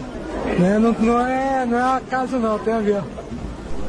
Né? 0.60 0.78
Não, 0.80 0.92
não, 0.94 1.28
é, 1.28 1.66
não 1.66 1.78
é 1.78 1.98
acaso 1.98 2.38
não, 2.38 2.60
tem 2.60 2.74
a 2.74 2.80
ver. 2.80 3.04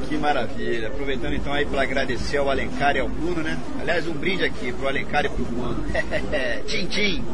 Que 0.08 0.16
maravilha. 0.16 0.88
Aproveitando 0.88 1.34
então 1.34 1.52
aí 1.52 1.66
para 1.66 1.82
agradecer 1.82 2.36
ao 2.38 2.48
Alencar 2.48 2.96
e 2.96 3.00
ao 3.00 3.08
Bruno, 3.08 3.42
né? 3.42 3.58
Aliás, 3.80 4.06
um 4.06 4.12
brinde 4.12 4.44
aqui 4.44 4.72
pro 4.72 4.86
Alencar 4.86 5.24
e 5.24 5.28
pro 5.28 5.44
Bruno. 5.44 5.84
tchim, 6.66 6.86
tchim. 6.86 7.24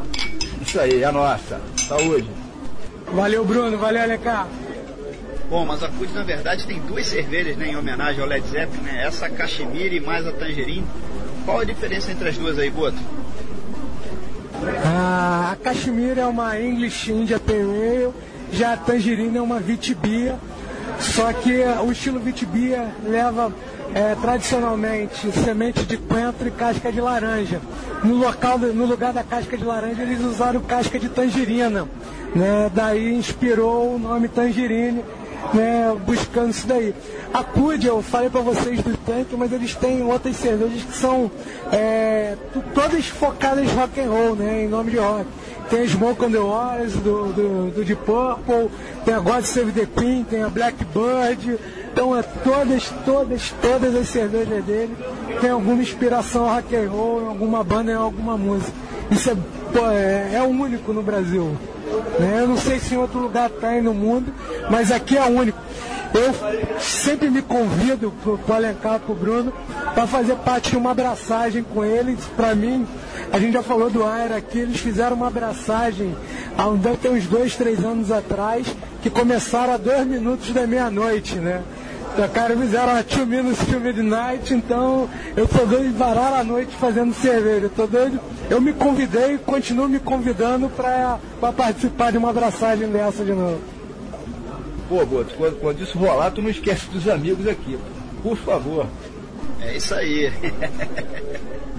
Isso 0.61 0.79
aí, 0.79 1.03
é 1.03 1.05
a 1.05 1.11
nossa. 1.11 1.61
Saúde. 1.77 2.27
Valeu, 3.13 3.45
Bruno. 3.45 3.77
Valeu, 3.77 4.01
Alencar. 4.01 4.47
Bom, 5.49 5.65
mas 5.65 5.83
a 5.83 5.87
CUT 5.87 6.11
na 6.13 6.23
verdade 6.23 6.65
tem 6.65 6.79
duas 6.79 7.05
cervejas 7.05 7.55
né, 7.57 7.67
em 7.67 7.75
homenagem 7.75 8.21
ao 8.21 8.27
Led 8.27 8.47
Zeppelin, 8.47 8.81
né? 8.81 9.05
Essa 9.05 9.29
Cachemira 9.29 9.93
e 9.93 9.99
mais 9.99 10.25
a 10.25 10.31
Tangerine. 10.31 10.87
Qual 11.45 11.59
a 11.59 11.63
diferença 11.63 12.11
entre 12.11 12.29
as 12.29 12.37
duas 12.37 12.57
aí, 12.57 12.69
Boto? 12.69 12.97
Ah, 14.85 15.49
a 15.51 15.55
Cachemira 15.57 16.21
é 16.21 16.25
uma 16.25 16.59
English 16.59 17.11
India 17.11 17.39
Pale 17.39 17.59
Ale, 17.59 18.13
já 18.51 18.73
a 18.73 18.77
Tangerine 18.77 19.37
é 19.37 19.41
uma 19.41 19.59
Vitibia. 19.59 20.37
Só 20.99 21.33
que 21.33 21.51
o 21.85 21.91
estilo 21.91 22.19
Vitibia 22.19 22.87
leva 23.03 23.51
é, 23.93 24.15
tradicionalmente 24.15 25.31
semente 25.31 25.83
de 25.83 25.97
coentro 25.97 26.47
e 26.47 26.51
casca 26.51 26.91
de 26.91 27.01
laranja. 27.01 27.59
No, 28.03 28.15
local, 28.15 28.57
no 28.57 28.85
lugar 28.85 29.11
da 29.11 29.23
casca 29.23 29.57
de 29.57 29.63
laranja 29.63 30.01
eles 30.01 30.21
usaram 30.21 30.61
casca 30.61 30.97
de 30.97 31.09
tangerina. 31.09 31.87
Né? 32.35 32.71
Daí 32.73 33.13
inspirou 33.13 33.95
o 33.95 33.99
nome 33.99 34.27
Tangerine 34.27 35.03
né, 35.53 35.95
buscando 36.05 36.49
isso 36.49 36.67
daí. 36.67 36.93
A 37.33 37.43
CUD, 37.43 37.87
eu 37.87 38.01
falei 38.01 38.29
para 38.29 38.41
vocês 38.41 38.81
do 38.81 38.95
tanque, 38.97 39.35
mas 39.35 39.51
eles 39.51 39.75
têm 39.75 40.03
outras 40.03 40.35
cervejas 40.35 40.83
que 40.83 40.95
são 40.95 41.29
é, 41.71 42.35
todas 42.73 43.07
focadas 43.07 43.63
em 43.63 43.75
rock 43.75 43.99
and 43.99 44.09
roll, 44.09 44.35
né, 44.35 44.63
em 44.63 44.67
nome 44.67 44.91
de 44.91 44.97
rock. 44.97 45.25
Tem 45.69 45.81
a 45.81 45.87
Smoke 45.87 46.25
on 46.25 46.31
the 46.31 46.37
Waters, 46.37 46.93
do, 46.93 47.33
do, 47.33 47.71
do 47.71 47.85
Deep 47.85 48.03
Purple, 48.03 48.69
tem 49.05 49.13
a 49.13 49.19
God 49.19 49.43
Save 49.43 49.71
the 49.71 49.87
Queen, 49.87 50.23
tem 50.23 50.43
a 50.43 50.49
Blackbird, 50.49 51.57
então 51.91 52.15
é 52.15 52.21
todas, 52.21 52.91
todas, 53.05 53.53
todas 53.61 53.95
as 53.95 54.09
cervejas 54.09 54.63
dele 54.65 54.95
tem 55.39 55.49
alguma 55.49 55.81
inspiração 55.81 56.47
rock 56.47 56.75
and 56.75 56.89
roll, 56.89 57.21
em 57.21 57.27
alguma 57.27 57.63
banda, 57.63 57.91
em 57.91 57.95
alguma 57.95 58.37
música. 58.37 58.71
Isso 59.11 59.29
é, 59.29 59.35
pô, 59.71 59.85
é, 59.89 60.35
é 60.35 60.41
único 60.41 60.93
no 60.93 61.03
Brasil. 61.03 61.57
Né? 62.19 62.39
Eu 62.41 62.47
não 62.47 62.57
sei 62.57 62.79
se 62.79 62.95
em 62.95 62.97
outro 62.97 63.19
lugar 63.19 63.49
tem 63.49 63.81
no 63.81 63.93
mundo, 63.93 64.33
mas 64.69 64.91
aqui 64.91 65.17
é 65.17 65.25
único. 65.25 65.57
Eu 66.13 66.79
sempre 66.79 67.29
me 67.29 67.41
convido 67.41 68.13
para 68.45 68.53
o 68.53 68.55
Alencar, 68.55 68.99
para 68.99 69.11
o 69.11 69.15
Bruno, 69.15 69.51
para 69.95 70.05
fazer 70.05 70.35
parte 70.37 70.71
de 70.71 70.77
uma 70.77 70.91
abraçagem 70.91 71.63
com 71.63 71.83
eles. 71.83 72.19
Para 72.35 72.53
mim, 72.53 72.85
a 73.31 73.39
gente 73.39 73.53
já 73.53 73.63
falou 73.63 73.89
do 73.89 74.05
Aira 74.05 74.37
aqui, 74.37 74.59
eles 74.59 74.79
fizeram 74.79 75.15
uma 75.15 75.27
abraçagem 75.27 76.15
há 76.55 76.67
uns 76.67 77.25
dois, 77.25 77.55
três 77.55 77.83
anos 77.83 78.11
atrás, 78.11 78.67
que 79.01 79.09
começaram 79.09 79.73
a 79.73 79.77
dois 79.77 80.05
minutos 80.05 80.51
da 80.51 80.67
meia-noite, 80.67 81.35
né? 81.35 81.63
Tocaram, 82.15 82.59
fizeram 82.59 82.95
a 82.95 83.03
Two 83.03 83.25
Minutes 83.25 83.65
to 83.65 83.79
Midnight, 83.79 84.53
então 84.53 85.09
eu 85.35 85.47
tô 85.47 85.65
doido 85.65 85.87
de 85.91 85.97
varar 85.97 86.33
a 86.33 86.43
noite 86.43 86.75
fazendo 86.75 87.11
cerveja. 87.13 87.65
Eu 87.65 87.69
tô 87.71 87.87
doido. 87.87 88.19
Eu 88.49 88.61
me 88.61 88.71
convidei 88.71 89.33
e 89.33 89.37
continuo 89.39 89.89
me 89.89 89.99
convidando 89.99 90.69
para 90.69 91.19
participar 91.55 92.11
de 92.11 92.19
uma 92.19 92.29
abraçagem 92.29 92.87
dessa 92.89 93.25
de 93.25 93.33
novo. 93.33 93.59
Pô, 94.87 95.03
Boto, 95.05 95.33
quando, 95.35 95.59
quando 95.59 95.81
isso 95.81 95.97
rolar, 95.97 96.29
tu 96.31 96.41
não 96.41 96.49
esquece 96.49 96.87
dos 96.87 97.07
amigos 97.09 97.47
aqui, 97.47 97.79
por 98.21 98.37
favor. 98.37 98.85
É 99.59 99.75
isso 99.75 99.95
aí. 99.95 100.31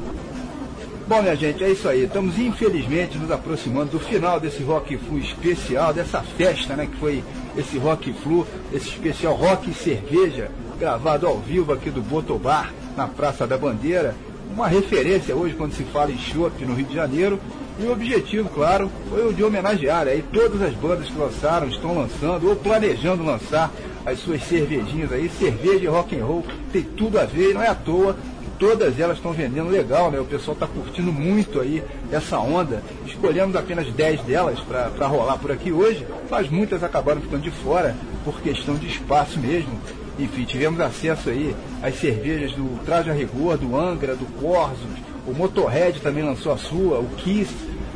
Bom, 1.07 1.21
minha 1.21 1.37
gente, 1.37 1.63
é 1.63 1.71
isso 1.71 1.87
aí. 1.89 2.05
Estamos 2.05 2.39
infelizmente 2.39 3.19
nos 3.19 3.31
aproximando 3.31 3.93
do 3.93 4.01
final 4.01 4.41
desse 4.41 4.63
Rock 4.63 4.97
Flu 4.97 5.19
especial, 5.19 5.93
dessa 5.93 6.23
festa, 6.23 6.75
né, 6.75 6.87
que 6.87 6.97
foi 6.97 7.23
esse 7.57 7.79
Rock 7.79 8.13
Flu, 8.13 8.47
esse 8.73 8.89
especial 8.89 9.35
Rock 9.35 9.71
e 9.71 9.75
Cerveja, 9.75 10.51
gravado 10.79 11.27
ao 11.27 11.39
vivo 11.39 11.73
aqui 11.73 11.91
do 11.91 12.03
Botobar, 12.03 12.73
na 12.97 13.07
Praça 13.07 13.47
da 13.47 13.57
Bandeira. 13.57 14.15
Uma 14.53 14.69
referência 14.69 15.35
hoje 15.35 15.55
quando 15.55 15.73
se 15.73 15.85
fala 15.85 16.11
em 16.11 16.19
chopp 16.19 16.65
no 16.65 16.75
Rio 16.75 16.87
de 16.87 16.95
Janeiro. 16.95 17.41
E 17.79 17.85
o 17.85 17.93
objetivo, 17.93 18.49
claro, 18.49 18.89
foi 19.11 19.27
o 19.27 19.33
de 19.33 19.43
homenagear 19.43 20.07
aí 20.07 20.25
todas 20.33 20.63
as 20.63 20.75
bandas 20.75 21.09
que 21.09 21.19
lançaram, 21.19 21.67
estão 21.67 21.97
lançando 21.97 22.49
ou 22.49 22.55
planejando 22.55 23.25
lançar 23.25 23.73
as 24.07 24.21
suas 24.21 24.43
cervejinhas 24.45 25.11
aí, 25.11 25.29
cerveja 25.29 25.85
e 25.85 25.87
rock 25.87 26.17
and 26.17 26.25
roll, 26.25 26.45
tem 26.73 26.83
tudo 26.83 27.19
a 27.19 27.25
ver, 27.25 27.55
não 27.55 27.63
é 27.63 27.69
à 27.69 27.75
toa 27.75 28.17
todas 28.59 28.99
elas 28.99 29.17
estão 29.17 29.33
vendendo 29.33 29.69
legal, 29.69 30.11
né? 30.11 30.19
O 30.19 30.25
pessoal 30.25 30.55
está 30.55 30.67
curtindo 30.67 31.13
muito 31.13 31.61
aí 31.61 31.83
essa 32.11 32.39
onda. 32.39 32.83
Escolhemos 33.07 33.55
apenas 33.57 33.87
10 33.93 34.23
delas 34.23 34.61
para 34.61 35.07
rolar 35.07 35.39
por 35.39 35.53
aqui 35.53 35.73
hoje, 35.73 36.07
mas 36.31 36.49
muitas 36.49 36.83
acabaram 36.83 37.21
ficando 37.21 37.43
de 37.43 37.51
fora 37.51 37.95
por 38.25 38.41
questão 38.41 38.75
de 38.75 38.87
espaço 38.87 39.39
mesmo. 39.39 39.79
Enfim, 40.19 40.45
tivemos 40.45 40.81
acesso 40.81 41.31
aí 41.31 41.55
às 41.83 41.99
cervejas 41.99 42.53
do 42.53 42.85
Traja 42.85 43.13
Rigor, 43.13 43.59
do 43.59 43.77
Angra, 43.77 44.15
do 44.15 44.27
Corsos, 44.41 44.89
o 45.27 45.33
Motorhead 45.33 46.01
também 46.01 46.23
lançou 46.23 46.53
a 46.53 46.59
sua, 46.59 46.99
o 46.99 47.09
Kiss, 47.17 47.53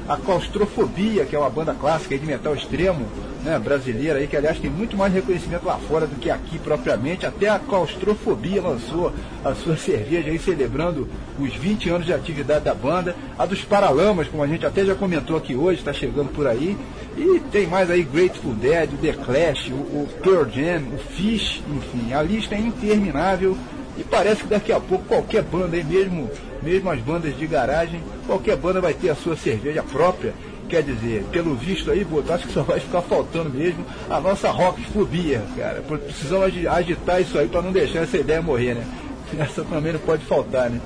a 0.08 0.16
Claustrofobia, 0.16 1.26
que 1.26 1.36
é 1.36 1.38
uma 1.38 1.50
banda 1.50 1.74
clássica 1.74 2.16
de 2.16 2.24
metal 2.24 2.54
extremo, 2.54 3.06
né, 3.42 3.58
brasileira 3.58 4.18
aí, 4.18 4.26
que 4.26 4.36
aliás 4.36 4.58
tem 4.58 4.70
muito 4.70 4.96
mais 4.96 5.12
reconhecimento 5.12 5.66
lá 5.66 5.78
fora 5.78 6.06
do 6.06 6.16
que 6.16 6.30
aqui 6.30 6.58
propriamente. 6.58 7.26
Até 7.26 7.48
a 7.48 7.58
Claustrofobia 7.58 8.62
lançou 8.62 9.12
a 9.44 9.54
sua 9.54 9.76
cerveja 9.78 10.30
aí, 10.30 10.38
celebrando 10.38 11.08
os 11.38 11.54
20 11.54 11.90
anos 11.90 12.06
de 12.06 12.12
atividade 12.12 12.64
da 12.64 12.74
banda. 12.74 13.14
A 13.38 13.46
dos 13.46 13.62
Paralamas, 13.62 14.28
como 14.28 14.42
a 14.42 14.46
gente 14.46 14.66
até 14.66 14.84
já 14.84 14.94
comentou 14.94 15.36
aqui 15.36 15.54
hoje, 15.54 15.78
está 15.78 15.92
chegando 15.92 16.30
por 16.30 16.46
aí. 16.46 16.76
E 17.16 17.40
tem 17.50 17.66
mais 17.66 17.90
aí 17.90 18.02
Grateful 18.02 18.54
Dead, 18.54 18.92
o 18.92 18.96
The 18.96 19.12
Clash, 19.12 19.70
o, 19.70 19.74
o 19.74 20.08
Pearl 20.22 20.48
Jam, 20.48 20.82
o 20.94 20.98
Fish, 20.98 21.62
enfim, 21.68 22.12
a 22.12 22.22
lista 22.22 22.54
é 22.54 22.60
interminável. 22.60 23.56
E 23.96 24.04
parece 24.04 24.42
que 24.42 24.48
daqui 24.48 24.72
a 24.72 24.78
pouco 24.78 25.04
qualquer 25.06 25.42
banda 25.42 25.76
aí 25.76 25.82
mesmo, 25.82 26.30
mesmo 26.62 26.88
as 26.88 27.00
bandas 27.00 27.36
de 27.36 27.46
garagem, 27.48 28.00
qualquer 28.26 28.56
banda 28.56 28.80
vai 28.80 28.94
ter 28.94 29.10
a 29.10 29.16
sua 29.16 29.34
cerveja 29.34 29.82
própria. 29.82 30.32
Quer 30.68 30.82
dizer, 30.82 31.24
pelo 31.32 31.54
visto 31.54 31.90
aí, 31.90 32.04
Boto, 32.04 32.30
acho 32.32 32.46
que 32.46 32.52
só 32.52 32.62
vai 32.62 32.78
ficar 32.78 33.00
faltando 33.00 33.48
mesmo 33.48 33.86
a 34.10 34.20
nossa 34.20 34.50
rockfobia, 34.50 35.42
cara. 35.56 35.82
Precisamos 35.82 36.52
agitar 36.68 37.22
isso 37.22 37.38
aí 37.38 37.48
para 37.48 37.62
não 37.62 37.72
deixar 37.72 38.00
essa 38.00 38.18
ideia 38.18 38.42
morrer, 38.42 38.74
né? 38.74 38.84
Essa 39.38 39.62
também 39.64 39.92
não 39.92 40.00
pode 40.00 40.24
faltar, 40.24 40.70
né? 40.70 40.80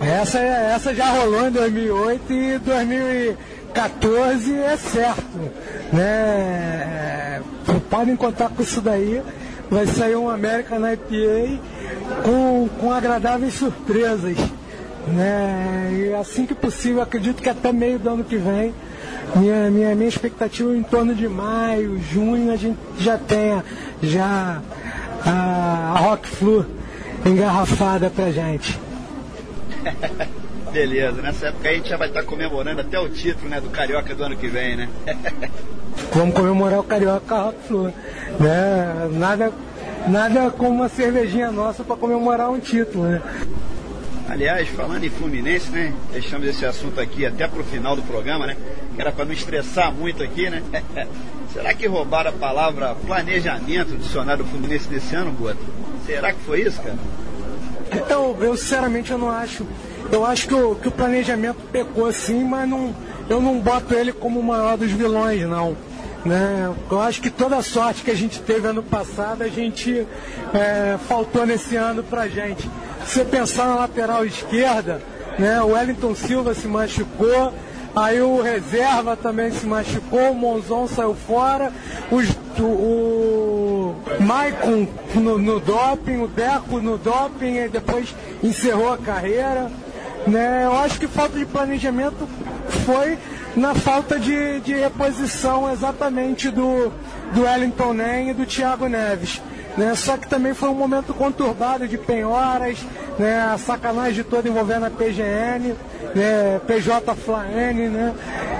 Essa, 0.00 0.38
essa 0.38 0.94
já 0.94 1.10
rolou 1.10 1.48
em 1.48 1.50
2008 1.50 2.32
e 2.32 2.58
2014 2.58 4.54
é 4.54 4.76
certo. 4.76 5.52
Né? 5.92 7.42
Podem 7.90 8.16
contar 8.16 8.48
com 8.50 8.62
isso 8.62 8.80
daí. 8.80 9.22
Vai 9.68 9.86
sair 9.86 10.16
um 10.16 10.30
American 10.30 10.80
IPA 10.90 11.60
com, 12.22 12.68
com 12.80 12.92
agradáveis 12.92 13.54
surpresas. 13.54 14.36
Né? 15.06 15.90
E 15.92 16.14
assim 16.14 16.44
que 16.44 16.54
possível, 16.54 17.00
acredito 17.00 17.42
que 17.42 17.48
até 17.48 17.72
meio 17.72 17.98
do 17.98 18.10
ano 18.10 18.24
que 18.24 18.36
vem, 18.36 18.74
minha, 19.36 19.70
minha, 19.70 19.94
minha 19.94 20.08
expectativa 20.08 20.72
é 20.72 20.76
em 20.76 20.82
torno 20.82 21.14
de 21.14 21.28
maio, 21.28 21.98
junho, 22.00 22.52
a 22.52 22.56
gente 22.56 22.78
já 22.98 23.16
tenha 23.16 23.64
já 24.02 24.60
a, 25.24 25.92
a 25.94 25.98
Rock 25.98 26.28
Flu 26.28 26.66
engarrafada 27.24 28.10
pra 28.10 28.30
gente. 28.30 28.78
Beleza, 30.72 31.22
nessa 31.22 31.46
época 31.46 31.68
a 31.68 31.72
gente 31.72 31.88
já 31.88 31.96
vai 31.96 32.08
estar 32.08 32.22
comemorando 32.24 32.80
até 32.80 32.98
o 32.98 33.08
título 33.08 33.48
né, 33.48 33.60
do 33.60 33.70
Carioca 33.70 34.14
do 34.14 34.22
ano 34.22 34.36
que 34.36 34.48
vem, 34.48 34.76
né? 34.76 34.88
Vamos 36.12 36.34
comemorar 36.34 36.80
o 36.80 36.84
Carioca 36.84 37.36
Rock 37.36 37.58
Flu. 37.66 37.84
Né? 38.38 39.08
Nada, 39.12 39.52
nada 40.06 40.50
como 40.50 40.70
uma 40.70 40.88
cervejinha 40.88 41.50
nossa 41.50 41.82
para 41.82 41.96
comemorar 41.96 42.50
um 42.50 42.60
título, 42.60 43.04
né? 43.04 43.22
Aliás, 44.28 44.68
falando 44.68 45.04
em 45.04 45.08
Fluminense, 45.08 45.70
né? 45.70 45.94
Deixamos 46.12 46.46
esse 46.46 46.66
assunto 46.66 47.00
aqui 47.00 47.24
até 47.24 47.48
pro 47.48 47.64
final 47.64 47.96
do 47.96 48.02
programa, 48.02 48.46
né? 48.46 48.56
Que 48.94 49.00
era 49.00 49.10
para 49.10 49.24
não 49.24 49.32
estressar 49.32 49.90
muito 49.90 50.22
aqui, 50.22 50.50
né? 50.50 50.62
Será 51.52 51.72
que 51.72 51.86
roubaram 51.86 52.30
a 52.30 52.32
palavra 52.34 52.94
planejamento 53.06 53.92
do 53.92 53.96
dicionário 53.96 54.44
Fluminense 54.44 54.86
desse 54.86 55.14
ano, 55.14 55.32
Boto? 55.32 55.58
Será 56.04 56.32
que 56.34 56.40
foi 56.40 56.60
isso, 56.60 56.80
cara? 56.82 56.98
Então, 57.90 58.36
eu 58.40 58.54
sinceramente 58.54 59.10
eu 59.10 59.16
não 59.16 59.30
acho. 59.30 59.66
Eu 60.12 60.26
acho 60.26 60.46
que 60.46 60.54
o, 60.54 60.74
que 60.74 60.88
o 60.88 60.90
planejamento 60.90 61.58
pecou 61.72 62.12
sim, 62.12 62.44
mas 62.44 62.68
não, 62.68 62.94
eu 63.30 63.40
não 63.40 63.58
boto 63.60 63.94
ele 63.94 64.12
como 64.12 64.40
o 64.40 64.44
maior 64.44 64.76
dos 64.76 64.90
vilões, 64.90 65.42
não. 65.42 65.74
Né? 66.24 66.74
Eu 66.90 67.00
acho 67.00 67.22
que 67.22 67.30
toda 67.30 67.56
a 67.56 67.62
sorte 67.62 68.02
que 68.02 68.10
a 68.10 68.14
gente 68.14 68.40
teve 68.40 68.66
ano 68.66 68.82
passado, 68.82 69.42
a 69.42 69.48
gente 69.48 70.06
é, 70.52 70.98
faltou 71.08 71.46
nesse 71.46 71.76
ano 71.76 72.02
pra 72.02 72.28
gente. 72.28 72.68
Se 73.08 73.14
você 73.14 73.24
pensar 73.24 73.66
na 73.68 73.74
lateral 73.76 74.22
esquerda, 74.26 75.00
né, 75.38 75.62
o 75.62 75.68
Wellington 75.68 76.14
Silva 76.14 76.52
se 76.52 76.68
machucou, 76.68 77.54
aí 77.96 78.20
o 78.20 78.42
reserva 78.42 79.16
também 79.16 79.50
se 79.50 79.64
machucou, 79.64 80.32
o 80.32 80.34
Monzon 80.34 80.86
saiu 80.86 81.14
fora, 81.14 81.72
os, 82.10 82.28
o, 82.60 82.64
o 82.64 83.96
Maicon 84.20 84.86
no, 85.14 85.38
no 85.38 85.58
doping, 85.58 86.18
o 86.18 86.28
Deco 86.28 86.82
no 86.82 86.98
doping, 86.98 87.56
e 87.56 87.68
depois 87.68 88.14
encerrou 88.42 88.92
a 88.92 88.98
carreira. 88.98 89.70
Né? 90.26 90.66
Eu 90.66 90.74
acho 90.74 91.00
que 91.00 91.08
falta 91.08 91.38
de 91.38 91.46
planejamento 91.46 92.28
foi 92.84 93.16
na 93.56 93.74
falta 93.74 94.18
de, 94.18 94.60
de 94.60 94.74
reposição 94.74 95.72
exatamente 95.72 96.50
do, 96.50 96.92
do 97.32 97.44
Wellington 97.44 97.94
Nem 97.94 98.30
e 98.30 98.34
do 98.34 98.44
Thiago 98.44 98.86
Neves. 98.86 99.40
Né? 99.78 99.94
Só 99.94 100.16
que 100.16 100.26
também 100.26 100.52
foi 100.54 100.68
um 100.68 100.74
momento 100.74 101.14
conturbado 101.14 101.86
de 101.86 101.96
penhoras, 101.96 102.84
né? 103.16 103.42
a 103.42 103.56
sacanagem 103.56 104.24
toda 104.24 104.48
envolvendo 104.48 104.86
a 104.86 104.90
PGN, 104.90 105.72
né? 106.16 106.60
PJ 106.66 107.14
Flaene, 107.14 107.88
né? 107.88 108.12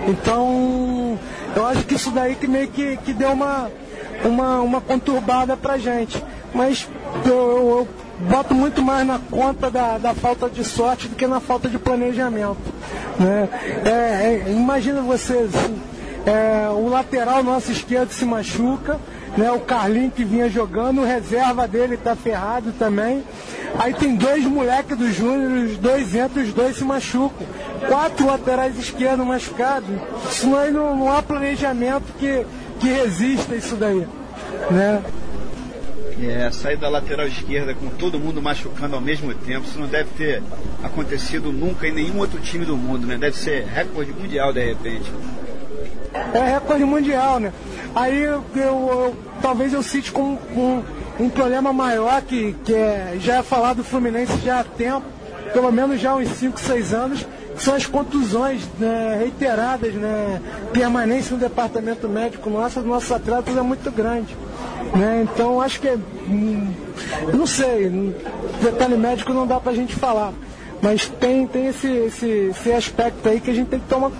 Então, 0.06 1.18
eu 1.56 1.66
acho 1.66 1.84
que 1.84 1.94
isso 1.96 2.12
daí 2.12 2.36
que 2.36 2.46
meio 2.46 2.68
que, 2.68 2.96
que 2.98 3.12
deu 3.12 3.32
uma, 3.32 3.68
uma, 4.24 4.60
uma 4.60 4.80
conturbada 4.80 5.56
pra 5.56 5.76
gente. 5.76 6.22
Mas 6.54 6.88
eu, 7.26 7.32
eu, 7.32 7.88
boto 8.20 8.54
muito 8.54 8.80
mais 8.80 9.04
na 9.04 9.18
conta 9.18 9.68
da, 9.70 9.98
da 9.98 10.14
falta 10.14 10.48
de 10.48 10.64
sorte 10.64 11.08
do 11.08 11.16
que 11.16 11.26
na 11.26 11.40
falta 11.40 11.68
de 11.68 11.78
planejamento. 11.78 12.58
Né? 13.18 13.48
É, 13.84 13.90
é, 13.90 14.52
imagina 14.52 15.00
você, 15.02 15.48
assim, 15.52 15.80
é, 16.24 16.68
o 16.70 16.88
lateral 16.88 17.42
nosso 17.42 17.72
esquerdo 17.72 18.12
se 18.12 18.24
machuca, 18.24 19.00
né? 19.36 19.50
O 19.52 19.60
Carlinho 19.60 20.10
que 20.10 20.24
vinha 20.24 20.48
jogando, 20.48 21.00
o 21.00 21.04
reserva 21.04 21.66
dele 21.68 21.96
tá 21.96 22.16
ferrado 22.16 22.72
também. 22.72 23.22
Aí 23.78 23.92
tem 23.94 24.16
dois 24.16 24.44
moleques 24.44 24.96
do 24.96 25.12
Júnior, 25.12 25.66
os 25.66 25.76
dois 25.76 26.14
entram, 26.14 26.42
os 26.42 26.52
dois 26.52 26.76
se 26.76 26.84
machucam. 26.84 27.46
Quatro 27.86 28.26
laterais 28.26 28.78
esquerdos 28.78 29.26
machucados. 29.26 29.88
Isso 30.30 30.54
aí 30.56 30.72
não, 30.72 30.96
não 30.96 31.12
há 31.12 31.22
planejamento 31.22 32.04
que, 32.18 32.46
que 32.80 32.88
resista 32.88 33.54
isso 33.54 33.76
daí. 33.76 34.06
Né? 34.70 35.02
É, 36.20 36.50
sair 36.50 36.76
da 36.76 36.88
lateral 36.88 37.28
esquerda 37.28 37.74
com 37.74 37.88
todo 37.90 38.18
mundo 38.18 38.42
machucando 38.42 38.96
ao 38.96 39.00
mesmo 39.00 39.32
tempo, 39.34 39.68
isso 39.68 39.78
não 39.78 39.86
deve 39.86 40.10
ter 40.16 40.42
acontecido 40.82 41.52
nunca 41.52 41.86
em 41.86 41.92
nenhum 41.92 42.18
outro 42.18 42.40
time 42.40 42.64
do 42.64 42.76
mundo, 42.76 43.06
né? 43.06 43.16
Deve 43.16 43.36
ser 43.36 43.64
recorde 43.66 44.12
mundial 44.12 44.52
de 44.52 44.64
repente. 44.64 45.12
É 46.34 46.54
recorde 46.54 46.84
mundial, 46.84 47.38
né? 47.38 47.52
Aí 47.94 48.22
eu, 48.22 48.44
eu, 48.54 49.16
talvez 49.40 49.72
eu 49.72 49.82
cite 49.82 50.12
como 50.12 50.38
um, 50.54 50.82
um 51.18 51.28
problema 51.28 51.72
maior 51.72 52.22
que, 52.22 52.54
que 52.64 52.74
é, 52.74 53.16
já 53.20 53.36
é 53.36 53.42
falado 53.42 53.78
do 53.78 53.84
Fluminense 53.84 54.38
já 54.44 54.60
há 54.60 54.64
tempo, 54.64 55.06
pelo 55.52 55.72
menos 55.72 56.00
já 56.00 56.10
há 56.10 56.16
uns 56.16 56.28
5, 56.28 56.60
6 56.60 56.94
anos, 56.94 57.26
que 57.56 57.62
são 57.62 57.74
as 57.74 57.86
contusões 57.86 58.62
né, 58.78 59.16
reiteradas, 59.18 59.94
né? 59.94 60.40
Permanência 60.72 61.34
no 61.34 61.40
departamento 61.40 62.08
médico 62.08 62.48
nosso, 62.48 62.80
dos 62.80 62.88
nossos 62.88 63.10
atletas 63.10 63.56
é 63.56 63.62
muito 63.62 63.90
grande. 63.90 64.36
Né? 64.94 65.26
Então 65.30 65.60
acho 65.60 65.80
que 65.80 65.88
é. 65.88 65.98
Não 67.32 67.46
sei, 67.46 67.88
hum, 67.88 68.12
detalhe 68.62 68.96
médico 68.96 69.32
não 69.32 69.46
dá 69.46 69.58
pra 69.58 69.72
gente 69.72 69.94
falar. 69.94 70.32
Mas 70.80 71.08
tem, 71.08 71.46
tem 71.46 71.66
esse, 71.66 71.88
esse, 71.88 72.28
esse 72.50 72.72
aspecto 72.72 73.28
aí 73.28 73.40
que 73.40 73.50
a 73.50 73.54
gente 73.54 73.68
tem 73.68 73.80
que 73.80 73.88
tomar 73.88 74.12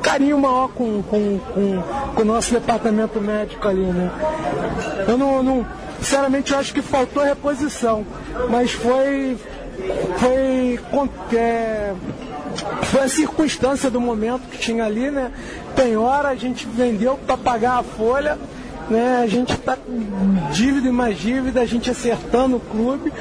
carinho 0.00 0.38
maior 0.38 0.68
com, 0.68 1.02
com, 1.02 1.38
com, 1.38 1.82
com 2.14 2.22
o 2.22 2.24
nosso 2.24 2.52
departamento 2.52 3.20
médico 3.20 3.66
ali, 3.68 3.84
né? 3.84 4.10
Eu 5.06 5.16
não, 5.16 5.42
não. 5.42 5.66
Sinceramente 6.00 6.52
eu 6.52 6.58
acho 6.58 6.72
que 6.72 6.82
faltou 6.82 7.22
reposição. 7.22 8.04
Mas 8.48 8.72
foi. 8.72 9.36
Foi. 10.18 10.80
é, 11.36 11.94
foi 12.82 13.02
a 13.02 13.08
circunstância 13.08 13.90
do 13.90 14.00
momento 14.00 14.48
que 14.50 14.58
tinha 14.58 14.84
ali, 14.84 15.10
né? 15.10 15.30
Tem 15.74 15.96
hora, 15.96 16.28
a 16.28 16.34
gente 16.34 16.66
vendeu 16.66 17.18
para 17.26 17.36
pagar 17.36 17.78
a 17.78 17.82
folha, 17.82 18.38
né? 18.88 19.20
A 19.22 19.26
gente 19.26 19.52
está 19.52 19.78
dívida 20.52 20.88
e 20.88 20.92
mais 20.92 21.16
dívida, 21.18 21.60
a 21.60 21.66
gente 21.66 21.90
acertando 21.90 22.56
o 22.56 22.60
clube 22.60 23.12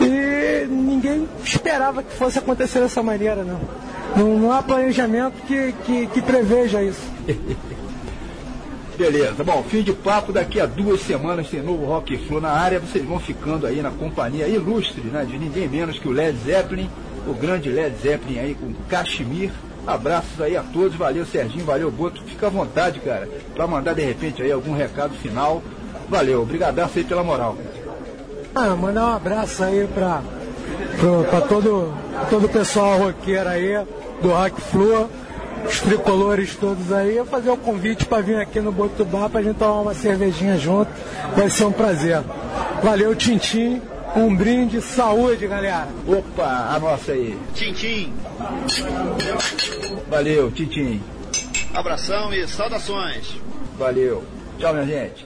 e 0.00 0.66
ninguém 0.68 1.28
esperava 1.44 2.02
que 2.02 2.14
fosse 2.14 2.38
acontecer 2.38 2.80
dessa 2.80 3.02
maneira, 3.02 3.42
não. 3.42 3.85
Não, 4.16 4.38
não 4.38 4.52
há 4.52 4.62
planejamento 4.62 5.34
que, 5.46 5.72
que, 5.84 6.06
que 6.06 6.22
preveja 6.22 6.82
isso. 6.82 7.02
Beleza, 8.96 9.44
bom, 9.44 9.62
fim 9.68 9.82
de 9.82 9.92
papo, 9.92 10.32
daqui 10.32 10.58
a 10.58 10.64
duas 10.64 11.02
semanas 11.02 11.48
tem 11.50 11.60
novo 11.62 11.84
Rock 11.84 12.16
Flu 12.16 12.40
na 12.40 12.48
área, 12.50 12.80
vocês 12.80 13.04
vão 13.04 13.18
ficando 13.20 13.66
aí 13.66 13.82
na 13.82 13.90
companhia 13.90 14.48
ilustre, 14.48 15.02
né, 15.02 15.26
de 15.28 15.38
ninguém 15.38 15.68
menos 15.68 15.98
que 15.98 16.08
o 16.08 16.12
Led 16.12 16.34
Zeppelin, 16.46 16.88
o 17.26 17.34
grande 17.34 17.68
Led 17.68 17.94
Zeppelin 18.02 18.38
aí 18.38 18.54
com 18.54 18.72
Kashmir. 18.88 19.50
Abraços 19.86 20.40
aí 20.40 20.56
a 20.56 20.62
todos, 20.62 20.96
valeu 20.96 21.24
Serginho, 21.26 21.64
valeu 21.64 21.90
Boto, 21.90 22.20
fica 22.24 22.46
à 22.46 22.50
vontade, 22.50 22.98
cara, 23.00 23.28
pra 23.54 23.66
mandar 23.68 23.92
de 23.94 24.02
repente 24.02 24.42
aí 24.42 24.50
algum 24.50 24.72
recado 24.74 25.14
final. 25.14 25.62
Valeu, 26.08 26.42
obrigadaço 26.42 26.98
aí 26.98 27.04
pela 27.04 27.22
moral. 27.22 27.56
Ah, 28.54 28.74
mandar 28.74 29.06
um 29.10 29.14
abraço 29.14 29.62
aí 29.62 29.86
pra, 29.94 30.22
pro- 30.98 31.24
pra 31.30 31.40
todo, 31.42 31.92
todo 32.30 32.46
o 32.46 32.48
pessoal 32.48 32.98
roqueiro 32.98 33.48
aí, 33.48 33.76
do 34.20 34.28
Rock 34.28 34.60
Flor, 34.60 35.08
os 35.66 35.80
tricolores 35.80 36.54
todos 36.56 36.92
aí, 36.92 37.22
fazer 37.24 37.50
o 37.50 37.54
um 37.54 37.56
convite 37.56 38.04
para 38.06 38.22
vir 38.22 38.36
aqui 38.36 38.60
no 38.60 38.72
Botubá 38.72 39.28
para 39.28 39.40
a 39.40 39.42
gente 39.42 39.56
tomar 39.56 39.80
uma 39.80 39.94
cervejinha 39.94 40.56
junto. 40.56 40.90
Vai 41.36 41.50
ser 41.50 41.64
um 41.64 41.72
prazer. 41.72 42.22
Valeu, 42.82 43.14
Tintim. 43.14 43.80
Um 44.14 44.34
brinde, 44.34 44.80
saúde, 44.80 45.46
galera. 45.46 45.88
Opa, 46.06 46.70
a 46.74 46.78
nossa 46.78 47.12
aí. 47.12 47.38
Tintim. 47.54 48.12
Valeu, 50.08 50.50
Tintim. 50.50 51.02
Abração 51.74 52.32
e 52.32 52.46
saudações. 52.48 53.36
Valeu. 53.76 54.24
Tchau, 54.58 54.72
minha 54.72 54.86
gente. 54.86 55.25